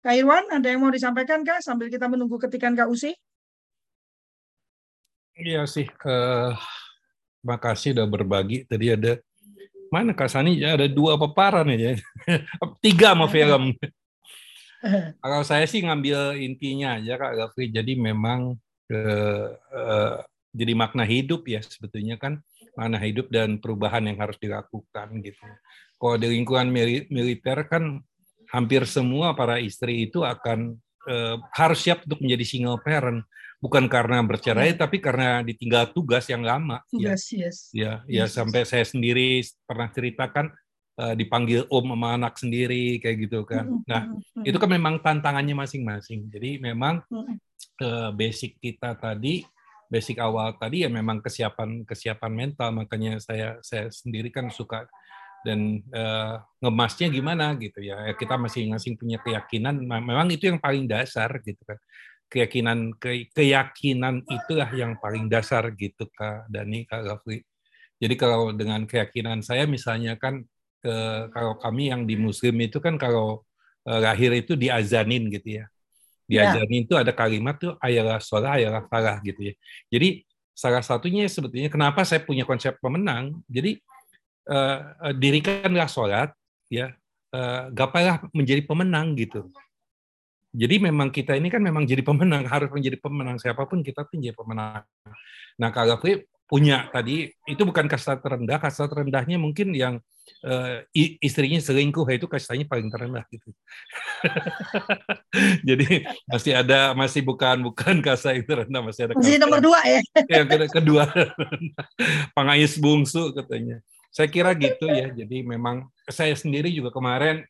Kak 0.05 0.13
Irwan, 0.13 0.45
ada 0.53 0.69
yang 0.69 0.85
mau 0.85 0.93
disampaikan 0.93 1.41
Kak 1.41 1.65
sambil 1.65 1.89
kita 1.89 2.05
menunggu 2.05 2.37
ketikan 2.37 2.77
Kak 2.77 2.93
Usi? 2.93 3.17
Iya 5.35 5.67
sih, 5.67 5.91
uh, 6.07 6.55
makasih 7.43 7.91
udah 7.99 8.07
berbagi. 8.07 8.63
Tadi 8.71 8.87
ada 8.95 9.19
mana 9.91 10.15
Kak 10.15 10.31
Sani 10.31 10.59
ya 10.59 10.79
ada 10.79 10.87
dua 10.87 11.19
paparan 11.19 11.67
ya, 11.75 11.99
tiga 12.85 13.19
sama 13.19 13.27
film. 13.27 13.75
Kalau 15.23 15.41
saya 15.43 15.67
sih 15.67 15.83
ngambil 15.83 16.39
intinya 16.39 16.95
aja 17.03 17.19
Kak 17.19 17.35
Gafri. 17.35 17.67
Jadi 17.75 17.99
memang 17.99 18.55
uh, 18.95 19.47
uh, 19.59 20.17
jadi 20.55 20.73
makna 20.79 21.03
hidup 21.03 21.43
ya 21.51 21.59
sebetulnya 21.67 22.15
kan 22.15 22.39
makna 22.79 23.03
hidup 23.03 23.27
dan 23.27 23.59
perubahan 23.59 24.07
yang 24.07 24.23
harus 24.23 24.39
dilakukan 24.39 25.19
gitu. 25.19 25.43
Kalau 25.99 26.15
di 26.15 26.31
lingkungan 26.31 26.71
militer 27.11 27.67
kan 27.67 27.99
hampir 28.55 28.87
semua 28.87 29.35
para 29.35 29.59
istri 29.59 30.07
itu 30.07 30.23
akan 30.23 30.79
uh, 31.11 31.43
harus 31.59 31.83
siap 31.83 32.07
untuk 32.07 32.23
menjadi 32.23 32.45
single 32.47 32.79
parent 32.79 33.27
bukan 33.65 33.89
karena 33.89 34.21
bercerai 34.21 34.77
ya. 34.77 34.85
tapi 34.85 35.01
karena 35.01 35.41
ditinggal 35.41 35.97
tugas 35.97 36.29
yang 36.29 36.45
lama 36.45 36.85
ya. 36.93 37.17
tugas 37.17 37.23
ya. 37.33 37.39
yes 37.49 37.57
ya 37.73 37.93
ya 38.05 38.25
yes. 38.29 38.37
sampai 38.37 38.69
saya 38.69 38.85
sendiri 38.85 39.41
pernah 39.65 39.89
ceritakan 39.89 40.53
uh, 41.01 41.17
dipanggil 41.17 41.65
om 41.73 41.89
sama 41.97 42.21
anak 42.21 42.37
sendiri 42.37 43.01
kayak 43.01 43.17
gitu 43.25 43.49
kan 43.49 43.81
nah 43.89 44.13
itu 44.45 44.57
kan 44.61 44.69
memang 44.69 45.01
tantangannya 45.01 45.57
masing-masing 45.57 46.29
jadi 46.29 46.61
memang 46.61 47.01
uh, 47.83 48.11
basic 48.15 48.61
kita 48.61 48.95
tadi, 48.95 49.43
basic 49.89 50.21
awal 50.21 50.55
tadi 50.59 50.87
ya 50.87 50.91
memang 50.91 51.23
kesiapan 51.23 51.83
kesiapan 51.87 52.33
mental. 52.33 52.69
Makanya 52.75 53.19
saya 53.19 53.59
saya 53.65 53.91
sendiri 53.91 54.31
kan 54.31 54.51
suka 54.53 54.87
dan 55.45 55.85
uh, 55.93 56.41
ngemasnya 56.63 57.13
gimana 57.13 57.53
gitu 57.61 57.85
ya. 57.85 58.01
ya 58.09 58.15
kita 58.17 58.39
masing-masing 58.39 58.97
punya 58.97 59.21
keyakinan. 59.21 59.77
Memang 59.85 60.29
itu 60.33 60.49
yang 60.49 60.61
paling 60.61 60.87
dasar 60.89 61.31
gitu 61.43 61.61
kan. 61.67 61.79
Keyakinan 62.35 62.99
ke, 62.99 63.31
keyakinan 63.31 64.27
itulah 64.27 64.67
yang 64.75 64.99
paling 64.99 65.31
dasar 65.31 65.71
gitu 65.79 66.11
Kak 66.11 66.51
Dani, 66.51 66.83
Kak 66.83 67.07
Gafri. 67.07 67.47
Jadi 68.03 68.15
kalau 68.19 68.51
dengan 68.51 68.83
keyakinan 68.91 69.47
saya 69.47 69.71
misalnya 69.71 70.19
kan 70.19 70.43
ke, 70.83 70.95
kalau 71.31 71.55
kami 71.63 71.95
yang 71.95 72.03
di 72.03 72.19
Muslim 72.19 72.59
itu 72.59 72.83
kan 72.83 72.99
kalau 72.99 73.47
uh, 73.87 74.01
lahir 74.03 74.35
itu 74.35 74.59
diazanin 74.59 75.31
gitu 75.31 75.63
ya. 75.63 75.65
Diazanin 76.27 76.83
ya. 76.83 76.85
itu 76.91 76.95
ada 76.99 77.15
kalimat 77.15 77.55
tuh 77.55 77.79
ayalah 77.79 78.19
sholah, 78.19 78.59
ayalah 78.59 78.83
falah 78.91 79.23
gitu 79.23 79.53
ya. 79.53 79.55
Jadi 79.95 80.27
salah 80.51 80.83
satunya 80.83 81.31
sebetulnya 81.31 81.71
kenapa 81.71 82.03
saya 82.03 82.19
punya 82.27 82.43
konsep 82.43 82.75
pemenang. 82.83 83.39
Jadi 83.47 83.79
uh, 84.51 85.15
dirikanlah 85.15 85.87
sholat, 85.87 86.35
ya, 86.67 86.91
uh, 87.31 87.71
gapailah 87.71 88.27
menjadi 88.35 88.67
pemenang 88.67 89.15
gitu. 89.15 89.55
Jadi 90.55 90.79
memang 90.79 91.11
kita 91.11 91.35
ini 91.35 91.51
kan 91.51 91.59
memang 91.59 91.83
jadi 91.83 92.07
pemenang, 92.07 92.47
harus 92.55 92.71
menjadi 92.71 92.97
pemenang 93.03 93.43
siapa 93.43 93.67
pun 93.67 93.83
kita 93.83 94.07
tuh 94.07 94.23
jadi 94.23 94.39
pemenang. 94.39 94.87
Nah 95.59 95.71
kalau 95.75 95.99
punya 96.45 96.87
tadi 96.95 97.33
itu 97.51 97.63
bukan 97.67 97.91
kasta 97.91 98.21
terendah, 98.21 98.63
kasta 98.63 98.87
terendahnya 98.87 99.41
mungkin 99.41 99.75
yang 99.75 99.99
uh, 100.45 100.85
istrinya 101.25 101.57
selingkuh 101.59 102.05
itu 102.13 102.29
kastanya 102.29 102.69
paling 102.69 102.93
terendah 102.93 103.25
gitu. 103.33 103.49
Jadi 105.69 106.05
masih 106.29 106.53
ada 106.55 106.93
masih 106.93 107.25
bukan 107.25 107.65
bukan 107.65 107.99
kasta 108.05 108.37
itu 108.37 108.47
rendah 108.53 108.83
masih 108.85 109.11
ada. 109.11 109.13
Masih 109.17 109.41
nomor 109.41 109.59
dua 109.59 109.81
ya? 109.83 110.01
Yang 110.45 110.71
kedua, 110.71 111.09
pangais 112.37 112.77
bungsu 112.77 113.33
katanya. 113.33 113.81
Saya 114.15 114.31
kira 114.31 114.55
gitu 114.55 114.87
ya. 114.87 115.11
Jadi 115.11 115.43
memang 115.43 115.91
saya 116.07 116.37
sendiri 116.37 116.71
juga 116.71 116.95
kemarin 116.95 117.43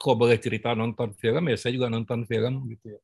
kok 0.00 0.16
boleh 0.16 0.40
cerita 0.40 0.72
nonton 0.72 1.12
film 1.12 1.52
ya? 1.52 1.56
Saya 1.60 1.76
juga 1.76 1.92
nonton 1.92 2.24
film 2.24 2.64
gitu 2.72 2.96
ya. 2.96 3.00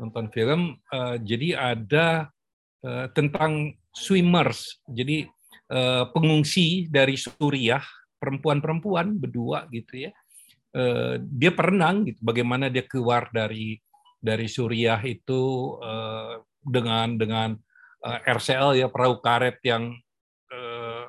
Nonton 0.00 0.32
film 0.32 0.80
uh, 0.88 1.20
jadi 1.20 1.76
ada 1.76 2.32
uh, 2.80 3.06
tentang 3.12 3.76
swimmers. 3.92 4.80
Jadi 4.88 5.28
uh, 5.68 6.08
pengungsi 6.08 6.88
dari 6.88 7.20
Suriah 7.20 7.84
perempuan-perempuan 8.16 9.20
berdua 9.20 9.68
gitu 9.68 10.08
ya. 10.08 10.10
Uh, 10.72 11.20
dia 11.20 11.52
perenang 11.52 12.08
gitu. 12.08 12.24
Bagaimana 12.24 12.72
dia 12.72 12.88
keluar 12.88 13.28
dari 13.28 13.76
dari 14.18 14.48
Suriah 14.48 14.98
itu 15.04 15.76
uh, 15.84 16.40
dengan 16.64 17.20
dengan 17.20 17.50
uh, 18.02 18.18
RCL 18.24 18.80
ya 18.80 18.88
perahu 18.88 19.20
karet 19.20 19.60
yang 19.62 19.92
uh, 20.50 21.04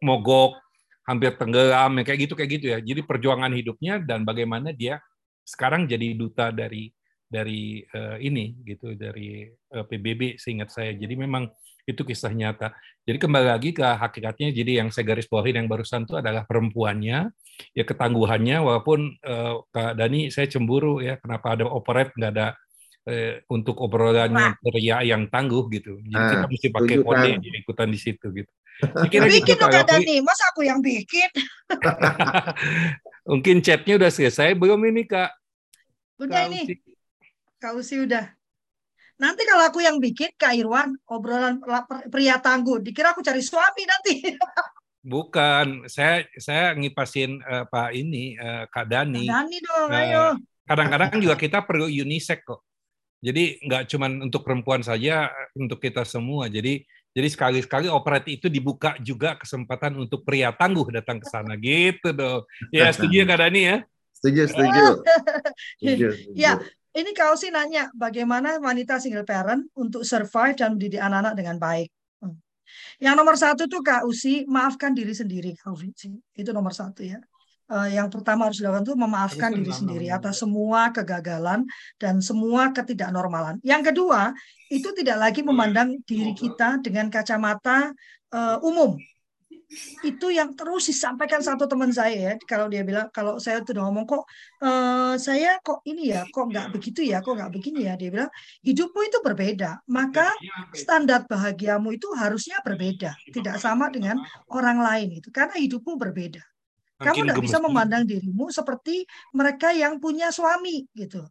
mogok 0.00 0.63
hampir 1.04 1.36
tenggelam 1.36 2.00
ya 2.00 2.02
kayak 2.04 2.20
gitu 2.28 2.34
kayak 2.34 2.50
gitu 2.60 2.66
ya. 2.72 2.78
Jadi 2.80 3.00
perjuangan 3.04 3.52
hidupnya 3.52 4.00
dan 4.00 4.24
bagaimana 4.24 4.72
dia 4.72 5.00
sekarang 5.44 5.84
jadi 5.84 6.16
duta 6.16 6.48
dari 6.48 6.88
dari 7.28 7.82
uh, 7.92 8.16
ini 8.20 8.56
gitu 8.64 8.94
dari 8.94 9.48
uh, 9.48 9.82
eh, 9.82 9.84
PBB 9.84 10.40
seingat 10.40 10.72
saya. 10.72 10.92
Jadi 10.96 11.14
memang 11.16 11.48
itu 11.84 12.00
kisah 12.00 12.32
nyata. 12.32 12.72
Jadi 13.04 13.20
kembali 13.20 13.46
lagi 13.52 13.70
ke 13.76 13.84
hakikatnya. 13.84 14.48
Jadi 14.56 14.80
yang 14.80 14.88
saya 14.88 15.04
garis 15.04 15.28
bawahi 15.28 15.52
yang 15.52 15.68
barusan 15.68 16.08
itu 16.08 16.16
adalah 16.16 16.48
perempuannya, 16.48 17.28
ya 17.76 17.84
ketangguhannya. 17.84 18.56
Walaupun 18.64 19.20
uh, 19.20 19.60
Kak 19.68 20.00
Dani 20.00 20.32
saya 20.32 20.48
cemburu 20.48 21.04
ya 21.04 21.20
kenapa 21.20 21.52
ada 21.52 21.68
operate 21.68 22.16
nggak 22.16 22.32
ada 22.32 22.56
eh, 23.04 23.44
untuk 23.52 23.76
obrolannya 23.84 24.56
pria 24.64 25.04
yang 25.04 25.28
tangguh 25.28 25.68
gitu. 25.72 26.00
Jadi 26.00 26.16
ah, 26.16 26.30
kita 26.32 26.46
mesti 26.48 26.68
pakai 26.72 26.96
kode 27.04 27.30
ikutan 27.60 27.88
di 27.92 27.98
situ 28.00 28.26
gitu. 28.32 28.52
Kira 28.82 29.30
bikin 29.30 29.54
gitu, 29.54 29.66
dong 29.70 30.02
nih, 30.02 30.18
masa 30.18 30.50
aku 30.50 30.66
yang 30.66 30.82
bikin? 30.82 31.30
Mungkin 33.30 33.62
chatnya 33.62 33.94
udah 33.96 34.10
selesai 34.10 34.52
belum 34.58 34.82
ini 34.90 35.06
kak? 35.06 35.30
Udah 36.18 36.46
Kak 36.46 36.50
ini, 36.50 36.60
Kak 37.58 37.72
Usi 37.74 37.98
udah. 38.02 38.30
Nanti 39.18 39.46
kalau 39.46 39.66
aku 39.66 39.78
yang 39.82 40.02
bikin, 40.02 40.34
Kak 40.34 40.58
Irwan, 40.58 40.94
obrolan 41.06 41.62
pria 42.10 42.38
tangguh, 42.42 42.82
dikira 42.82 43.14
aku 43.14 43.22
cari 43.22 43.42
suami 43.42 43.82
nanti. 43.86 44.14
Bukan, 45.04 45.84
saya 45.86 46.24
saya 46.40 46.72
ngipasin 46.74 47.38
uh, 47.44 47.68
Pak 47.68 47.92
ini 47.92 48.34
uh, 48.40 48.64
Kak 48.70 48.88
Dani. 48.90 49.26
Kak 49.26 49.30
Dani 49.30 49.58
dong, 49.60 49.90
uh, 49.90 50.00
ayo. 50.00 50.24
Kadang-kadang 50.64 51.20
juga 51.20 51.36
kita 51.36 51.58
perlu 51.62 51.86
unisex 51.86 52.40
kok. 52.40 52.64
Jadi 53.20 53.60
nggak 53.64 53.84
cuma 53.88 54.08
untuk 54.08 54.44
perempuan 54.44 54.80
saja, 54.80 55.28
untuk 55.56 55.80
kita 55.80 56.04
semua. 56.08 56.48
Jadi 56.48 56.84
jadi 57.14 57.28
sekali-sekali 57.30 57.86
operasi 57.86 58.42
itu 58.42 58.50
dibuka 58.50 58.98
juga 58.98 59.38
kesempatan 59.38 59.94
untuk 60.02 60.26
pria 60.26 60.50
tangguh 60.50 60.90
datang 60.90 61.22
ke 61.22 61.26
sana 61.30 61.54
gitu 61.54 62.10
dong. 62.10 62.42
Ya 62.74 62.90
setuju 62.90 63.22
ya 63.22 63.26
Kak 63.30 63.38
Dani 63.38 63.60
ya? 63.62 63.76
Setuju, 64.18 64.42
setuju. 64.50 64.84
setuju, 65.78 66.06
Ya, 66.34 66.58
ini 66.90 67.14
kau 67.14 67.38
sih 67.38 67.54
nanya 67.54 67.92
bagaimana 67.94 68.58
wanita 68.58 68.98
single 68.98 69.22
parent 69.22 69.70
untuk 69.78 70.02
survive 70.02 70.58
dan 70.58 70.74
mendidik 70.74 70.98
anak-anak 70.98 71.34
dengan 71.38 71.56
baik. 71.62 71.88
Hmm. 72.18 72.34
Yang 72.98 73.14
nomor 73.14 73.36
satu 73.38 73.70
tuh 73.70 73.84
Kak 73.86 74.02
Usi, 74.10 74.42
maafkan 74.50 74.90
diri 74.90 75.14
sendiri 75.14 75.54
Kak 75.54 75.70
Usi. 75.70 75.92
Itu 76.34 76.50
nomor 76.50 76.74
satu 76.74 77.06
ya. 77.06 77.22
Uh, 77.74 77.90
yang 77.90 78.06
pertama 78.06 78.46
harus 78.46 78.62
dilakukan 78.62 78.86
itu 78.86 78.94
memaafkan 78.94 79.50
diri 79.50 79.74
sendiri 79.74 80.06
atas 80.06 80.46
semua 80.46 80.94
kegagalan 80.94 81.66
dan 81.98 82.22
semua 82.22 82.70
ketidaknormalan. 82.70 83.58
Yang 83.66 83.90
kedua, 83.90 84.30
itu 84.70 84.94
tidak 84.94 85.18
lagi 85.18 85.42
memandang 85.42 85.98
diri 86.06 86.38
kita 86.38 86.78
dengan 86.78 87.10
kacamata 87.10 87.90
uh, 88.30 88.62
umum. 88.62 88.94
Itu 90.06 90.30
yang 90.30 90.54
terus 90.54 90.86
disampaikan 90.86 91.42
satu 91.42 91.66
teman 91.66 91.90
saya 91.90 92.14
ya, 92.14 92.32
kalau 92.46 92.70
dia 92.70 92.86
bilang 92.86 93.10
kalau 93.10 93.42
saya 93.42 93.58
tuh 93.66 93.74
ngomong 93.74 94.06
kok 94.06 94.22
uh, 94.62 95.18
saya 95.18 95.58
kok 95.58 95.82
ini 95.82 96.14
ya, 96.14 96.22
kok 96.30 96.46
nggak 96.46 96.70
begitu 96.78 97.02
ya, 97.02 97.18
kok 97.26 97.34
nggak 97.34 97.50
begini 97.50 97.90
ya, 97.90 97.98
dia 97.98 98.06
bilang 98.06 98.30
hidupmu 98.62 99.00
itu 99.02 99.18
berbeda, 99.18 99.82
maka 99.90 100.30
standar 100.78 101.26
bahagiamu 101.26 101.90
itu 101.90 102.06
harusnya 102.14 102.62
berbeda, 102.62 103.18
tidak 103.34 103.58
sama 103.58 103.90
dengan 103.90 104.22
orang 104.46 104.78
lain 104.78 105.18
itu, 105.18 105.34
karena 105.34 105.58
hidupmu 105.58 105.98
berbeda. 105.98 106.53
Kamu 106.94 107.26
tidak 107.26 107.42
bisa 107.42 107.58
memandang 107.58 108.02
dirimu 108.06 108.50
seperti 108.54 109.02
mereka 109.34 109.74
yang 109.74 109.98
punya 109.98 110.30
suami 110.30 110.86
gitu. 110.94 111.26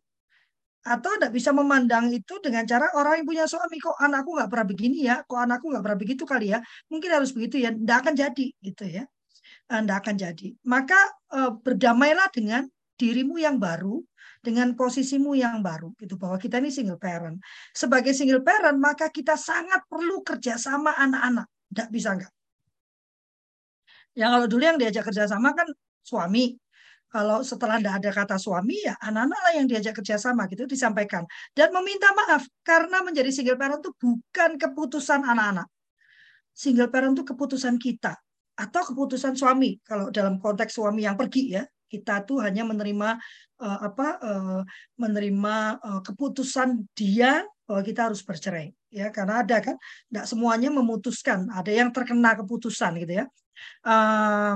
Atau 0.83 1.15
tidak 1.15 1.31
bisa 1.31 1.55
memandang 1.55 2.11
itu 2.11 2.43
dengan 2.43 2.67
cara 2.67 2.91
orang 2.99 3.23
yang 3.23 3.27
punya 3.27 3.45
suami 3.47 3.79
kok 3.79 3.95
anakku 3.95 4.35
nggak 4.35 4.49
pernah 4.51 4.67
begini 4.67 4.97
ya, 5.07 5.23
kok 5.23 5.39
anakku 5.39 5.71
nggak 5.71 5.83
pernah 5.83 5.99
begitu 5.99 6.23
kali 6.27 6.51
ya, 6.51 6.59
mungkin 6.91 7.09
harus 7.15 7.31
begitu 7.31 7.63
ya, 7.63 7.71
tidak 7.71 7.97
akan 8.03 8.13
jadi 8.19 8.45
gitu 8.59 8.83
ya, 8.83 9.03
tidak 9.71 9.97
akan 10.03 10.15
jadi. 10.19 10.47
Maka 10.67 10.99
eh, 11.31 11.51
berdamailah 11.55 12.27
dengan 12.35 12.67
dirimu 12.99 13.39
yang 13.39 13.55
baru, 13.55 14.03
dengan 14.43 14.75
posisimu 14.75 15.39
yang 15.39 15.63
baru 15.63 15.95
gitu 15.95 16.19
bahwa 16.19 16.35
kita 16.35 16.59
ini 16.59 16.67
single 16.67 16.99
parent. 16.99 17.39
Sebagai 17.71 18.11
single 18.11 18.43
parent 18.43 18.75
maka 18.75 19.07
kita 19.07 19.39
sangat 19.39 19.87
perlu 19.87 20.19
kerjasama 20.19 20.99
anak-anak. 20.99 21.47
Tidak 21.71 21.87
bisa 21.89 22.19
enggak. 22.19 22.33
Yang 24.13 24.29
kalau 24.33 24.47
dulu 24.49 24.63
yang 24.63 24.77
diajak 24.79 25.03
kerjasama 25.09 25.53
kan 25.57 25.67
suami. 26.05 26.57
Kalau 27.13 27.45
setelah 27.45 27.77
tidak 27.77 28.01
ada 28.01 28.09
kata 28.09 28.37
suami, 28.41 28.73
ya 28.81 28.97
anak-anak 28.97 29.37
lah 29.37 29.53
yang 29.53 29.69
diajak 29.69 29.93
kerjasama 30.01 30.49
gitu 30.49 30.65
disampaikan. 30.65 31.21
Dan 31.53 31.69
meminta 31.69 32.09
maaf 32.09 32.41
karena 32.65 33.05
menjadi 33.05 33.29
single 33.29 33.53
parent 33.53 33.85
itu 33.85 33.93
bukan 34.01 34.57
keputusan 34.57 35.21
anak-anak. 35.21 35.69
Single 36.57 36.89
parent 36.89 37.13
itu 37.13 37.21
keputusan 37.21 37.77
kita 37.77 38.17
atau 38.57 38.81
keputusan 38.81 39.37
suami. 39.37 39.77
Kalau 39.85 40.09
dalam 40.09 40.41
konteks 40.41 40.73
suami 40.73 41.05
yang 41.05 41.13
pergi 41.13 41.53
ya, 41.53 41.61
kita 41.85 42.25
tuh 42.25 42.41
hanya 42.41 42.65
menerima 42.65 43.21
uh, 43.61 43.79
apa 43.85 44.07
uh, 44.17 44.61
menerima 44.97 45.55
uh, 45.85 46.01
keputusan 46.01 46.89
dia 46.97 47.45
bahwa 47.69 47.81
kita 47.85 48.09
harus 48.09 48.25
bercerai 48.25 48.73
ya 48.89 49.13
karena 49.13 49.45
ada 49.45 49.61
kan 49.61 49.75
tidak 50.09 50.25
semuanya 50.25 50.69
memutuskan 50.73 51.49
ada 51.53 51.69
yang 51.69 51.93
terkena 51.93 52.33
keputusan 52.37 52.97
gitu 53.05 53.21
ya 53.21 53.25
uh, 53.85 54.55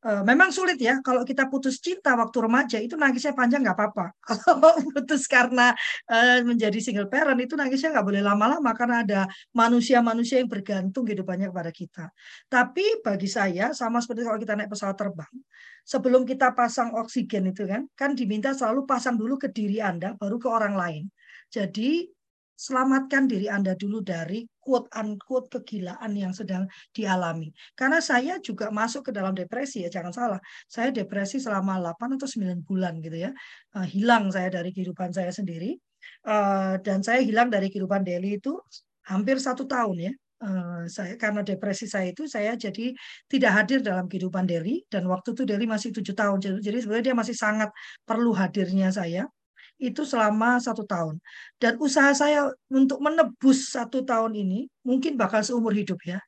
uh, 0.00 0.22
memang 0.24 0.48
sulit 0.48 0.80
ya 0.80 1.04
kalau 1.04 1.28
kita 1.28 1.46
putus 1.52 1.76
cinta 1.78 2.16
waktu 2.16 2.38
remaja 2.40 2.78
itu 2.80 2.96
nangisnya 2.96 3.36
panjang 3.36 3.60
nggak 3.60 3.76
apa-apa. 3.76 4.06
Kalau 4.28 4.72
putus 4.92 5.28
karena 5.28 5.76
uh, 6.08 6.40
menjadi 6.44 6.78
single 6.80 7.08
parent 7.12 7.36
itu 7.40 7.52
nangisnya 7.56 7.92
nggak 7.92 8.06
boleh 8.08 8.22
lama-lama 8.24 8.70
karena 8.72 8.96
ada 9.04 9.20
manusia-manusia 9.52 10.40
yang 10.40 10.48
bergantung 10.48 11.04
hidupannya 11.04 11.52
kepada 11.52 11.70
kita. 11.72 12.04
Tapi 12.48 13.04
bagi 13.04 13.28
saya 13.28 13.76
sama 13.76 14.00
seperti 14.00 14.24
kalau 14.24 14.40
kita 14.40 14.56
naik 14.56 14.72
pesawat 14.72 14.96
terbang 14.96 15.32
sebelum 15.84 16.22
kita 16.24 16.52
pasang 16.56 16.94
oksigen 16.96 17.50
itu 17.50 17.66
kan 17.66 17.84
kan 17.96 18.16
diminta 18.16 18.52
selalu 18.56 18.84
pasang 18.88 19.16
dulu 19.20 19.36
ke 19.40 19.48
diri 19.52 19.84
anda 19.84 20.16
baru 20.16 20.40
ke 20.40 20.48
orang 20.48 20.74
lain. 20.76 21.04
Jadi 21.50 22.06
selamatkan 22.60 23.24
diri 23.24 23.48
Anda 23.48 23.72
dulu 23.72 24.04
dari 24.04 24.44
quote 24.70 24.86
unquote 24.94 25.50
kegilaan 25.50 26.14
yang 26.14 26.30
sedang 26.30 26.70
dialami. 26.94 27.50
Karena 27.74 27.98
saya 27.98 28.38
juga 28.38 28.70
masuk 28.70 29.10
ke 29.10 29.12
dalam 29.18 29.34
depresi 29.34 29.82
ya, 29.82 29.90
jangan 29.90 30.14
salah. 30.14 30.40
Saya 30.70 30.94
depresi 30.94 31.42
selama 31.42 31.82
8 31.82 32.14
atau 32.14 32.30
9 32.30 32.62
bulan 32.62 33.02
gitu 33.02 33.18
ya. 33.18 33.34
Uh, 33.74 33.82
hilang 33.82 34.30
saya 34.30 34.46
dari 34.46 34.70
kehidupan 34.70 35.10
saya 35.10 35.34
sendiri. 35.34 35.74
Uh, 36.22 36.78
dan 36.86 37.02
saya 37.02 37.18
hilang 37.18 37.50
dari 37.50 37.66
kehidupan 37.66 38.06
Delhi 38.06 38.38
itu 38.38 38.54
hampir 39.10 39.42
satu 39.42 39.66
tahun 39.66 39.96
ya. 39.98 40.12
Uh, 40.40 40.88
saya 40.88 41.20
karena 41.20 41.44
depresi 41.44 41.84
saya 41.84 42.14
itu 42.14 42.24
saya 42.24 42.56
jadi 42.56 42.96
tidak 43.28 43.52
hadir 43.52 43.78
dalam 43.84 44.08
kehidupan 44.08 44.48
Delhi 44.48 44.86
dan 44.88 45.04
waktu 45.10 45.36
itu 45.36 45.44
Delhi 45.44 45.68
masih 45.68 45.92
tujuh 45.92 46.16
tahun 46.16 46.40
jadi 46.64 46.80
sebenarnya 46.80 47.12
dia 47.12 47.16
masih 47.20 47.36
sangat 47.36 47.68
perlu 48.08 48.32
hadirnya 48.32 48.88
saya 48.88 49.28
itu 49.80 50.04
selama 50.04 50.60
satu 50.60 50.84
tahun. 50.84 51.16
Dan 51.56 51.80
usaha 51.80 52.12
saya 52.12 52.52
untuk 52.68 53.00
menebus 53.00 53.72
satu 53.72 54.04
tahun 54.04 54.36
ini 54.36 54.68
mungkin 54.84 55.16
bakal 55.16 55.40
seumur 55.40 55.72
hidup 55.72 55.98
ya. 56.04 56.20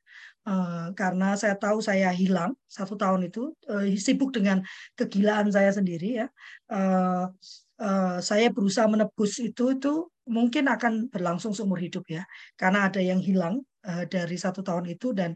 Uh, 0.43 0.91
karena 0.99 1.39
saya 1.39 1.55
tahu 1.55 1.79
saya 1.79 2.11
hilang 2.11 2.51
satu 2.67 2.99
tahun 2.99 3.31
itu 3.31 3.55
uh, 3.71 3.87
sibuk 3.95 4.35
dengan 4.35 4.59
kegilaan 4.99 5.47
saya 5.55 5.71
sendiri 5.71 6.19
ya 6.19 6.27
uh, 6.67 7.31
saya 8.19 8.51
berusaha 8.51 8.91
menebus 8.91 9.39
itu 9.39 9.79
itu 9.79 10.11
mungkin 10.27 10.67
akan 10.67 11.07
berlangsung 11.15 11.55
seumur 11.55 11.79
hidup 11.79 12.03
ya 12.11 12.27
karena 12.59 12.91
ada 12.91 12.99
yang 12.99 13.23
hilang 13.23 13.63
dari 13.83 14.35
satu 14.39 14.67
tahun 14.67 14.91
itu 14.91 15.11
dan 15.11 15.35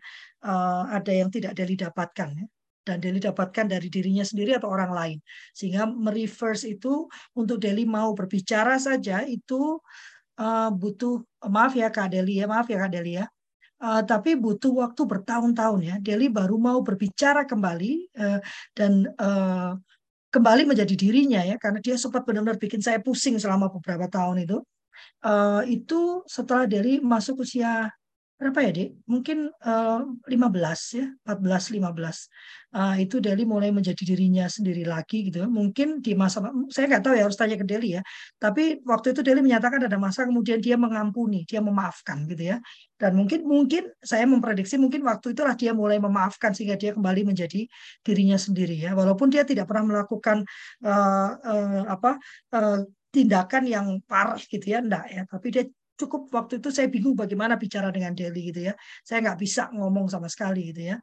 ada 0.91 1.11
yang 1.11 1.27
tidak 1.27 1.59
Deli 1.59 1.75
dapatkan 1.75 2.31
ya 2.39 2.47
dan 2.87 3.03
Deli 3.03 3.19
dapatkan 3.19 3.67
dari 3.67 3.91
dirinya 3.91 4.23
sendiri 4.23 4.55
atau 4.55 4.71
orang 4.71 4.95
lain 4.95 5.19
sehingga 5.51 5.91
mereverse 5.91 6.71
itu 6.71 7.11
untuk 7.35 7.59
Deli 7.59 7.83
mau 7.83 8.15
berbicara 8.15 8.79
saja 8.79 9.27
itu 9.27 9.83
uh, 10.39 10.71
butuh 10.71 11.27
maaf 11.51 11.75
ya 11.75 11.91
Kak 11.91 12.15
Deli 12.15 12.39
ya 12.39 12.47
maaf 12.47 12.71
ya 12.71 12.79
Kak 12.79 12.95
Deli 12.95 13.19
ya 13.19 13.27
Uh, 13.77 14.01
tapi 14.01 14.33
butuh 14.41 14.73
waktu 14.73 15.05
bertahun-tahun 15.05 15.81
ya. 15.85 15.95
Deli 16.01 16.33
baru 16.33 16.57
mau 16.57 16.81
berbicara 16.81 17.45
kembali 17.45 18.09
uh, 18.17 18.41
dan 18.73 19.05
uh, 19.21 19.77
kembali 20.33 20.65
menjadi 20.65 20.97
dirinya 20.97 21.45
ya, 21.45 21.61
karena 21.61 21.85
dia 21.85 22.01
sempat 22.01 22.25
benar-benar 22.25 22.57
bikin 22.57 22.81
saya 22.81 23.05
pusing 23.05 23.37
selama 23.37 23.69
beberapa 23.69 24.09
tahun 24.09 24.49
itu. 24.49 24.65
Uh, 25.21 25.61
itu 25.69 26.25
setelah 26.25 26.65
Deli 26.65 27.05
masuk 27.05 27.45
usia 27.45 27.93
berapa 28.37 28.69
ya 28.69 28.71
dek? 28.77 28.89
Mungkin 29.09 29.49
uh, 29.49 30.01
15 30.29 31.01
ya, 31.01 31.07
14 31.25 31.73
15. 31.73 32.77
Uh, 32.77 32.95
itu 33.01 33.17
Deli 33.17 33.49
mulai 33.49 33.73
menjadi 33.73 34.05
dirinya 34.05 34.45
sendiri 34.45 34.85
lagi 34.85 35.33
gitu. 35.33 35.49
Mungkin 35.49 36.05
di 36.05 36.13
masa 36.13 36.45
saya 36.69 36.85
nggak 36.93 37.03
tahu 37.03 37.15
ya 37.17 37.25
harus 37.25 37.39
tanya 37.41 37.57
ke 37.57 37.65
Deli 37.65 37.97
ya. 37.97 38.05
Tapi 38.37 38.85
waktu 38.85 39.17
itu 39.17 39.25
Deli 39.25 39.41
menyatakan 39.41 39.89
ada 39.89 39.97
masa 39.97 40.29
kemudian 40.29 40.61
dia 40.61 40.77
mengampuni, 40.77 41.49
dia 41.49 41.65
memaafkan 41.65 42.29
gitu 42.29 42.53
ya. 42.53 42.57
Dan 43.01 43.17
mungkin 43.17 43.49
mungkin 43.49 43.89
saya 44.05 44.29
memprediksi 44.29 44.77
mungkin 44.77 45.01
waktu 45.09 45.33
itulah 45.33 45.57
dia 45.57 45.73
mulai 45.73 45.97
memaafkan 45.97 46.53
sehingga 46.53 46.77
dia 46.77 46.93
kembali 46.93 47.33
menjadi 47.33 47.65
dirinya 48.05 48.37
sendiri 48.37 48.77
ya. 48.77 48.93
Walaupun 48.93 49.33
dia 49.33 49.49
tidak 49.49 49.65
pernah 49.65 49.97
melakukan 49.97 50.45
uh, 50.85 51.31
uh, 51.41 51.83
apa 51.89 52.21
uh, 52.53 52.85
tindakan 53.09 53.65
yang 53.65 53.87
parah 54.05 54.37
gitu 54.37 54.77
ya, 54.77 54.85
enggak 54.85 55.09
ya. 55.09 55.25
Tapi 55.25 55.49
dia 55.49 55.65
cukup 55.97 56.29
waktu 56.31 56.61
itu 56.61 56.69
saya 56.69 56.87
bingung 56.93 57.17
bagaimana 57.17 57.57
bicara 57.57 57.89
dengan 57.89 58.13
Deli 58.13 58.53
gitu 58.53 58.69
ya. 58.71 58.75
Saya 59.03 59.25
nggak 59.25 59.39
bisa 59.41 59.73
ngomong 59.73 60.07
sama 60.13 60.29
sekali 60.29 60.71
gitu 60.71 60.93
ya. 60.93 60.97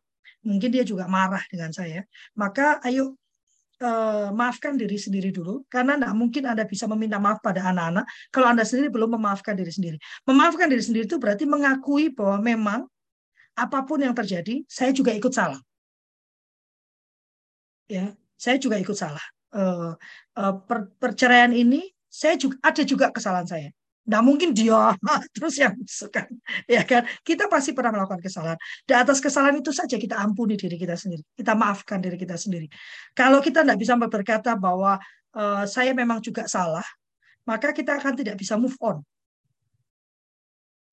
Mungkin 0.46 0.70
dia 0.70 0.84
juga 0.86 1.10
marah 1.10 1.41
dengan 1.50 1.74
saya. 1.74 2.06
Maka 2.38 2.80
ayo 2.86 3.18
eh, 3.82 4.30
maafkan 4.32 4.78
diri 4.78 4.96
sendiri 4.96 5.34
dulu 5.34 5.66
karena 5.68 5.98
tidak 5.98 6.14
mungkin 6.16 6.44
Anda 6.46 6.64
bisa 6.70 6.86
meminta 6.86 7.18
maaf 7.18 7.41
pada 7.41 7.66
anak-anak 7.74 8.06
kalau 8.30 8.48
Anda 8.54 8.64
sendiri 8.64 8.94
belum 8.94 9.18
memaafkan 9.18 9.58
diri 9.58 9.74
sendiri. 9.74 9.98
Memaafkan 10.30 10.70
diri 10.70 10.84
sendiri 10.86 11.06
itu 11.10 11.18
berarti 11.18 11.44
mengakui 11.50 12.14
bahwa 12.14 12.38
memang 12.39 12.80
apa 13.54 13.86
pun 13.86 14.02
yang 14.02 14.14
terjadi 14.14 14.62
saya 14.70 14.94
juga 14.94 15.12
ikut 15.14 15.34
salah. 15.34 15.60
Ya, 17.91 18.16
saya 18.39 18.58
juga 18.62 18.80
ikut 18.80 18.96
salah. 18.96 19.22
Eh, 19.54 19.94
eh, 20.38 20.56
perceraian 21.02 21.52
ini 21.54 21.89
saya 22.10 22.38
juga 22.38 22.62
ada 22.62 22.82
juga 22.86 23.10
kesalahan 23.10 23.50
saya 23.50 23.70
Nggak 24.04 24.24
mungkin 24.24 24.49
dia 24.51 24.91
terus 25.36 25.56
yang 25.60 25.76
suka, 25.88 26.28
ya 26.68 26.84
kan? 26.84 27.08
Kita 27.24 27.47
pasti 27.47 27.72
pernah 27.72 27.95
melakukan 27.95 28.20
kesalahan. 28.20 28.60
Di 28.84 28.93
atas 28.93 29.24
kesalahan 29.24 29.64
itu 29.64 29.72
saja 29.72 29.95
kita 29.95 30.20
ampuni 30.20 30.60
diri 30.60 30.76
kita 30.76 30.99
sendiri, 30.99 31.24
kita 31.36 31.56
maafkan 31.56 32.04
diri 32.04 32.20
kita 32.20 32.36
sendiri. 32.36 32.68
Kalau 33.16 33.39
kita 33.39 33.64
tidak 33.64 33.80
bisa 33.80 33.95
berkata 33.95 34.60
bahwa 34.60 34.99
uh, 35.36 35.64
saya 35.64 35.95
memang 35.95 36.20
juga 36.20 36.49
salah, 36.51 36.84
maka 37.47 37.72
kita 37.72 37.95
akan 37.95 38.14
tidak 38.20 38.36
bisa 38.36 38.60
move 38.60 38.76
on. 38.84 38.99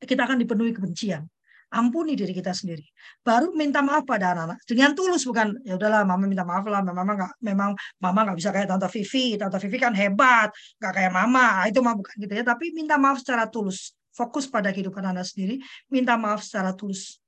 Kita 0.01 0.25
akan 0.25 0.41
dipenuhi 0.41 0.73
kebencian 0.73 1.27
ampuni 1.71 2.19
diri 2.19 2.35
kita 2.35 2.51
sendiri. 2.51 2.83
Baru 3.23 3.55
minta 3.55 3.81
maaf 3.81 4.03
pada 4.07 4.35
anak-anak. 4.35 4.59
Dengan 4.67 4.91
tulus 4.95 5.23
bukan 5.27 5.55
ya 5.63 5.79
udahlah 5.79 6.03
mama 6.03 6.27
minta 6.27 6.43
maaf 6.43 6.67
lah 6.67 6.83
mama 6.83 7.13
nggak 7.15 7.33
memang 7.43 7.71
mama 8.03 8.19
nggak 8.27 8.39
bisa 8.39 8.51
kayak 8.51 8.69
tante 8.71 8.89
Vivi. 8.91 9.39
Tante 9.39 9.59
Vivi 9.63 9.79
kan 9.79 9.95
hebat 9.95 10.51
nggak 10.83 10.93
kayak 10.93 11.13
mama. 11.15 11.65
Itu 11.71 11.81
mah 11.81 11.95
bukan 11.95 12.15
gitu 12.19 12.33
ya. 12.35 12.43
Tapi 12.43 12.75
minta 12.75 12.99
maaf 12.99 13.23
secara 13.23 13.47
tulus. 13.47 13.95
Fokus 14.11 14.51
pada 14.51 14.75
kehidupan 14.75 15.07
anak 15.07 15.23
sendiri 15.23 15.63
minta 15.87 16.19
maaf 16.19 16.43
secara 16.43 16.75
tulus 16.75 17.23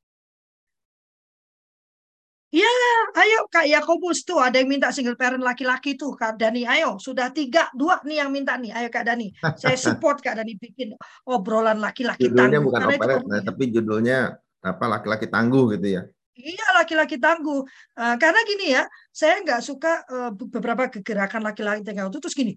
Ya, 2.53 2.69
ayo 3.17 3.49
Kak 3.49 3.65
Yakobus 3.65 4.29
tuh 4.29 4.37
ada 4.37 4.61
yang 4.61 4.69
minta 4.69 4.93
single 4.93 5.17
parent 5.17 5.41
laki-laki 5.41 5.97
tuh 5.97 6.13
Kak 6.13 6.37
Dani. 6.37 6.69
Ayo, 6.69 7.01
sudah 7.01 7.33
tiga, 7.33 7.73
dua 7.73 8.05
nih 8.05 8.21
yang 8.21 8.29
minta 8.29 8.61
nih. 8.61 8.77
Ayo 8.77 8.93
Kak 8.93 9.09
Dani, 9.09 9.33
saya 9.57 9.73
support 9.81 10.21
Kak 10.21 10.37
Dani 10.37 10.61
bikin 10.61 10.93
obrolan 11.25 11.81
laki-laki 11.81 12.29
tangguh. 12.29 12.37
Judulnya 12.37 12.61
bukan 12.61 12.81
operet, 12.93 13.21
nah, 13.25 13.41
tapi 13.41 13.65
judulnya 13.73 14.19
apa 14.61 14.85
laki-laki 14.85 15.33
tangguh 15.33 15.81
gitu 15.81 15.97
ya. 15.97 16.03
Iya 16.37 16.67
laki-laki 16.77 17.17
tangguh. 17.17 17.65
Uh, 17.97 18.17
karena 18.21 18.41
gini 18.45 18.77
ya, 18.77 18.85
saya 19.09 19.41
nggak 19.41 19.61
suka 19.65 20.05
uh, 20.13 20.31
beberapa 20.37 20.93
kegerakan 20.93 21.49
laki-laki 21.49 21.81
tangguh 21.89 22.13
itu 22.13 22.21
terus 22.21 22.37
gini. 22.37 22.53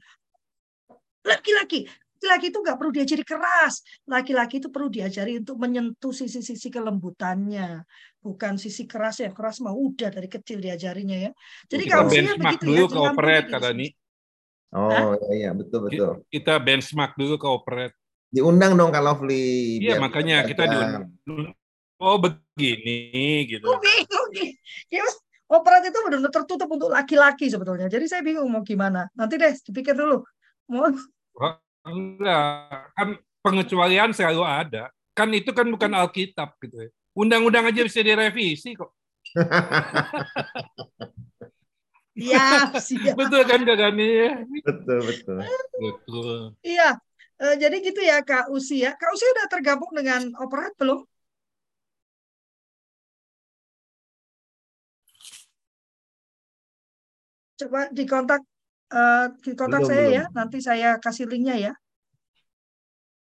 Laki-laki, 1.24 1.88
Laki-laki 2.26 2.50
itu 2.50 2.60
nggak 2.64 2.78
perlu 2.82 2.92
diajari 2.96 3.24
keras. 3.28 3.86
Laki-laki 4.10 4.58
itu 4.58 4.74
perlu 4.74 4.90
diajari 4.90 5.38
untuk 5.38 5.62
menyentuh 5.62 6.10
sisi-sisi 6.10 6.74
kelembutannya, 6.74 7.86
bukan 8.26 8.58
sisi 8.58 8.90
keras 8.90 9.22
ya. 9.22 9.30
Keras 9.30 9.62
mau 9.62 9.78
udah 9.78 10.10
dari 10.10 10.26
kecil 10.26 10.58
diajarinya 10.58 11.30
ya. 11.30 11.32
Jadi 11.70 11.84
kalau 11.86 12.10
saya 12.10 12.34
begitu 12.34 12.66
dulu 12.66 12.82
ya, 12.82 12.90
ke 12.90 13.00
operet 13.14 13.46
kata 13.54 13.70
nih. 13.78 13.92
Oh 14.74 14.90
Hah? 14.90 15.14
iya 15.30 15.54
betul 15.54 15.86
betul. 15.86 16.26
Kita 16.34 16.58
benchmark 16.58 17.14
dulu 17.14 17.38
ke 17.38 17.48
operet. 17.48 17.94
Diundang 18.34 18.74
dong 18.74 18.90
kalau 18.90 19.14
Lovely. 19.14 19.80
Iya 19.86 20.02
makanya 20.02 20.42
kita 20.50 20.66
diundang. 20.66 21.14
Oh 22.02 22.18
begini 22.18 23.46
gitu. 23.46 23.70
Oh 23.70 23.78
bingung. 23.78 24.30
Ya, 24.92 25.06
operat 25.48 25.86
itu 25.88 25.96
benar-benar 26.04 26.34
tertutup 26.34 26.68
untuk 26.68 26.90
laki-laki 26.92 27.48
sebetulnya. 27.48 27.88
Jadi 27.88 28.10
saya 28.10 28.26
bingung 28.26 28.50
mau 28.50 28.66
gimana. 28.66 29.08
Nanti 29.16 29.40
deh 29.40 29.54
dipikir 29.54 29.96
dulu. 29.96 30.26
Mau 30.68 30.90
Enggak, 31.86 32.90
kan 32.98 33.14
pengecualian 33.46 34.10
selalu 34.10 34.42
ada. 34.42 34.90
Kan 35.14 35.30
itu 35.38 35.54
kan 35.54 35.70
bukan 35.70 35.94
Alkitab 35.94 36.58
gitu 36.58 36.90
ya. 36.90 36.92
Undang-undang 37.16 37.72
aja 37.72 37.82
bisa 37.82 38.04
direvisi 38.04 38.76
kok. 38.76 38.92
Iya. 42.16 42.72
Betul 43.12 43.44
kan 43.44 43.60
Kak 43.68 43.76
Gani? 43.76 44.32
Betul, 44.64 45.00
betul. 45.04 45.38
Betul. 45.76 46.56
Iya, 46.64 46.96
e, 47.36 47.46
jadi 47.60 47.76
gitu 47.84 48.00
ya 48.00 48.24
Kak 48.24 48.48
Usi 48.56 48.88
ya. 48.88 48.96
Kak 48.96 49.12
Usi 49.12 49.28
udah 49.36 49.52
tergabung 49.52 49.92
dengan 49.92 50.32
Operat 50.40 50.72
belum? 50.80 51.04
Coba 57.60 57.92
dikontak 57.92 58.44
uh, 58.96 59.32
di 59.44 59.52
kontak 59.56 59.84
belum, 59.84 59.92
saya 59.92 60.04
belum. 60.08 60.16
ya, 60.16 60.24
nanti 60.36 60.58
saya 60.60 60.90
kasih 61.00 61.28
linknya 61.28 61.56
ya. 61.56 61.74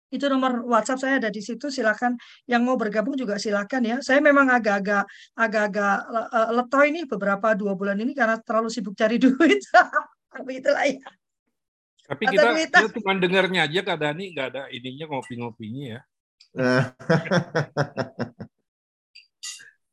Itu 0.07 0.31
nomor 0.31 0.63
WhatsApp 0.63 1.03
saya 1.03 1.15
ada 1.19 1.31
di 1.31 1.43
situ. 1.43 1.67
Silakan 1.69 2.15
yang 2.47 2.63
mau 2.63 2.79
bergabung 2.79 3.19
juga 3.19 3.37
silakan 3.37 3.83
ya. 3.83 3.97
Saya 4.03 4.23
memang 4.23 4.47
agak-agak 4.51 5.05
agak-agak 5.35 5.97
uh, 6.31 6.51
letoy 6.55 6.95
nih 6.95 7.05
beberapa 7.11 7.55
dua 7.59 7.75
bulan 7.75 7.99
ini 7.99 8.15
karena 8.15 8.39
terlalu 8.39 8.71
sibuk 8.71 8.95
cari 8.95 9.19
duit. 9.25 9.61
Tapi 10.31 10.53
itulah 10.63 10.85
ya. 10.87 11.01
Tapi 12.07 12.23
kita, 12.31 12.55
kita 12.55 12.79
cuma 13.03 13.19
dengarnya 13.19 13.67
aja 13.67 13.81
Kak 13.83 13.99
Dani, 13.99 14.31
nggak 14.31 14.47
ada 14.55 14.63
ininya 14.71 15.11
ngopi-ngopinya 15.11 15.85
ya. 15.91 16.01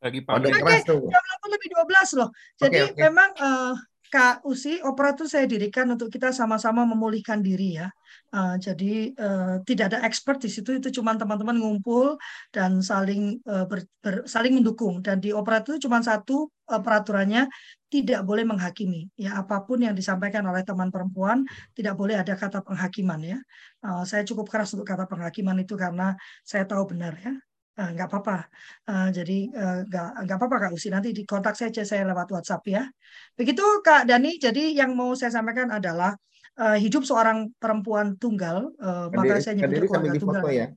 Lagi 0.04 0.20
pakai. 0.22 0.52
Oke, 0.52 0.76
jam 0.86 1.24
8 1.48 1.56
lebih 1.56 1.70
12 1.74 2.20
loh. 2.20 2.30
Jadi 2.60 2.78
okay, 2.86 2.92
okay. 2.92 3.02
memang 3.08 3.30
uh, 3.40 3.74
Kak 4.14 4.46
Usi, 4.46 4.78
opera 4.86 5.18
itu 5.18 5.26
saya 5.26 5.50
dirikan 5.50 5.90
untuk 5.90 6.06
kita 6.14 6.30
sama-sama 6.30 6.86
memulihkan 6.86 7.42
diri 7.42 7.82
ya. 7.82 7.90
Uh, 8.30 8.62
jadi 8.62 9.10
uh, 9.18 9.56
tidak 9.66 9.90
ada 9.90 10.06
expert 10.06 10.38
di 10.38 10.54
situ, 10.54 10.70
itu 10.78 10.94
cuma 11.02 11.18
teman-teman 11.18 11.58
ngumpul 11.58 12.22
dan 12.54 12.78
saling 12.86 13.42
uh, 13.50 13.66
ber, 13.66 13.82
ber, 14.06 14.22
saling 14.30 14.54
mendukung. 14.54 15.02
Dan 15.02 15.18
di 15.18 15.34
opera 15.34 15.66
itu 15.66 15.82
cuma 15.82 15.98
satu 16.06 16.46
uh, 16.70 16.78
peraturannya 16.78 17.50
tidak 17.90 18.22
boleh 18.22 18.46
menghakimi. 18.46 19.10
Ya 19.18 19.42
apa 19.42 19.66
pun 19.66 19.82
yang 19.82 19.98
disampaikan 19.98 20.46
oleh 20.46 20.62
teman 20.62 20.94
perempuan 20.94 21.42
tidak 21.74 21.98
boleh 21.98 22.14
ada 22.14 22.38
kata 22.38 22.62
penghakiman 22.62 23.18
ya. 23.18 23.42
Uh, 23.82 24.06
saya 24.06 24.22
cukup 24.30 24.46
keras 24.46 24.78
untuk 24.78 24.86
kata 24.86 25.10
penghakiman 25.10 25.58
itu 25.66 25.74
karena 25.74 26.14
saya 26.46 26.70
tahu 26.70 26.94
benar 26.94 27.18
ya. 27.18 27.34
Uh, 27.74 27.90
nggak 27.98 28.06
apa-apa. 28.06 28.38
Uh, 28.86 29.10
jadi 29.10 29.50
uh, 29.50 29.80
nggak 29.90 30.10
nggak 30.30 30.38
apa-apa 30.38 30.58
Kak 30.70 30.72
Usi. 30.78 30.94
Nanti 30.94 31.10
di 31.10 31.26
kontak 31.26 31.58
saja 31.58 31.82
saya 31.82 32.06
lewat 32.06 32.30
WhatsApp 32.30 32.62
ya. 32.70 32.86
Begitu 33.34 33.66
Kak 33.82 34.06
Dani. 34.06 34.38
Jadi 34.38 34.78
yang 34.78 34.94
mau 34.94 35.18
saya 35.18 35.34
sampaikan 35.34 35.74
adalah 35.74 36.14
uh, 36.62 36.78
hidup 36.78 37.02
seorang 37.02 37.50
perempuan 37.58 38.14
tunggal. 38.22 38.70
Uh, 38.78 39.10
maka 39.10 39.42
saya 39.42 39.58
nyebutnya 39.58 39.90
keluarga 39.90 40.22
tunggal. 40.22 40.44
Ya. 40.54 40.68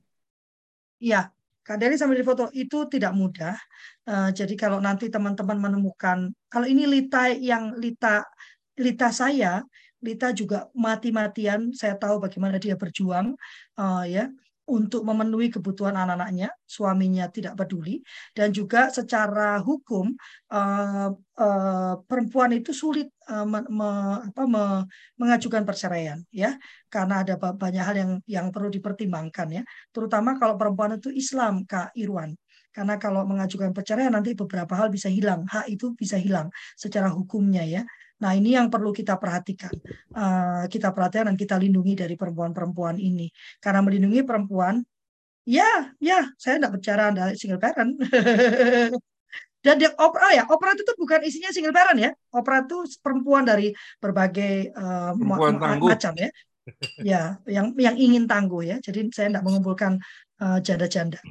Iya, 0.97 1.21
Kak 1.61 1.77
Deli 1.77 2.01
sambil 2.01 2.25
foto 2.25 2.49
itu 2.57 2.89
tidak 2.89 3.13
mudah. 3.13 3.53
Uh, 4.09 4.33
jadi 4.33 4.57
kalau 4.57 4.81
nanti 4.81 5.13
teman-teman 5.13 5.61
menemukan 5.61 6.33
kalau 6.49 6.65
ini 6.65 6.89
Lita 6.89 7.29
yang 7.29 7.77
Lita 7.77 8.25
Lita 8.73 9.13
saya, 9.13 9.61
Lita 10.01 10.33
juga 10.33 10.65
mati-matian. 10.73 11.69
Saya 11.77 11.93
tahu 11.93 12.17
bagaimana 12.25 12.57
dia 12.57 12.73
berjuang, 12.73 13.37
uh, 13.77 14.05
ya 14.09 14.33
untuk 14.67 15.07
memenuhi 15.07 15.47
kebutuhan 15.47 15.95
anak-anaknya, 15.95 16.51
suaminya 16.67 17.31
tidak 17.31 17.55
peduli, 17.55 18.03
dan 18.35 18.51
juga 18.51 18.91
secara 18.91 19.63
hukum 19.63 20.11
uh, 20.51 21.09
uh, 21.15 21.93
perempuan 22.03 22.51
itu 22.51 22.75
sulit 22.75 23.07
uh, 23.31 23.47
me, 23.47 23.63
me, 23.71 23.89
apa, 24.27 24.43
me, 24.43 24.83
mengajukan 25.15 25.63
perceraian, 25.63 26.19
ya, 26.29 26.59
karena 26.91 27.23
ada 27.23 27.39
banyak 27.39 27.83
hal 27.83 27.95
yang 27.95 28.11
yang 28.27 28.47
perlu 28.51 28.67
dipertimbangkan, 28.67 29.47
ya, 29.49 29.63
terutama 29.95 30.35
kalau 30.35 30.59
perempuan 30.59 30.99
itu 30.99 31.09
Islam, 31.15 31.63
Kak 31.63 31.95
Irwan. 31.95 32.35
Karena 32.77 33.01
kalau 33.01 33.25
mengajukan 33.25 33.73
perceraian 33.73 34.13
nanti 34.13 34.37
beberapa 34.37 34.77
hal 34.77 34.93
bisa 34.93 35.09
hilang, 35.09 35.49
hak 35.49 35.65
itu 35.65 35.97
bisa 35.97 36.13
hilang 36.13 36.53
secara 36.77 37.09
hukumnya, 37.09 37.65
ya. 37.65 37.81
Nah, 38.17 38.31
ini 38.33 38.57
yang 38.57 38.73
perlu 38.73 38.89
kita 38.89 39.21
perhatikan. 39.21 39.69
Uh, 40.09 40.65
kita 40.73 40.89
perhatikan 40.89 41.29
dan 41.33 41.37
kita 41.37 41.53
lindungi 41.53 41.93
dari 41.93 42.17
perempuan-perempuan 42.17 42.97
ini. 42.97 43.29
Karena 43.61 43.85
melindungi 43.85 44.25
perempuan, 44.25 44.81
ya, 45.45 45.93
ya, 46.01 46.25
saya 46.41 46.57
tidak 46.57 46.81
bicara 46.81 47.13
dari 47.13 47.37
single 47.37 47.61
parent. 47.61 47.93
dan 49.65 49.75
di 49.77 49.85
opera 49.85 50.27
ya, 50.33 50.43
opera 50.49 50.73
itu 50.73 50.81
tuh 50.81 50.97
bukan 50.97 51.21
isinya 51.29 51.53
single 51.53 51.75
parent 51.75 51.99
ya. 52.01 52.11
Opera 52.33 52.65
itu 52.65 52.89
perempuan 53.05 53.45
dari 53.45 53.69
berbagai 54.01 54.73
uh, 54.73 55.13
ma 55.13 55.37
macam 55.77 56.13
ya. 56.17 56.29
Ya, 56.99 57.39
yang 57.47 57.77
yang 57.77 57.95
ingin 57.95 58.25
tangguh 58.25 58.65
ya. 58.65 58.81
Jadi 58.81 59.13
saya 59.13 59.29
tidak 59.29 59.45
mengumpulkan 59.45 60.01
uh, 60.41 60.57
janda-janda. 60.59 61.21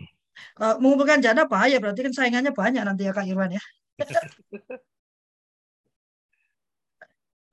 Uh, 0.56 0.78
mengumpulkan 0.80 1.20
janda 1.20 1.48
apa 1.48 1.68
ya 1.68 1.80
berarti 1.80 2.08
kan 2.08 2.12
saingannya 2.12 2.52
banyak 2.52 2.82
nanti 2.84 3.08
ya 3.08 3.12
Kak 3.12 3.26
Irwan 3.26 3.58
ya. 3.58 3.62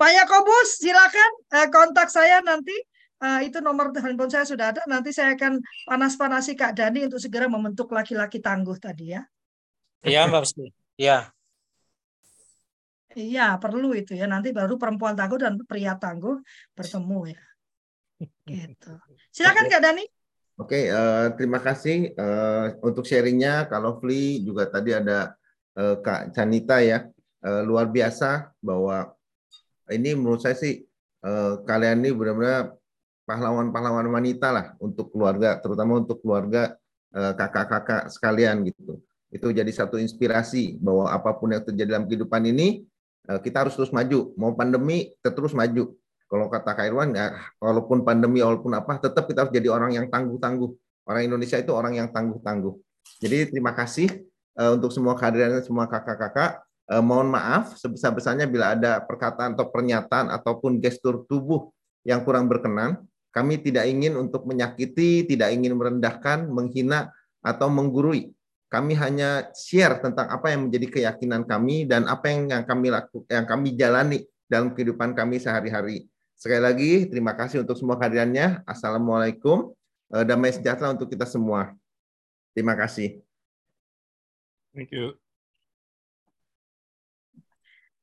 Pak 0.03 0.11
Yakobus, 0.11 0.83
silakan 0.83 1.31
uh, 1.55 1.67
kontak 1.71 2.11
saya 2.11 2.43
nanti. 2.43 2.75
Uh, 3.23 3.39
itu 3.39 3.63
nomor 3.63 3.95
handphone 3.95 4.27
saya 4.27 4.43
sudah 4.43 4.75
ada. 4.75 4.83
Nanti 4.83 5.15
saya 5.15 5.31
akan 5.31 5.63
panas-panasi 5.87 6.59
Kak 6.59 6.75
Dani 6.75 7.07
untuk 7.07 7.23
segera 7.23 7.47
membentuk 7.47 7.87
laki-laki 7.87 8.43
tangguh 8.43 8.75
tadi 8.75 9.15
ya. 9.15 9.23
Iya, 10.03 10.27
Mbak 10.27 10.43
Rizky. 10.43 10.75
Iya. 10.99 11.31
Iya, 13.15 13.55
perlu 13.63 13.95
itu 13.95 14.11
ya. 14.11 14.27
Nanti 14.27 14.51
baru 14.51 14.75
perempuan 14.75 15.15
tangguh 15.15 15.39
dan 15.39 15.55
pria 15.63 15.95
tangguh 15.95 16.35
bertemu 16.75 17.19
ya. 17.31 17.41
Gitu. 18.43 18.91
Silakan 19.31 19.71
Kak 19.71 19.87
Dani. 19.87 20.03
Oke, 20.59 20.91
uh, 20.91 21.31
terima 21.39 21.63
kasih 21.63 22.11
uh, 22.19 22.75
untuk 22.83 23.07
sharingnya. 23.07 23.71
Kalau 23.71 24.03
Fli 24.03 24.43
juga 24.43 24.67
tadi 24.67 24.91
ada 24.91 25.31
uh, 25.79 25.95
Kak 26.03 26.35
Canita 26.35 26.83
ya, 26.83 27.07
uh, 27.47 27.63
luar 27.63 27.87
biasa 27.87 28.51
bahwa 28.59 29.15
ini 29.91 30.15
menurut 30.15 30.39
saya 30.39 30.55
sih 30.55 30.83
eh, 31.23 31.53
kalian 31.67 32.03
ini 32.03 32.15
benar-benar 32.15 32.77
pahlawan-pahlawan 33.23 34.07
wanita 34.07 34.47
lah 34.51 34.65
untuk 34.79 35.11
keluarga, 35.11 35.59
terutama 35.59 35.99
untuk 35.99 36.23
keluarga 36.23 36.75
eh, 37.11 37.33
kakak-kakak 37.35 38.11
sekalian 38.11 38.63
gitu. 38.67 38.99
Itu 39.33 39.49
jadi 39.49 39.67
satu 39.73 39.97
inspirasi 39.97 40.77
bahwa 40.77 41.09
apa 41.09 41.33
pun 41.35 41.51
yang 41.51 41.65
terjadi 41.65 41.97
dalam 41.97 42.05
kehidupan 42.07 42.43
ini 42.47 42.87
eh, 43.27 43.39
kita 43.43 43.67
harus 43.67 43.75
terus 43.75 43.91
maju. 43.91 44.31
Mau 44.39 44.55
pandemi, 44.55 45.11
kita 45.19 45.35
terus 45.35 45.51
maju. 45.51 45.95
Kalau 46.31 46.49
kata 46.49 46.71
Kak 46.73 46.85
Irwan, 46.89 47.13
ya, 47.13 47.37
walaupun 47.61 48.01
pandemi, 48.01 48.41
walaupun 48.41 48.73
apa, 48.73 48.97
tetap 48.97 49.29
kita 49.29 49.45
harus 49.45 49.53
jadi 49.53 49.69
orang 49.69 49.93
yang 49.93 50.09
tangguh-tangguh. 50.09 50.71
Orang 51.05 51.21
Indonesia 51.29 51.61
itu 51.61 51.69
orang 51.69 51.93
yang 51.93 52.09
tangguh-tangguh. 52.09 52.73
Jadi 53.21 53.53
terima 53.53 53.75
kasih 53.77 54.09
untuk 54.57 54.89
semua 54.89 55.13
kehadiran 55.13 55.61
semua 55.61 55.85
kakak-kakak 55.85 56.63
eh, 56.89 57.03
mohon 57.03 57.31
maaf 57.31 57.77
sebesar-besarnya 57.79 58.49
bila 58.49 58.73
ada 58.75 58.99
perkataan 59.03 59.55
atau 59.55 59.69
pernyataan 59.69 60.31
ataupun 60.33 60.81
gestur 60.83 61.23
tubuh 61.29 61.71
yang 62.03 62.23
kurang 62.27 62.51
berkenan. 62.51 63.03
Kami 63.33 63.57
tidak 63.65 63.89
ingin 63.89 64.13
untuk 64.13 64.45
menyakiti, 64.45 65.25
tidak 65.25 65.49
ingin 65.57 65.73
merendahkan, 65.73 66.45
menghina, 66.53 67.09
atau 67.41 67.65
menggurui. 67.65 68.29
Kami 68.69 68.93
hanya 68.93 69.49
share 69.57 70.01
tentang 70.01 70.29
apa 70.29 70.53
yang 70.53 70.69
menjadi 70.69 70.89
keyakinan 70.89 71.45
kami 71.45 71.89
dan 71.89 72.05
apa 72.05 72.29
yang, 72.29 72.49
kami 72.65 72.93
lakukan, 72.93 73.29
yang 73.29 73.45
kami 73.49 73.73
jalani 73.73 74.25
dalam 74.45 74.73
kehidupan 74.77 75.17
kami 75.17 75.41
sehari-hari. 75.41 76.05
Sekali 76.37 76.61
lagi, 76.61 76.91
terima 77.09 77.33
kasih 77.33 77.65
untuk 77.65 77.77
semua 77.77 77.97
kehadirannya. 77.97 78.61
Assalamualaikum. 78.69 79.73
Eh, 80.13 80.25
damai 80.25 80.53
sejahtera 80.53 80.93
untuk 80.93 81.09
kita 81.09 81.25
semua. 81.25 81.73
Terima 82.53 82.77
kasih. 82.77 83.21
Thank 84.73 84.93
you. 84.93 85.22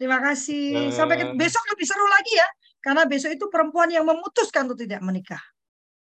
Terima 0.01 0.16
kasih. 0.16 0.88
Sampai 0.96 1.20
uh, 1.20 1.36
besok 1.36 1.61
lebih 1.76 1.84
seru 1.84 2.09
lagi 2.09 2.32
ya. 2.32 2.48
Karena 2.80 3.05
besok 3.05 3.36
itu 3.36 3.53
perempuan 3.53 3.92
yang 3.92 4.09
memutuskan 4.09 4.64
untuk 4.64 4.80
tidak 4.80 5.05
menikah. 5.05 5.44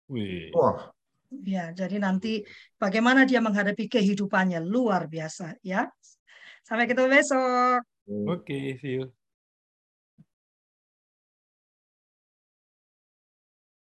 Wih. 0.09 0.49
Wah. 0.57 0.89
Ya, 1.45 1.69
jadi 1.69 2.01
nanti 2.01 2.41
bagaimana 2.81 3.29
dia 3.29 3.45
menghadapi 3.45 3.85
kehidupannya 3.85 4.57
luar 4.65 5.05
biasa 5.05 5.61
ya. 5.61 5.85
Sampai 6.65 6.89
ketemu 6.89 7.13
besok. 7.13 7.85
Oke, 8.25 8.41
okay, 8.41 8.65
see 8.81 8.97
you. 8.97 9.13